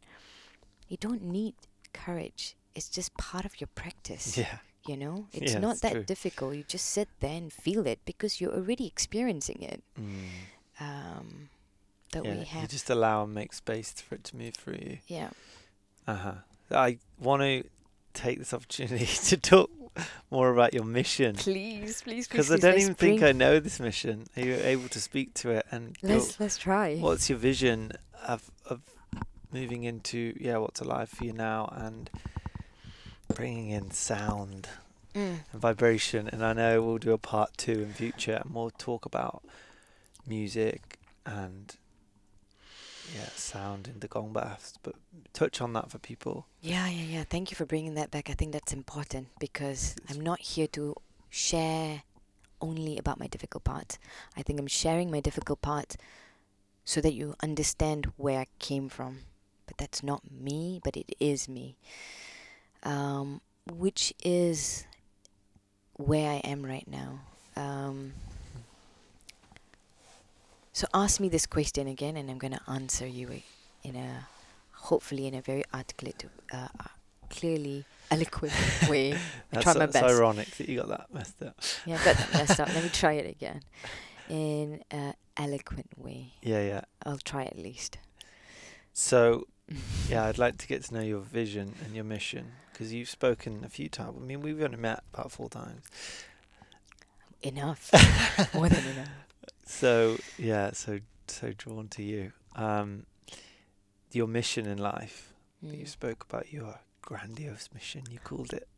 [0.89, 1.55] you don't need
[1.93, 2.57] courage.
[2.75, 4.37] It's just part of your practice.
[4.39, 4.59] Yeah.
[4.87, 6.05] You know, it's Yeah, not that true.
[6.05, 6.55] difficult.
[6.57, 9.83] You just sit there and feel it because you're already experiencing it.
[9.99, 10.29] Mm.
[10.81, 11.49] Um,
[12.13, 12.33] that yeah.
[12.55, 14.99] we You just allow and make space for it to move through you.
[15.07, 15.31] yeah.
[16.07, 16.35] Uh huh.
[16.71, 17.65] I want to
[18.15, 19.70] take this opportunity to talk
[20.31, 22.28] more about your mission Please, please, please.
[22.28, 24.27] because I don't even think I know this mission.
[24.36, 26.97] Are you able to speak to it and Let's let's try.
[26.97, 27.93] what's your vision
[28.27, 28.81] of of
[29.53, 32.11] moving into yeah what's alive for you now and
[33.35, 34.69] bringing in sound
[35.15, 35.39] Mm.
[35.53, 39.07] and vibration and I know we'll do a part two in future and we'll talk
[39.07, 39.45] about
[40.27, 41.73] music and
[43.15, 44.95] yeah sound in the gong baths but
[45.32, 47.24] touch on that for people Yeah, yeah, yeah.
[47.24, 48.31] Thank you for bringing that back.
[48.31, 50.95] I think that's important because It's- I'm not here to
[51.31, 52.03] share
[52.61, 53.99] only about my difficult part.
[54.39, 55.97] I think I'm sharing my difficult part
[56.85, 59.12] so that you understand where I came from.
[59.66, 61.77] But that's not me, but it is me.
[62.82, 64.86] Um, which is
[65.97, 67.20] where I am right now.
[67.57, 68.15] Um,
[70.75, 73.41] so ask me this question again, and I'm going to answer you
[73.83, 74.27] in a
[74.73, 76.85] hopefully in a very articulate, uh, uh,
[77.31, 78.53] clearly eloquent
[78.91, 79.15] way.
[79.15, 79.19] I
[79.51, 80.05] that's, try my best.
[80.05, 81.55] ironic that you got that messed up
[81.87, 82.69] Yeah, I got that messed up.
[82.75, 83.63] Let me try it again.
[84.29, 86.33] In an eloquent way.
[86.43, 87.99] yeah yeah I'll try at least.
[88.93, 89.47] so
[90.09, 93.63] yeah I'd like to get to know your vision and your mission because you've spoken
[93.65, 95.83] a few times I mean we've only met about four times
[97.43, 97.91] Enough.
[98.55, 99.09] More than enough.
[99.65, 102.32] So yeah, so so drawn to you.
[102.55, 103.07] Um,
[104.12, 105.32] your mission in life.
[105.62, 105.89] that You Mm.
[105.89, 108.05] spoke about your grandiose mission.
[108.11, 108.69] You called it.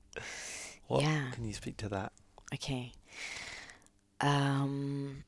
[0.87, 1.31] What Yeah.
[1.33, 2.13] can you speak to that?
[2.55, 2.93] Okay.
[4.21, 5.25] Um,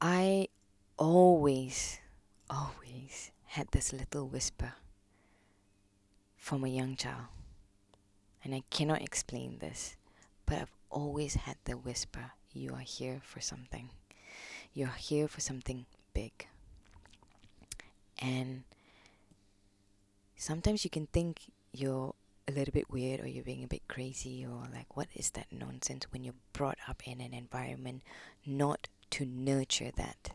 [0.00, 0.48] I
[0.96, 2.00] always,
[2.50, 4.74] always had this little whisper
[6.36, 7.26] from a young child.
[8.42, 9.96] And I cannot explain this,
[10.46, 13.90] but I've always had the whisper you are here for something.
[14.74, 16.46] You're here for something big.
[18.18, 18.64] And
[20.36, 21.40] sometimes you can think
[21.72, 22.14] you're
[22.48, 25.46] a little bit weird or you're being a bit crazy or like what is that
[25.50, 28.02] nonsense when you're brought up in an environment
[28.44, 30.30] not to nurture that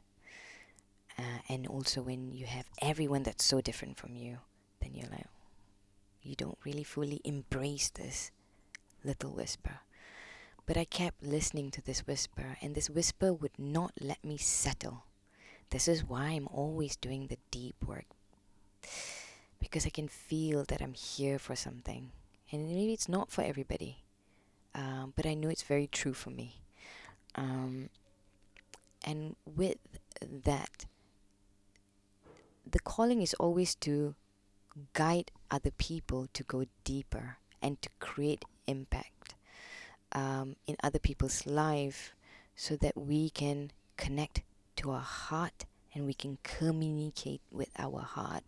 [1.19, 4.37] uh, and also when you have everyone that's so different from you
[4.81, 5.27] then you're like
[6.21, 8.31] you don't really fully embrace this
[9.03, 9.79] little whisper
[10.67, 15.05] but i kept listening to this whisper and this whisper would not let me settle
[15.71, 18.05] this is why i'm always doing the deep work
[19.59, 22.11] because I can feel that I'm here for something.
[22.51, 24.03] And maybe it's not for everybody,
[24.73, 26.61] um, but I know it's very true for me.
[27.35, 27.89] Um,
[29.03, 29.77] and with
[30.21, 30.85] that,
[32.69, 34.15] the calling is always to
[34.93, 39.35] guide other people to go deeper and to create impact
[40.17, 42.15] um, in other people's life
[42.55, 44.41] so that we can connect
[44.75, 48.43] to our heart and we can communicate with our heart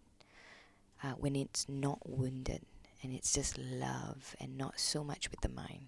[1.03, 2.61] uh, when it's not wounded
[3.03, 5.87] and it's just love and not so much with the mind.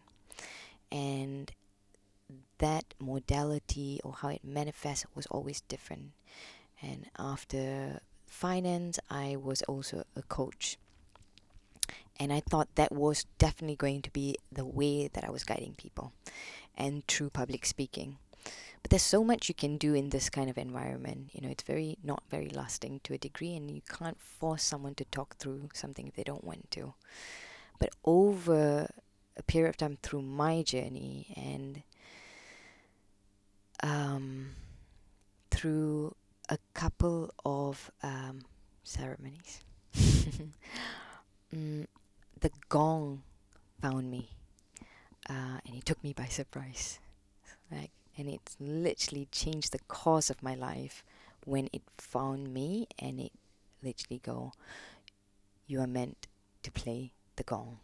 [0.92, 1.52] And
[2.60, 6.12] that modality or how it manifests was always different.
[6.80, 10.78] And after finance, I was also a coach.
[12.20, 15.74] And I thought that was definitely going to be the way that I was guiding
[15.76, 16.14] people
[16.78, 18.18] and through public speaking.
[18.82, 21.30] But there's so much you can do in this kind of environment.
[21.34, 24.96] You know, it's very not very lasting to a degree, and you can't force someone
[24.96, 26.94] to talk through something if they don't want to.
[27.80, 28.90] But over
[29.38, 31.84] a period of time through my journey and
[33.84, 34.52] um,
[35.52, 36.16] through
[36.50, 38.42] a couple of um,
[38.84, 39.62] ceremonies,
[41.56, 41.88] mm,
[42.42, 43.24] the gong
[43.82, 44.30] found me,
[45.30, 47.00] uh, and it took me by surprise.
[47.72, 51.04] Like and it literally changed the course of my life
[51.46, 53.32] when it found me and it
[53.82, 54.52] literally go
[55.66, 56.28] you are meant
[56.64, 57.80] to play the gong.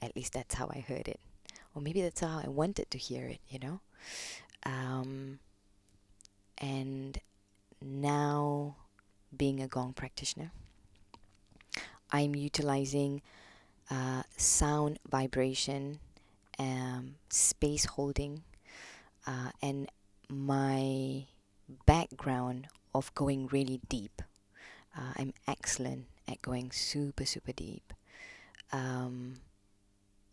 [0.00, 1.18] At least that's how i heard it.
[1.74, 3.80] Or maybe that's how i wanted to hear it you know?
[4.64, 5.40] Um,
[6.58, 7.18] and
[7.82, 8.76] now
[9.36, 10.50] being a gong practitioner
[12.10, 13.20] i'm utilizing
[13.90, 16.00] uh, sound vibration
[16.58, 18.42] um, space holding
[19.26, 19.88] uh, and
[20.28, 21.24] my
[21.86, 24.22] background of going really deep.
[24.96, 27.92] Uh, I'm excellent at going super, super deep.
[28.72, 29.36] Um,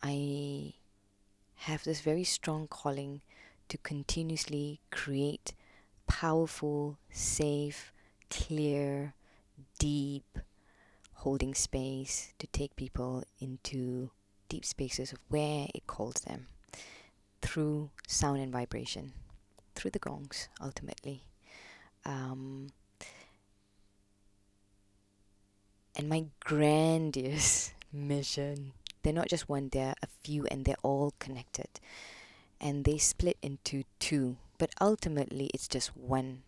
[0.01, 0.73] I
[1.55, 3.21] have this very strong calling
[3.69, 5.53] to continuously create
[6.07, 7.91] powerful, safe,
[8.29, 9.13] clear,
[9.79, 10.39] deep
[11.25, 14.11] holding space to take people into
[14.47, 16.45] deep spaces of where it calls them
[17.41, 19.11] through sound and vibration,
[19.73, 21.23] through the gongs, ultimately.
[22.05, 22.67] Um,
[25.95, 31.79] and my grandiose mission, they're not just one, they're a few, and they're all connected.
[32.61, 36.43] And they split into two, but ultimately it's just one.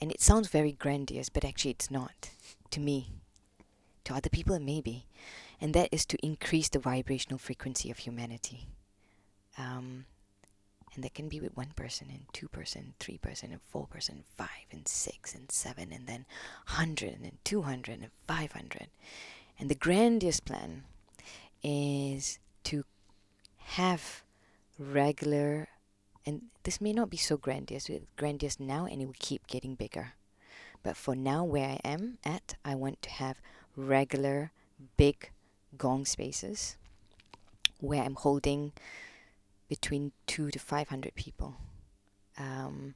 [0.00, 2.30] And it sounds very grandiose, but actually it's not.
[2.70, 3.10] To me,
[4.06, 5.06] to other people, maybe.
[5.60, 8.68] And that is to increase the vibrational frequency of humanity.
[9.58, 10.06] Um,
[10.94, 14.24] and that can be with one person and two person, three person and four person,
[14.36, 16.24] five and six and seven and then
[16.66, 18.88] hundred and two hundred and five hundred.
[19.58, 20.84] And the grandiose plan
[21.62, 22.84] is to
[23.58, 24.22] have
[24.78, 25.68] regular
[26.24, 30.14] and this may not be so grandiose grandiose now and it will keep getting bigger.
[30.82, 33.40] But for now where I am at, I want to have
[33.76, 34.50] regular
[34.96, 35.30] big
[35.76, 36.76] gong spaces
[37.80, 38.72] where I'm holding
[39.68, 41.56] between two to 500 people.
[42.38, 42.94] Um,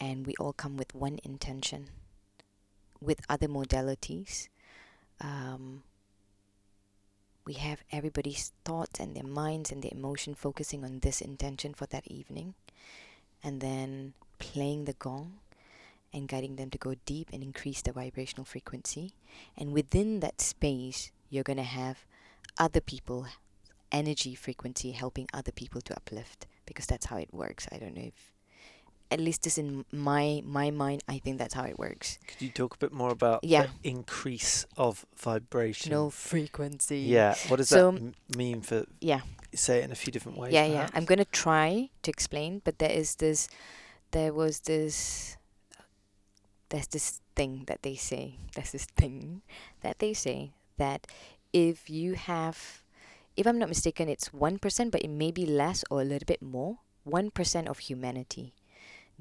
[0.00, 1.88] and we all come with one intention.
[3.00, 4.48] With other modalities,
[5.20, 5.82] um,
[7.46, 11.86] we have everybody's thoughts and their minds and their emotion focusing on this intention for
[11.86, 12.54] that evening,
[13.42, 15.34] and then playing the gong
[16.14, 19.12] and guiding them to go deep and increase the vibrational frequency.
[19.58, 22.06] And within that space, you're going to have
[22.56, 23.26] other people
[23.90, 27.68] energy frequency helping other people to uplift because that's how it works.
[27.70, 28.32] I don't know if
[29.10, 32.18] at least this in my my mind I think that's how it works.
[32.26, 33.66] Could you talk a bit more about yeah.
[33.66, 35.92] the increase of vibration?
[35.92, 37.00] No frequency.
[37.00, 37.34] Yeah.
[37.48, 39.20] What does so, that m- mean for Yeah.
[39.54, 40.52] Say it in a few different ways.
[40.52, 40.90] Yeah, perhaps?
[40.92, 40.98] yeah.
[40.98, 43.48] I'm gonna try to explain, but there is this
[44.10, 45.36] there was this
[46.74, 48.34] there's this thing that they say.
[48.56, 49.42] There's this thing
[49.82, 51.06] that they say that
[51.52, 52.82] if you have
[53.36, 56.42] if I'm not mistaken, it's 1%, but it may be less or a little bit
[56.42, 56.78] more.
[57.08, 58.54] 1% of humanity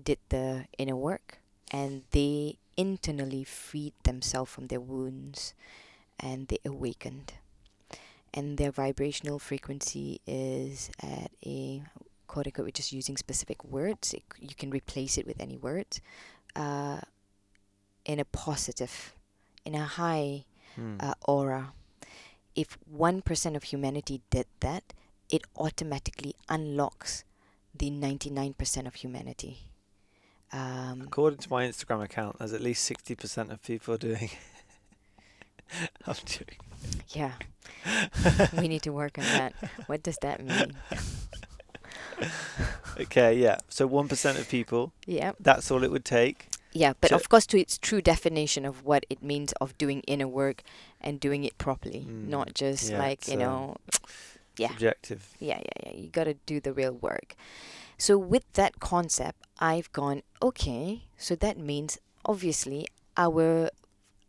[0.02, 1.40] did the inner work
[1.72, 5.54] and they internally freed themselves from their wounds
[6.20, 7.34] and they awakened.
[8.34, 11.84] And their vibrational frequency is at a
[12.26, 14.14] quote unquote, we're just using specific words.
[14.14, 16.02] It, you can replace it with any words.
[16.56, 17.02] Uh,
[18.06, 19.14] in a positive,
[19.66, 20.96] in a high Hmm.
[21.00, 21.74] uh, aura
[22.56, 24.84] if 1% of humanity did that,
[25.30, 27.24] it automatically unlocks
[27.76, 29.58] the 99% of humanity.
[30.52, 34.30] Um, According to my Instagram account, there's at least 60% of people doing
[36.08, 36.60] I'm joking.
[37.10, 37.34] yeah.
[38.58, 39.54] we need to work on that.
[39.88, 40.74] What does that mean?
[43.00, 43.58] okay, yeah.
[43.70, 45.32] So 1% of people, Yeah.
[45.40, 46.48] that's all it would take.
[46.74, 50.02] Yeah, but So- of course, to its true definition of what it means of doing
[50.08, 50.64] inner work
[51.00, 53.78] and doing it properly, Mm, not just yeah, like you um, know,
[54.58, 54.70] Yeah.
[54.70, 55.34] Subjective.
[55.40, 55.94] Yeah, yeah, yeah.
[56.02, 57.36] You got to do the real work.
[57.98, 62.86] So with that concept, I've gone, okay, so that means obviously
[63.18, 63.70] our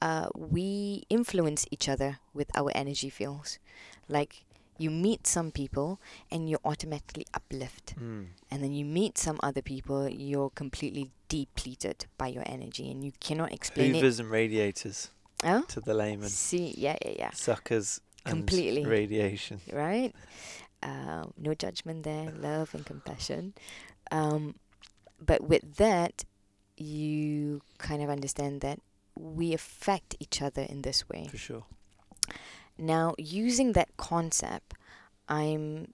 [0.00, 3.58] uh, we influence each other with our energy fields.
[4.08, 4.44] Like
[4.78, 7.94] you meet some people and you're automatically uplift.
[7.98, 8.26] Mm.
[8.51, 13.12] And then you meet some other people, you're completely depleted by your energy and you
[13.20, 15.10] cannot explain Hoovers and radiators
[15.42, 15.46] it.
[15.46, 15.62] Huh?
[15.68, 16.28] to the layman.
[16.28, 17.30] See, yeah, yeah, yeah.
[17.32, 18.84] Suckers and Completely.
[18.84, 19.60] radiation.
[19.72, 20.14] right?
[20.82, 23.55] Um, no judgment there, love and compassion.
[24.10, 24.56] Um,
[25.24, 26.24] but with that,
[26.76, 28.80] you kind of understand that
[29.16, 31.28] we affect each other in this way.
[31.30, 31.64] For sure.
[32.76, 34.74] Now, using that concept,
[35.28, 35.92] I'm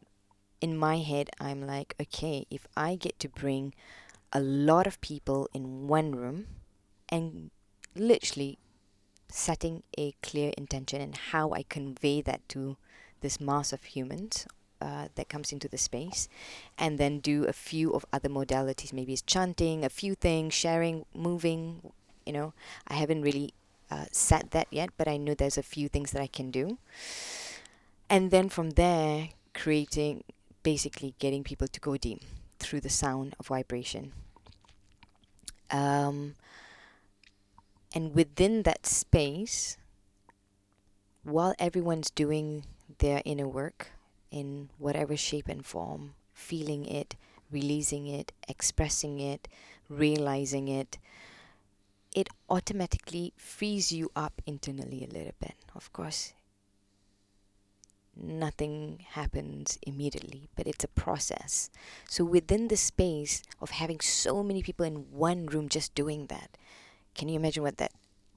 [0.61, 3.75] in my head, I'm like, okay, if I get to bring
[4.33, 6.47] a lot of people in one room
[7.09, 7.51] and
[7.95, 8.59] literally
[9.29, 12.77] setting a clear intention and how I convey that to
[13.21, 14.47] this mass of humans
[14.81, 16.27] uh, that comes into the space,
[16.79, 18.93] and then do a few of other modalities.
[18.95, 21.93] Maybe it's chanting, a few things, sharing, moving.
[22.25, 22.55] You know,
[22.89, 23.53] I haven't really
[23.91, 26.79] uh, set that yet, but I know there's a few things that I can do.
[28.09, 30.25] And then from there, creating,
[30.63, 32.23] basically getting people to go deep
[32.59, 34.13] through the sound of vibration.
[35.71, 36.35] Um,
[37.95, 39.77] and within that space,
[41.23, 42.65] while everyone's doing
[42.99, 43.89] their inner work
[44.31, 47.17] in whatever shape and form, feeling it,
[47.51, 49.49] releasing it, expressing it,
[49.89, 50.99] realizing it,
[52.15, 55.55] it automatically frees you up internally a little bit.
[55.75, 56.33] Of course,
[58.17, 61.71] nothing happens immediately, but it's a process.
[62.09, 66.57] So, within the space of having so many people in one room just doing that,
[67.15, 67.93] can you imagine what that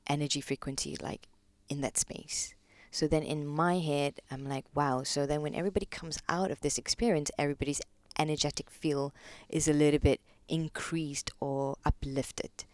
[0.07, 1.27] energy frequency like
[1.69, 2.53] in that space?
[2.93, 5.01] So then in my head, I'm like, wow.
[5.01, 7.81] So then when everybody comes out of this experience, everybody's
[8.19, 9.11] energetic feel
[9.49, 12.65] is a little bit increased or uplifted.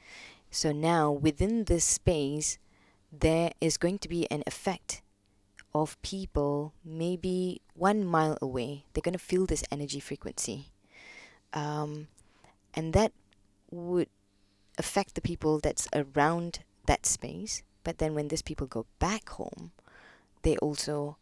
[0.52, 2.58] So now within this space,
[3.12, 5.02] there is going to be an effect
[5.74, 8.86] of people maybe one mile away.
[8.94, 10.68] They're going to feel this energy frequency.
[11.54, 12.08] Um,
[12.74, 13.12] and that
[13.72, 14.10] would
[14.78, 17.64] affect the people that's around that space.
[17.84, 19.72] But then when these people go back home,
[20.42, 21.18] they also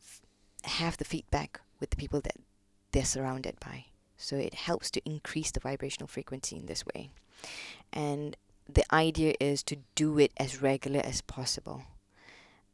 [0.00, 0.22] f-
[0.64, 2.36] have the feedback with the people that
[2.92, 3.86] they're surrounded by.
[4.16, 7.10] So it helps to increase the vibrational frequency in this way.
[7.92, 8.36] And
[8.74, 11.84] the idea is to do it as regular as possible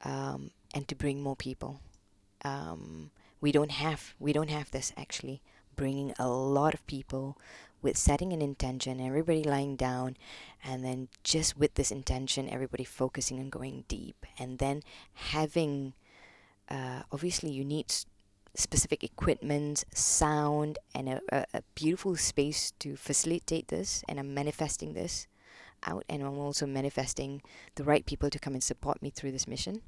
[0.05, 1.81] um, and to bring more people.
[2.45, 3.11] Um,
[3.41, 5.41] we don't have we don't have this actually
[5.77, 7.39] bringing a lot of people
[7.81, 10.17] with setting an intention everybody lying down
[10.65, 14.83] and then just with this intention everybody focusing and going deep and then
[15.15, 15.93] having
[16.69, 17.87] uh, obviously you need
[18.55, 24.95] specific equipment sound and a, a, a beautiful space to facilitate this and i'm manifesting
[24.95, 25.29] this
[25.87, 27.43] out and i'm also manifesting
[27.77, 29.83] the right people to come and support me through this mission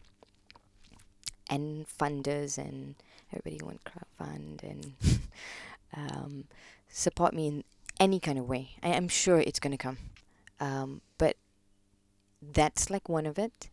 [1.51, 2.95] and funders and
[3.33, 4.95] everybody who want to crowdfund and
[5.97, 6.45] um,
[6.89, 7.65] support me in
[7.99, 8.71] any kind of way.
[8.83, 9.99] I am sure it's going to come.
[10.61, 11.37] Um, but
[12.41, 13.71] that's like one of it.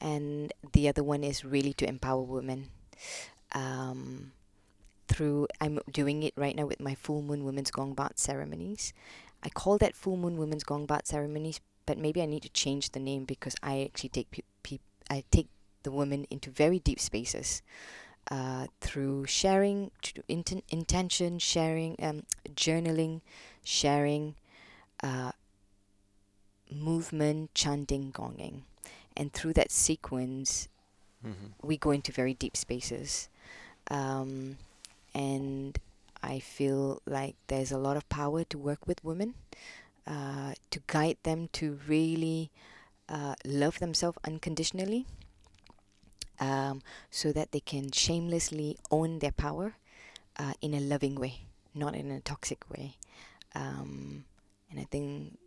[0.00, 2.68] And the other one is really to empower women.
[3.52, 4.32] Um,
[5.08, 8.92] through, I'm doing it right now with my full moon women's gong bath ceremonies.
[9.42, 12.90] I call that full moon women's gong bath ceremonies, but maybe I need to change
[12.90, 14.78] the name because I actually take pe- pe-
[15.10, 15.48] I take
[15.84, 17.62] the women into very deep spaces
[18.30, 19.90] uh, through sharing,
[20.28, 22.24] intention, sharing, um,
[22.54, 23.20] journaling,
[23.64, 24.34] sharing,
[25.02, 25.32] uh,
[26.70, 28.62] movement, chanting, gonging.
[29.16, 30.68] And through that sequence,
[31.26, 31.66] Mm-hmm.
[31.66, 33.28] we go into very deep spaces.
[33.90, 34.58] Um,
[35.14, 35.78] and
[36.22, 39.34] I feel like there's a lot of power to work with women,
[40.06, 42.50] uh, to guide them to really
[43.08, 45.06] uh, love themselves unconditionally
[46.40, 49.74] um, so that they can shamelessly own their power
[50.38, 51.40] uh, in a loving way,
[51.74, 52.96] not in a toxic way.
[53.54, 54.24] Um,
[54.70, 55.38] and I think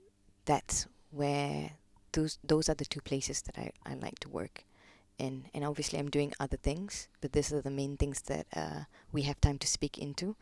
[0.45, 1.71] that's where
[2.13, 4.63] those those are the two places that I, I like to work
[5.21, 5.45] in.
[5.53, 8.81] And obviously, I'm doing other things, but these are the main things that uh,
[9.11, 10.35] we have time to speak into.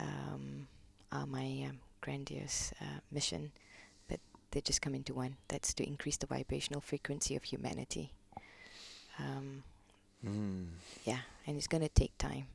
[0.00, 0.68] Um,
[1.10, 3.52] are my um, grandiose uh, mission,
[4.08, 4.20] but
[4.50, 5.36] they just come into one.
[5.48, 8.12] That's to increase the vibrational frequency of humanity.
[9.18, 9.62] Um,
[10.24, 10.66] Mm.
[11.04, 12.46] yeah, and it's going to take time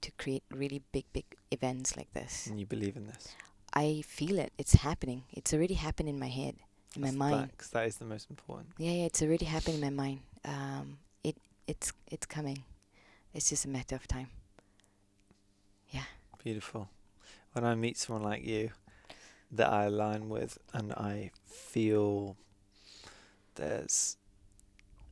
[0.00, 2.46] to create really big, big events like this.
[2.46, 3.34] And you believe in this?
[3.74, 4.52] I feel it.
[4.56, 5.24] It's happening.
[5.32, 6.54] It's already happened in my head,
[6.94, 7.50] in That's my mind.
[7.72, 8.68] That is the most important.
[8.78, 10.20] Yeah, yeah, it's already happened in my mind.
[10.46, 11.36] Um, it,
[11.66, 12.62] it's, it's coming.
[13.34, 14.28] it's just a matter of time.
[15.90, 16.04] Yeah.
[16.42, 16.88] Beautiful.
[17.52, 18.70] When I meet someone like you
[19.50, 22.36] that I align with and I feel
[23.56, 24.16] there's.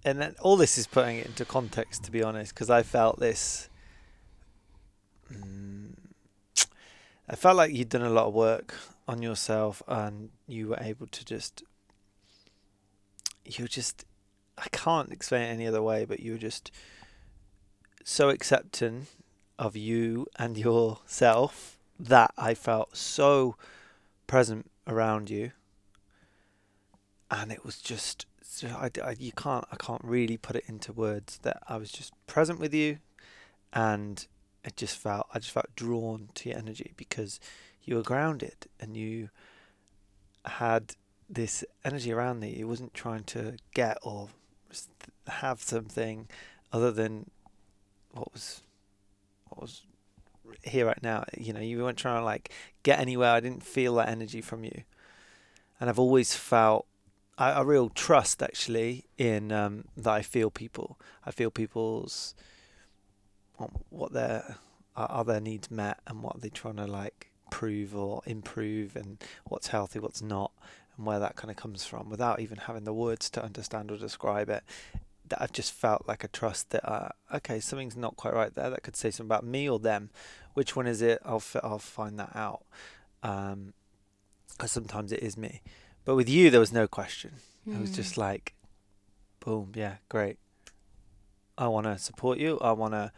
[0.05, 3.19] And then all this is putting it into context, to be honest, because I felt
[3.19, 3.69] this.
[5.33, 5.95] Mm,
[7.29, 8.75] I felt like you'd done a lot of work
[9.09, 11.63] on yourself and you were able to just.
[13.45, 14.05] You just.
[14.57, 16.71] I can't explain it any other way, but you were just
[18.05, 19.07] so accepting
[19.59, 23.57] of you and yourself that I felt so
[24.27, 25.53] present around you,
[27.31, 30.93] and it was just so I, I, you can't I can't really put it into
[30.93, 32.99] words that I was just present with you,
[33.73, 34.27] and
[34.65, 37.41] it just felt I just felt drawn to your energy because
[37.83, 39.31] you were grounded and you
[40.45, 40.95] had
[41.29, 42.55] this energy around me.
[42.57, 44.29] You wasn't trying to get or
[45.27, 46.29] have something
[46.73, 47.31] other than
[48.13, 48.63] what was
[49.49, 49.83] what was
[50.63, 51.25] here right now.
[51.37, 52.51] You know, you weren't trying to like
[52.83, 53.31] get anywhere.
[53.31, 54.83] I didn't feel that energy from you,
[55.81, 56.87] and I've always felt
[57.39, 60.99] a, a real trust actually in um, that I feel people.
[61.25, 62.35] I feel people's
[63.91, 64.57] what their
[64.97, 69.69] are their needs met and what they're trying to like prove or improve and what's
[69.69, 70.53] healthy, what's not,
[70.97, 73.97] and where that kind of comes from without even having the words to understand or
[73.97, 74.63] describe it
[75.29, 78.71] that I've just felt like a trust that uh, okay something's not quite right there
[78.71, 80.11] that could say something about me or them.
[80.55, 81.21] Which one is it?
[81.25, 82.65] I'll f- I'll find that out
[83.23, 83.73] um
[84.53, 85.63] because sometimes it is me.
[86.05, 87.35] But with you there was no question.
[87.67, 87.77] Mm.
[87.77, 88.21] it was just hmm.
[88.21, 88.55] like
[89.41, 90.39] boom yeah great.
[91.57, 92.59] I want to support you.
[92.61, 93.13] I want to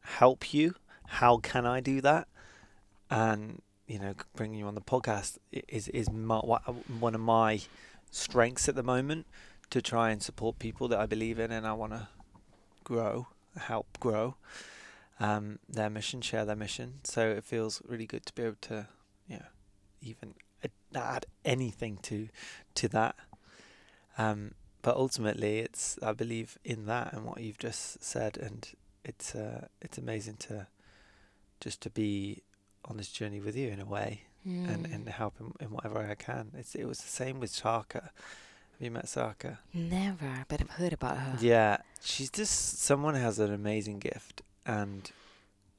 [0.00, 0.74] help you.
[1.06, 2.28] How can I do that?
[3.10, 5.38] And you know bringing you on the podcast
[5.68, 7.60] is is my, one of my
[8.10, 9.26] strengths at the moment
[9.70, 12.08] to try and support people that I believe in and I want to
[12.84, 13.26] grow,
[13.56, 14.36] help grow
[15.18, 17.00] um, their mission, share their mission.
[17.04, 18.88] So it feels really good to be able to,
[19.28, 19.46] yeah,
[20.00, 20.34] even
[20.94, 22.28] add anything to
[22.74, 23.16] to that.
[24.18, 24.52] Um,
[24.82, 28.68] but ultimately, it's I believe in that and what you've just said, and
[29.04, 30.68] it's uh, it's amazing to
[31.60, 32.42] just to be
[32.88, 34.72] on this journey with you in a way, mm.
[34.72, 36.52] and and help in, in whatever I can.
[36.56, 38.10] It's it was the same with Shaka.
[38.78, 39.60] Have you met Saka?
[39.72, 41.38] Never, but I've heard about her.
[41.40, 45.10] Yeah, she's just someone has an amazing gift, and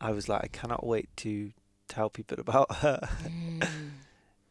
[0.02, 1.52] I was like, I cannot wait to
[1.88, 3.08] tell people about her.
[3.24, 3.68] Mm.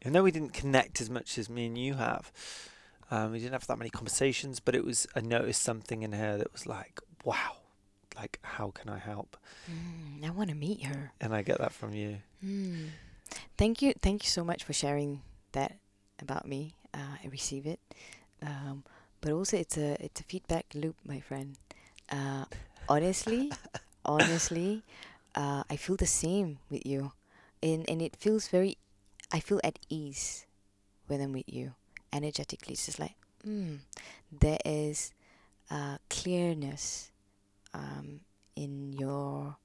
[0.03, 2.31] Even though we didn't connect as much as me and you have,
[3.11, 6.37] um, we didn't have that many conversations, but it was I noticed something in her
[6.39, 7.57] that was like, wow,
[8.17, 9.37] like how can I help?
[9.71, 11.13] Mm, I want to meet her.
[11.21, 12.19] And I get that from you.
[12.45, 12.89] Mm.
[13.57, 15.23] Thank you, thank you so much for sharing
[15.53, 15.77] that
[16.21, 16.75] about me.
[16.95, 17.81] Uh, I receive it
[18.43, 18.85] um,
[19.21, 21.57] but also it's a it's a feedback loop, my friend.
[22.11, 22.45] Uh,
[22.89, 23.53] honestly,
[24.05, 24.83] honestly,
[25.35, 27.13] uh, I feel the same with you,
[27.63, 28.79] and and it feels very,
[29.33, 30.47] I feel at ease
[31.07, 31.75] when I'm with you.
[32.13, 33.17] Energetically, it's just like,
[33.47, 33.79] mm,
[34.33, 35.13] there is
[35.71, 37.11] uh, clearness
[37.77, 38.21] um,
[38.57, 39.57] in your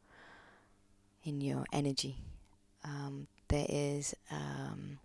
[1.23, 2.17] in your energy.
[2.83, 4.99] Um, there is um,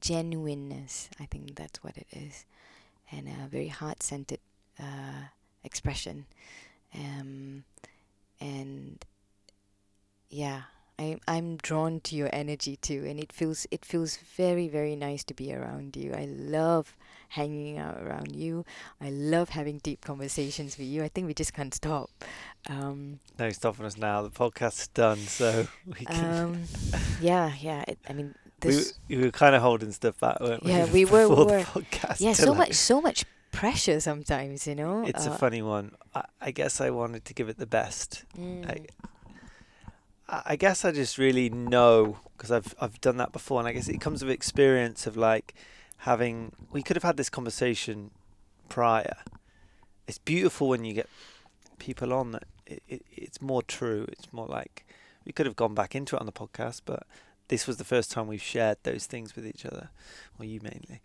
[0.00, 1.10] genuineness.
[1.20, 2.44] I think that's what it is
[3.12, 4.40] and a very heart centered
[4.80, 5.28] uh,
[5.64, 6.26] expression.
[6.94, 7.64] Um,
[8.40, 9.04] and
[10.30, 10.62] yeah,
[11.02, 15.24] I'm I'm drawn to your energy too, and it feels it feels very very nice
[15.24, 16.14] to be around you.
[16.14, 16.96] I love
[17.30, 18.64] hanging out around you.
[19.00, 21.02] I love having deep conversations with you.
[21.02, 22.10] I think we just can't stop.
[22.68, 24.22] Um, no stopping us now.
[24.22, 26.44] The podcast's done, so we can.
[26.44, 26.62] Um,
[27.20, 27.84] yeah, yeah.
[27.88, 30.70] It, I mean, this we, we were kind of holding stuff back, weren't we?
[30.70, 31.28] Yeah, we were.
[31.28, 31.64] We were
[32.18, 35.04] yeah, so like, much, so much pressure sometimes, you know.
[35.06, 35.92] It's uh, a funny one.
[36.14, 38.24] I, I, guess I wanted to give it the best.
[38.38, 38.68] Mm.
[38.68, 38.86] I,
[40.32, 43.88] I guess I just really know because I've I've done that before, and I guess
[43.88, 45.54] it comes with experience of like
[45.98, 46.52] having.
[46.72, 48.10] We could have had this conversation
[48.70, 49.16] prior.
[50.08, 51.08] It's beautiful when you get
[51.78, 52.44] people on that.
[52.66, 54.06] It, it, it's more true.
[54.10, 54.86] It's more like
[55.26, 57.06] we could have gone back into it on the podcast, but
[57.48, 59.90] this was the first time we've shared those things with each other.
[60.38, 61.02] Well, you mainly,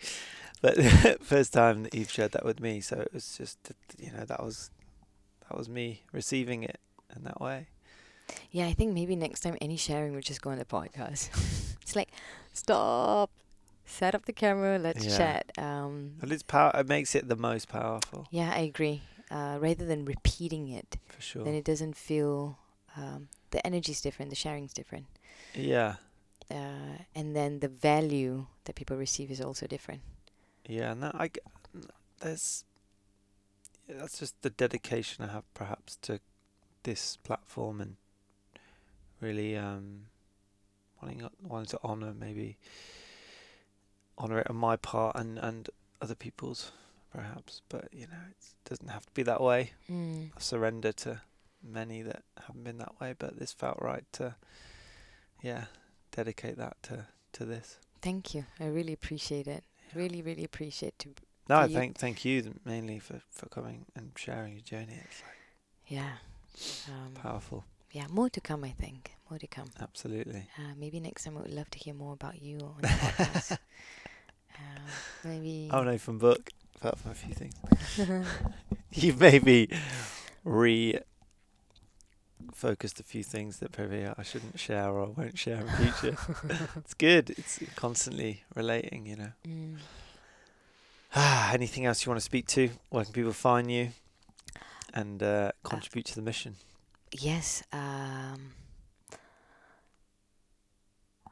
[0.62, 0.82] but
[1.22, 2.80] first time that you've shared that with me.
[2.80, 3.58] So it was just,
[4.00, 4.72] you know, that was
[5.50, 6.80] that was me receiving it
[7.14, 7.68] in that way.
[8.52, 11.30] Yeah, I think maybe next time any sharing would just go on the podcast.
[11.82, 12.10] it's like,
[12.54, 13.32] stop,
[13.86, 15.18] set up the camera, let's yeah.
[15.18, 15.52] chat.
[15.58, 16.72] Um, well, it's power.
[16.74, 18.28] It makes it the most powerful.
[18.32, 19.04] Yeah, I agree.
[19.30, 22.60] Uh, rather than repeating it, for sure, then it doesn't feel.
[22.96, 24.32] Um, the energy's different.
[24.32, 25.06] The sharing's different.
[25.54, 25.96] Yeah
[26.50, 30.02] uh, and then the value that people receive is also different.
[30.66, 31.30] Yeah, and that I
[32.22, 32.64] there's
[33.88, 36.20] that's just the dedication I have perhaps to
[36.84, 37.96] this platform and
[39.22, 40.06] really um,
[41.02, 42.58] wanting wanting to honour maybe
[44.18, 45.70] honour it on my part and and
[46.02, 46.72] other people's
[47.14, 49.72] perhaps, but you know it doesn't have to be that way.
[49.90, 50.32] Mm.
[50.36, 51.22] I surrender to
[51.64, 54.36] many that haven't been that way, but this felt right to
[55.42, 55.66] yeah
[56.12, 57.78] dedicate that to to this.
[58.02, 58.46] Thank you.
[58.60, 59.64] I really appreciate it.
[59.90, 60.02] Yeah.
[60.02, 61.10] Really, really appreciate to.
[61.50, 65.00] No, I thank thank you mainly for for coming and sharing your journey.
[65.04, 65.38] It's like
[65.88, 66.18] Yeah.
[66.90, 68.64] Um, powerful, yeah, more to come.
[68.64, 69.70] I think more to come.
[69.82, 70.48] absolutely.
[70.58, 73.52] Uh, maybe next time I would love to hear more about you on the podcast.
[74.58, 74.84] um,
[75.24, 75.70] maybe.
[75.72, 76.50] Oh no, from book,
[76.80, 77.56] from a few things.
[78.92, 79.70] You've maybe
[80.44, 81.00] re
[82.54, 86.18] focused a few things that probably I shouldn't share or won't share in future.
[86.78, 87.30] it's good.
[87.32, 89.32] It's constantly relating, you know.
[89.48, 89.76] Mm.
[91.16, 92.70] Ah, anything else you want to speak to?
[92.90, 93.90] Where can people find you
[94.94, 96.56] and uh, contribute to the mission?
[97.12, 97.64] Yes.
[97.72, 98.54] Um,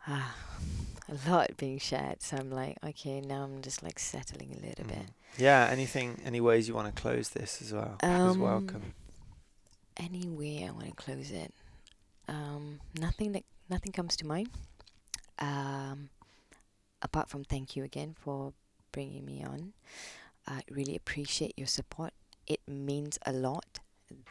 [0.07, 0.35] ah,
[1.09, 2.21] a lot being shared.
[2.21, 4.89] So I'm like, okay, now I'm just like settling a little Mm.
[4.89, 5.09] bit.
[5.37, 5.67] Yeah.
[5.69, 6.21] Anything?
[6.25, 7.97] Any ways you want to close this as well?
[8.01, 8.93] is Um, welcome.
[9.97, 11.53] Any way I want to close it.
[12.27, 14.49] Um, nothing that nothing comes to mind.
[15.39, 16.09] Um,
[17.01, 18.53] apart from thank you again for
[18.91, 19.73] bringing me on.
[20.47, 22.13] I really appreciate your support.
[22.47, 23.79] It means a lot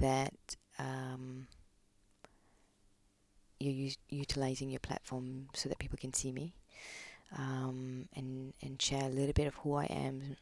[0.00, 1.46] that um,
[3.60, 6.54] you're utilizing your platform so that people can see me
[7.36, 10.36] um, and and share a little bit of who I am,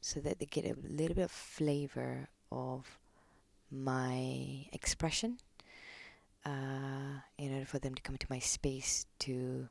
[0.00, 2.98] so that they get a little bit of flavor of
[3.70, 5.38] my expression
[6.44, 9.68] uh, in order for them to come into my space to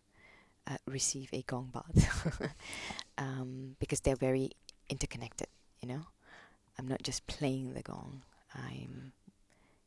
[0.67, 2.55] uh, receive a gong bath.
[3.15, 4.49] Um, because they're very
[4.89, 5.47] interconnected
[5.83, 6.01] you know?
[6.79, 8.23] I'm not just playing the gong.
[8.55, 9.11] I'm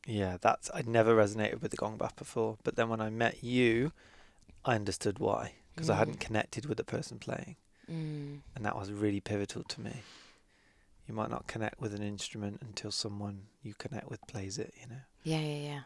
[0.07, 3.43] Yeah, that's I'd never resonated with the gong bath before, but then when I met
[3.43, 3.91] you,
[4.63, 6.21] I understood why because I hadn't Mm.
[6.21, 7.57] connected with the person playing,
[7.91, 10.03] mm, and that was really pivotal to me.
[11.07, 14.73] You might not connect with an instrument until someone you connect with plays it.
[14.79, 15.01] You know.
[15.23, 15.81] yeah yeah yeah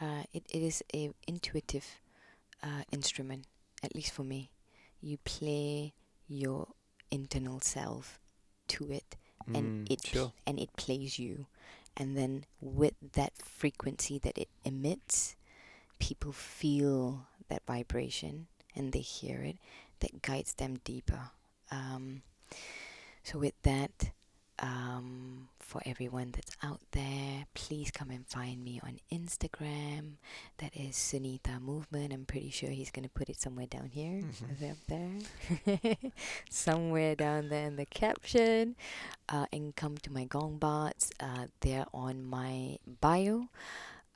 [0.00, 1.86] uh, it, it is a intuitive
[2.62, 3.46] uh, instrument
[3.82, 4.50] at least for me
[5.00, 5.94] you play
[6.28, 6.68] your
[7.10, 8.18] internal self
[8.68, 9.16] to it
[9.54, 10.32] and Mm, it sure.
[10.46, 11.46] and it plays you
[11.96, 15.36] and then with that frequency that it emits
[15.98, 19.56] people feel that vibration and they hear it
[20.00, 21.30] that guides them deeper.
[21.70, 22.22] Um,
[23.22, 24.10] so with that
[24.58, 30.14] um, for everyone that's out there please come and find me on instagram.
[30.58, 32.12] That is sunita movement.
[32.12, 34.22] I'm pretty sure he's going to put it somewhere down here.
[34.22, 34.52] Mhm.
[34.52, 36.12] is it up there?
[36.50, 38.76] Somewhere down there in the caption.
[39.28, 41.10] Uh, and come to my gong baths.
[41.20, 43.48] Uh, they're on my bio.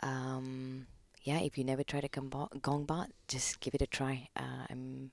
[0.03, 0.87] Um,
[1.23, 4.29] yeah if you never tried a gong bath, gong bath just give it a try.
[4.37, 5.11] Uh, i'm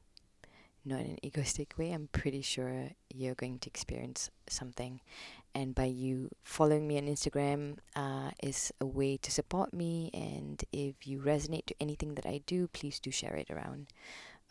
[0.87, 1.91] not in an egoistic way.
[1.91, 5.01] I'm pretty sure you're going to experience something.
[5.53, 10.11] And by you following me on instagram uh, is a way to support me.
[10.13, 13.87] And if you resonate to anything that i do please do share it around.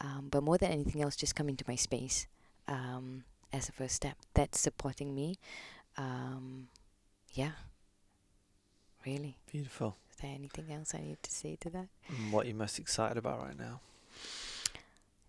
[0.00, 2.26] Um, but more than anything else just come into my space
[2.68, 4.16] um, as a first step.
[4.34, 5.38] That's supporting me.
[5.96, 6.68] Um,
[7.32, 7.52] yeah.
[9.06, 9.38] Really.
[9.50, 9.96] Beautiful.
[10.10, 11.86] is there anything else i need to say to that?
[12.08, 13.80] And what you're most excited about right now?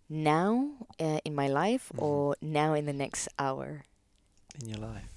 [0.09, 0.69] Now
[0.99, 2.01] uh, in my life Mhm.
[2.01, 3.83] or now in the next hour
[4.59, 5.09] in your life?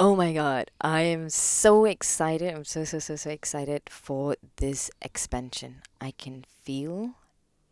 [0.00, 2.52] Oh my god, I am so excited.
[2.54, 5.82] I'm so so so so excited for this expansion.
[6.00, 7.14] I can feel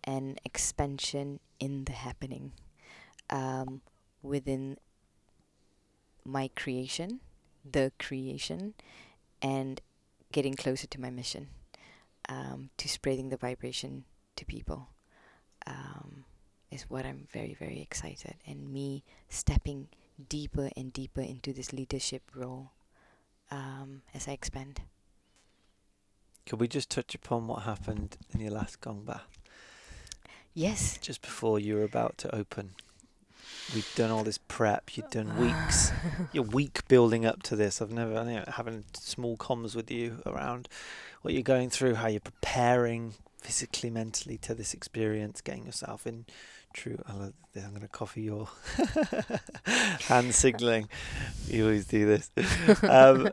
[0.04, 2.52] an expansion in the happening
[3.30, 3.80] um,
[4.22, 4.78] within
[6.24, 7.20] my creation,
[7.64, 8.74] the creation,
[9.42, 9.80] and
[10.30, 11.48] getting closer to my mission,
[12.28, 14.04] um, to spreading the vibration
[14.36, 14.88] to people,
[15.70, 16.24] um,
[16.70, 18.34] is what I'm very very excited.
[18.46, 19.88] And me stepping
[20.28, 22.72] deeper and deeper into this leadership role
[23.50, 24.82] um, as I expand.
[26.46, 29.38] Could we just touch upon what happened in your last gong bath?
[30.54, 30.98] Yes.
[31.00, 32.70] Just before you were about to open.
[33.74, 34.96] We've done all this prep.
[34.96, 35.92] You've done weeks.
[36.32, 37.80] You're week building up to this.
[37.80, 40.68] I've never, I know, having small comms with you around
[41.22, 46.26] what you're going through, how you're preparing physically, mentally to this experience, getting yourself in
[46.72, 46.98] true.
[47.06, 47.30] I.
[47.56, 48.48] I'm going to copy your
[49.66, 50.88] hand signaling.
[51.48, 52.30] You always do this.
[52.88, 53.30] Um,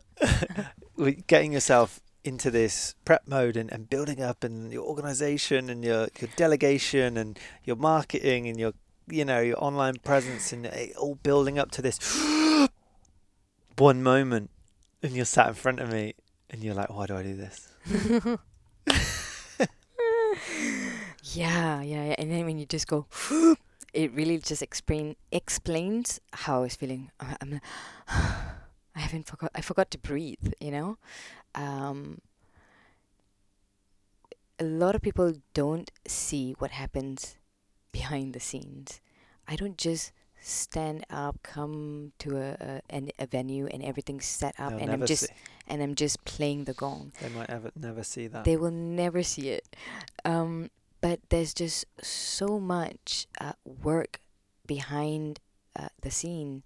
[1.27, 6.07] getting yourself into this prep mode and, and building up and your organization and your,
[6.19, 8.73] your delegation and your marketing and your
[9.07, 10.67] you know your online presence and
[10.99, 11.97] all building up to this
[13.77, 14.49] one moment
[15.01, 16.13] and you're sat in front of me
[16.49, 17.67] And you're like, why do I do this?
[21.23, 22.15] Yeah, yeah, yeah.
[22.18, 23.05] And then when you just go,
[23.93, 27.11] it really just explain explains how I was feeling.
[27.19, 27.64] I- I'm, like,
[28.07, 29.51] I haven't forgot.
[29.55, 30.53] I forgot to breathe.
[30.59, 30.97] You know,
[31.55, 32.19] um,
[34.59, 37.38] a lot of people don't see what happens
[37.91, 39.01] behind the scenes.
[39.47, 40.11] I don't just
[40.47, 44.91] stand up, come to a a, an, a venue, and everything's set up, They'll and
[44.91, 45.33] I'm just see-
[45.67, 47.11] and I'm just playing the gong.
[47.21, 48.43] They might ever never see that.
[48.45, 49.75] They will never see it.
[50.25, 50.69] Um,
[51.01, 54.19] but there's just so much uh, work
[54.65, 55.39] behind
[55.75, 56.63] uh, the scene,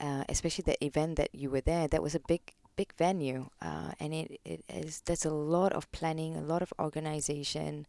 [0.00, 1.88] uh, especially the event that you were there.
[1.88, 5.90] That was a big, big venue, uh, and it, it is there's a lot of
[5.90, 7.86] planning, a lot of organization,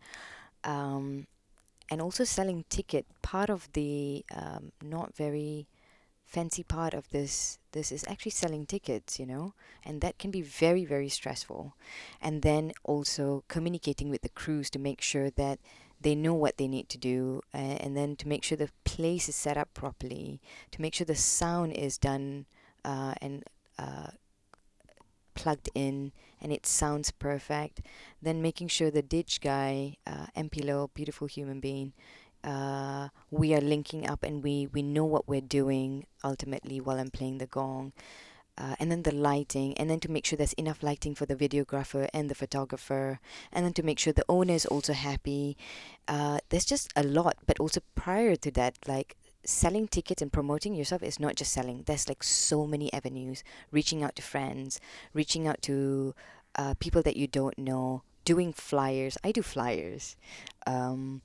[0.63, 1.27] um,
[1.89, 3.05] and also selling ticket.
[3.21, 5.67] Part of the um, not very
[6.25, 9.53] fancy part of this this is actually selling tickets you know
[9.85, 11.75] and that can be very very stressful
[12.19, 15.59] and then also communicating with the crews to make sure that
[16.01, 19.29] they know what they need to do uh, and then to make sure the place
[19.29, 20.41] is set up properly
[20.71, 22.45] to make sure the sound is done
[22.83, 23.43] uh, and
[23.77, 24.07] uh,
[25.35, 27.81] plugged in and it sounds perfect
[28.21, 31.93] then making sure the DJ guy uh, Mpilo beautiful human being
[32.45, 37.09] uh, we are linking up and we, we know what we're doing ultimately while I'm
[37.09, 37.91] playing the gong.
[38.57, 41.35] Uh, and then the lighting, and then to make sure there's enough lighting for the
[41.35, 43.19] videographer and the photographer,
[43.51, 45.57] and then to make sure the owner is also happy.
[46.07, 50.73] Uh, there's just a lot, but also prior to that, like selling tickets and promoting
[50.75, 51.83] yourself is not just selling.
[51.85, 53.43] There's like so many avenues.
[53.71, 54.79] Reaching out to friends,
[55.13, 56.13] reaching out to
[56.55, 59.17] uh, people that you don't know, doing flyers.
[59.23, 60.15] I do flyers.
[60.65, 61.21] Um,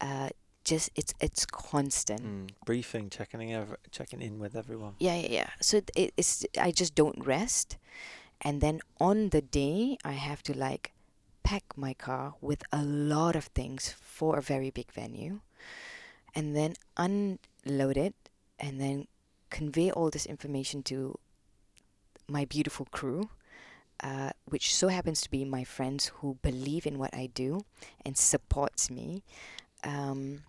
[0.00, 0.30] uh,
[0.64, 2.22] just it's it's constant.
[2.22, 4.94] Mm, briefing, checking in, ev- checking in with everyone.
[4.98, 5.50] Yeah, yeah, yeah.
[5.60, 7.76] So it, it's I just don't rest,
[8.40, 10.92] and then on the day I have to like
[11.42, 15.40] pack my car with a lot of things for a very big venue,
[16.34, 18.14] and then unload it,
[18.58, 19.06] and then
[19.50, 21.18] convey all this information to
[22.28, 23.30] my beautiful crew.
[24.02, 27.60] Uh, which so happens to be my friends who believe in what I do
[28.04, 29.22] and supports me,
[29.84, 30.42] um,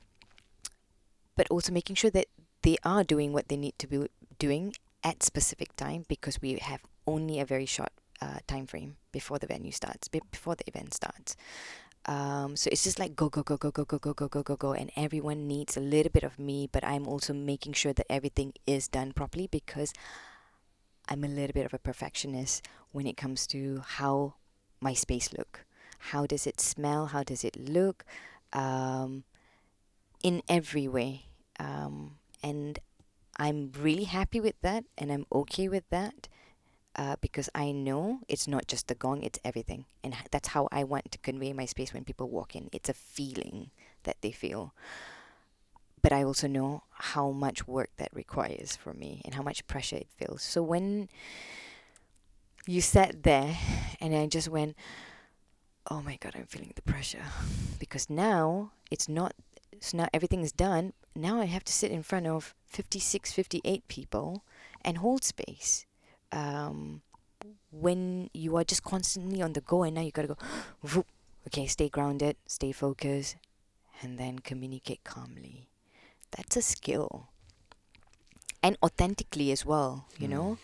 [1.37, 2.25] but also making sure that
[2.63, 4.07] they are doing what they need to be
[4.39, 9.37] doing at specific time because we have only a very short uh, time frame before
[9.37, 11.35] the venue starts, before the event starts.
[12.07, 14.55] Um, so it's just like go go go go go go go go go go
[14.55, 18.05] go, and everyone needs a little bit of me, but I'm also making sure that
[18.09, 19.91] everything is done properly because
[21.09, 24.35] I'm a little bit of a perfectionist when it comes to how
[24.81, 25.65] my space look.
[26.11, 27.07] How does it smell?
[27.07, 28.05] How does it look?
[28.53, 29.23] Um,
[30.23, 31.25] in every way.
[31.59, 32.79] Um, and
[33.37, 36.27] I'm really happy with that and I'm okay with that
[36.95, 39.85] uh, because I know it's not just the gong, it's everything.
[40.03, 42.69] And that's how I want to convey my space when people walk in.
[42.71, 43.71] It's a feeling
[44.03, 44.73] that they feel.
[46.01, 49.97] But I also know how much work that requires for me and how much pressure
[49.97, 50.43] it feels.
[50.43, 51.09] So when
[52.67, 53.57] you sat there
[53.99, 54.75] and I just went,
[55.89, 57.23] oh my god, I'm feeling the pressure.
[57.79, 59.33] Because now it's not
[59.81, 60.93] so now everything is done.
[61.15, 64.43] Now I have to sit in front of 56, 58 people
[64.83, 65.85] and hold space.
[66.35, 67.01] Um,
[67.71, 70.37] when you are just constantly on the go, and now you gotta go,
[70.81, 71.07] whoop,
[71.47, 73.37] okay, stay grounded, stay focused,
[74.01, 75.67] and then communicate calmly.
[76.31, 77.27] That's a skill.
[78.61, 80.31] And authentically as well, you Mm.
[80.31, 80.57] know?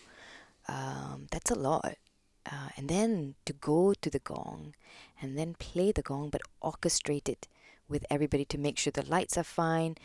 [0.67, 1.97] Um, that's a lot.
[2.45, 4.73] Uh, and then to go to the gong
[5.21, 7.47] and then play the gong, but orchestrate it
[7.87, 9.95] with everybody to make sure the lights are fine,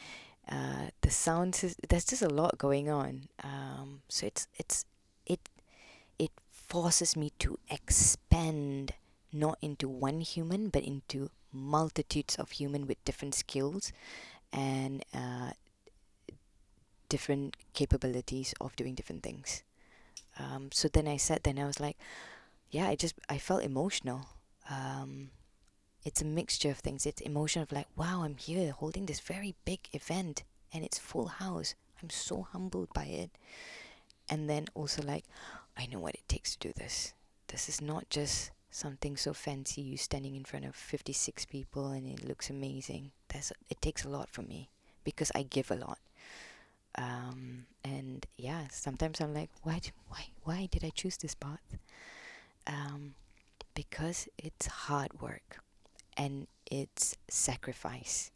[0.49, 1.55] uh, the sound.
[1.55, 3.29] sys- There's just a lot going on.
[3.43, 4.85] Um, so it's it's
[5.25, 5.56] it it
[6.67, 8.93] forces me to expand
[9.33, 13.93] not into one human but into multitudes of human with different skills
[14.53, 15.51] and uh,
[17.09, 19.63] different capabilities of doing different things.
[20.39, 21.97] Um, so then I there and I was like,
[22.71, 24.27] yeah, I just I felt emotional.
[24.69, 25.31] Um,
[26.05, 27.07] it's a mixture of things.
[27.07, 31.27] It's emotion of like, wow, I'm here holding this very big event and it's full
[31.27, 31.75] house.
[32.03, 33.31] I'm so humbled by it.
[34.29, 35.25] And then also like,
[35.77, 37.13] I know what it takes to do this.
[37.49, 39.83] This is not just something so fancy.
[39.83, 43.13] You standing in front of 56 people and it looks amazing.
[43.29, 44.71] That's it takes a lot from me
[45.05, 45.99] because I give a lot.
[46.97, 51.77] Um, and yeah, sometimes I'm like, why, why, why did I choose this path?
[52.67, 53.15] Um,
[53.75, 55.63] because it's hard work
[56.17, 58.31] and it's sacrifice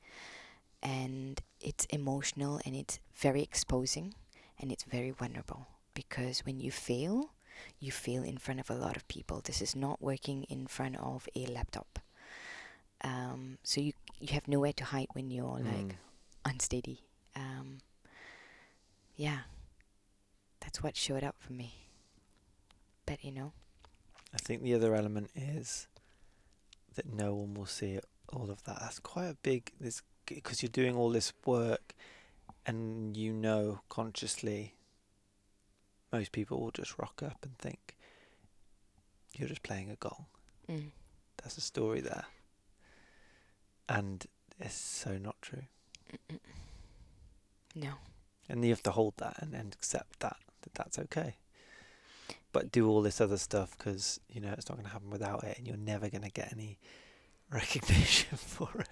[0.82, 4.14] and it's emotional and it's very exposing
[4.58, 5.66] and it's very vulnerable
[6.02, 7.30] because when you fail
[7.78, 9.40] you feel in front of a lot of people.
[9.44, 11.98] This is not working in front of a laptop.
[13.02, 15.96] Um, so you you have nowhere to hide when you're like Mm.
[16.50, 16.98] unsteady.
[17.36, 17.68] Um,
[19.16, 19.40] yeah,
[20.60, 21.70] that's what showed up for me.
[23.06, 23.52] But you know,
[24.32, 25.86] I think the other element is
[26.94, 28.78] that no one will see it, all of that.
[28.80, 31.94] That's quite a big this because you're doing all this work,
[32.66, 34.74] and you know consciously.
[36.12, 37.96] Most people will just rock up and think
[39.36, 40.26] you're just playing a gong.
[40.68, 40.90] mm,
[41.42, 42.24] That's a story there,
[43.88, 44.26] and
[44.58, 45.62] it's so not true.
[46.12, 46.38] mm-mm.
[47.74, 47.92] no,
[48.48, 51.36] And you have to hold that and, and accept that that that's okay.
[52.52, 55.44] But do all this other stuff because you know it's not going to happen without
[55.44, 56.78] it, and you're never going to get any
[57.60, 58.88] recognition for it.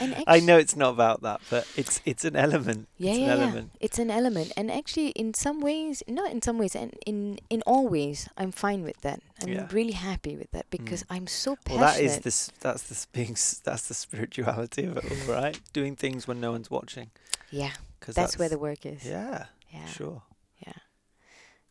[0.00, 2.88] and I know it's not about that, but it's it's an element.
[2.98, 3.44] Yeah, it's yeah, an yeah.
[3.44, 3.70] element.
[3.80, 7.62] It's an element, and actually, in some ways, not in some ways, and in in
[7.66, 9.20] all ways, I'm fine with that.
[9.42, 9.66] I'm Yeah.
[9.72, 11.80] really happy with that because I'm so passionate.
[11.80, 12.52] Well, that is this.
[12.60, 13.34] That's the being.
[13.64, 15.58] That's the spirituality of it all, right?
[15.72, 17.10] Doing things when no one's watching.
[17.50, 19.04] yeah, Because that's, where the work is.
[19.06, 20.22] Yeah, yeah, sure.
[20.66, 20.78] yeah,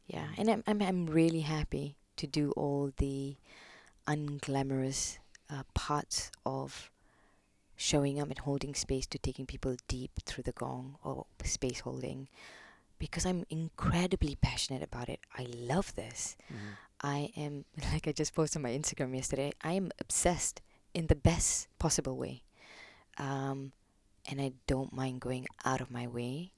[0.07, 0.25] yeah.
[0.25, 0.37] Mm.
[0.39, 3.37] And I'm I'm I'm really happy to do all the
[4.07, 5.17] unglamorous
[5.51, 6.89] uh, parts of
[7.75, 12.27] showing up and holding space to taking people deep through the gong or space holding
[12.99, 15.19] because I'm incredibly passionate about it.
[15.35, 16.37] I love this.
[16.51, 16.77] Mhm.
[17.03, 20.61] I am, like I just posted on my Instagram yesterday, I am obsessed
[20.93, 22.43] in the best possible way.
[23.17, 23.71] Um,
[24.29, 26.51] and I don't mind going out of my way,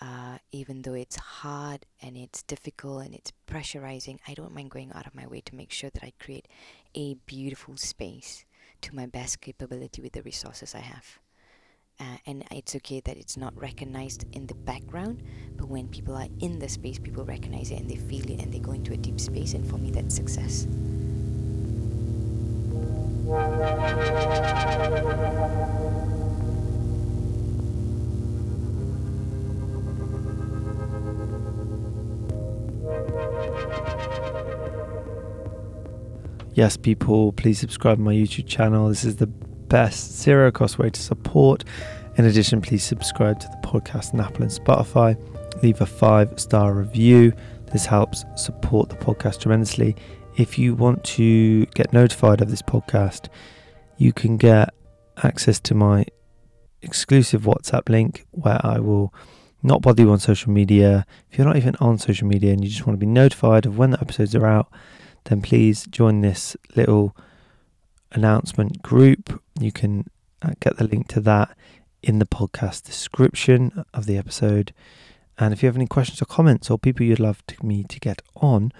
[0.00, 4.18] uh, even though it's hard and it's difficult and it's pressurizing.
[4.26, 6.48] I don't mind going out of my way to make sure that I create
[6.94, 8.44] a beautiful space
[8.82, 11.18] to my best capability with the resources I have.
[12.00, 15.22] Uh, and it's okay that it's not recognized in the background,
[15.56, 18.50] but when people are in the space, people recognize it and they feel it and
[18.50, 19.52] they go into a deep space.
[19.52, 20.66] And for me, that's success.
[36.54, 38.88] Yes, people, please subscribe to my YouTube channel.
[38.88, 41.64] This is the best zero cost way to support.
[42.16, 45.16] In addition, please subscribe to the podcast on Apple and Spotify.
[45.62, 47.32] Leave a five star review.
[47.72, 49.94] This helps support the podcast tremendously.
[50.36, 53.28] If you want to get notified of this podcast,
[53.96, 54.70] you can get
[55.22, 56.04] access to my
[56.82, 59.14] exclusive WhatsApp link where I will
[59.62, 61.06] not bother you on social media.
[61.30, 63.78] If you're not even on social media and you just want to be notified of
[63.78, 64.68] when the episodes are out,
[65.24, 67.16] then please join this little
[68.12, 69.40] announcement group.
[69.58, 70.06] You can
[70.42, 71.56] uh, get the link to that
[72.02, 74.72] in the podcast description of the episode.
[75.38, 78.00] And if you have any questions or comments or people you'd love to, me to
[78.00, 78.72] get on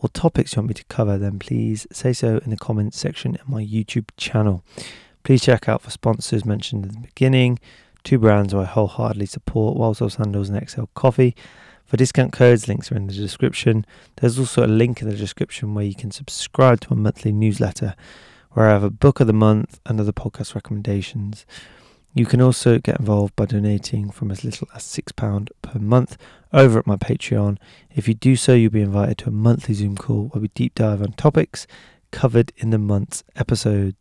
[0.00, 3.36] or topics you want me to cover, then please say so in the comments section
[3.36, 4.62] of my YouTube channel.
[5.22, 7.58] Please check out for sponsors mentioned in the beginning.
[8.02, 11.34] Two brands who I wholeheartedly support, Wildsole Sandals and Exhale Coffee.
[11.96, 13.84] Discount codes, links are in the description.
[14.16, 17.94] There's also a link in the description where you can subscribe to my monthly newsletter,
[18.52, 21.44] where I have a book of the month and other podcast recommendations.
[22.14, 26.16] You can also get involved by donating from as little as £6 per month
[26.52, 27.58] over at my Patreon.
[27.94, 30.76] If you do so, you'll be invited to a monthly Zoom call where we deep
[30.76, 31.66] dive on topics
[32.12, 33.96] covered in the month's episode.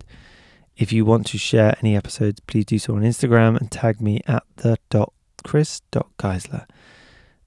[0.78, 4.22] If you want to share any episodes, please do so on Instagram and tag me
[4.28, 5.11] at the dot
[5.91, 6.65] dot geisler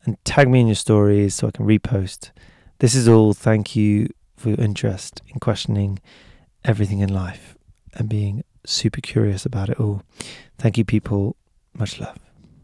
[0.06, 2.30] and tag me in your stories so I can repost.
[2.78, 3.34] This is all.
[3.34, 5.98] Thank you for your interest in questioning
[6.64, 7.56] everything in life
[7.94, 10.02] and being super curious about it all.
[10.58, 11.36] Thank you, people.
[11.74, 12.25] Much love.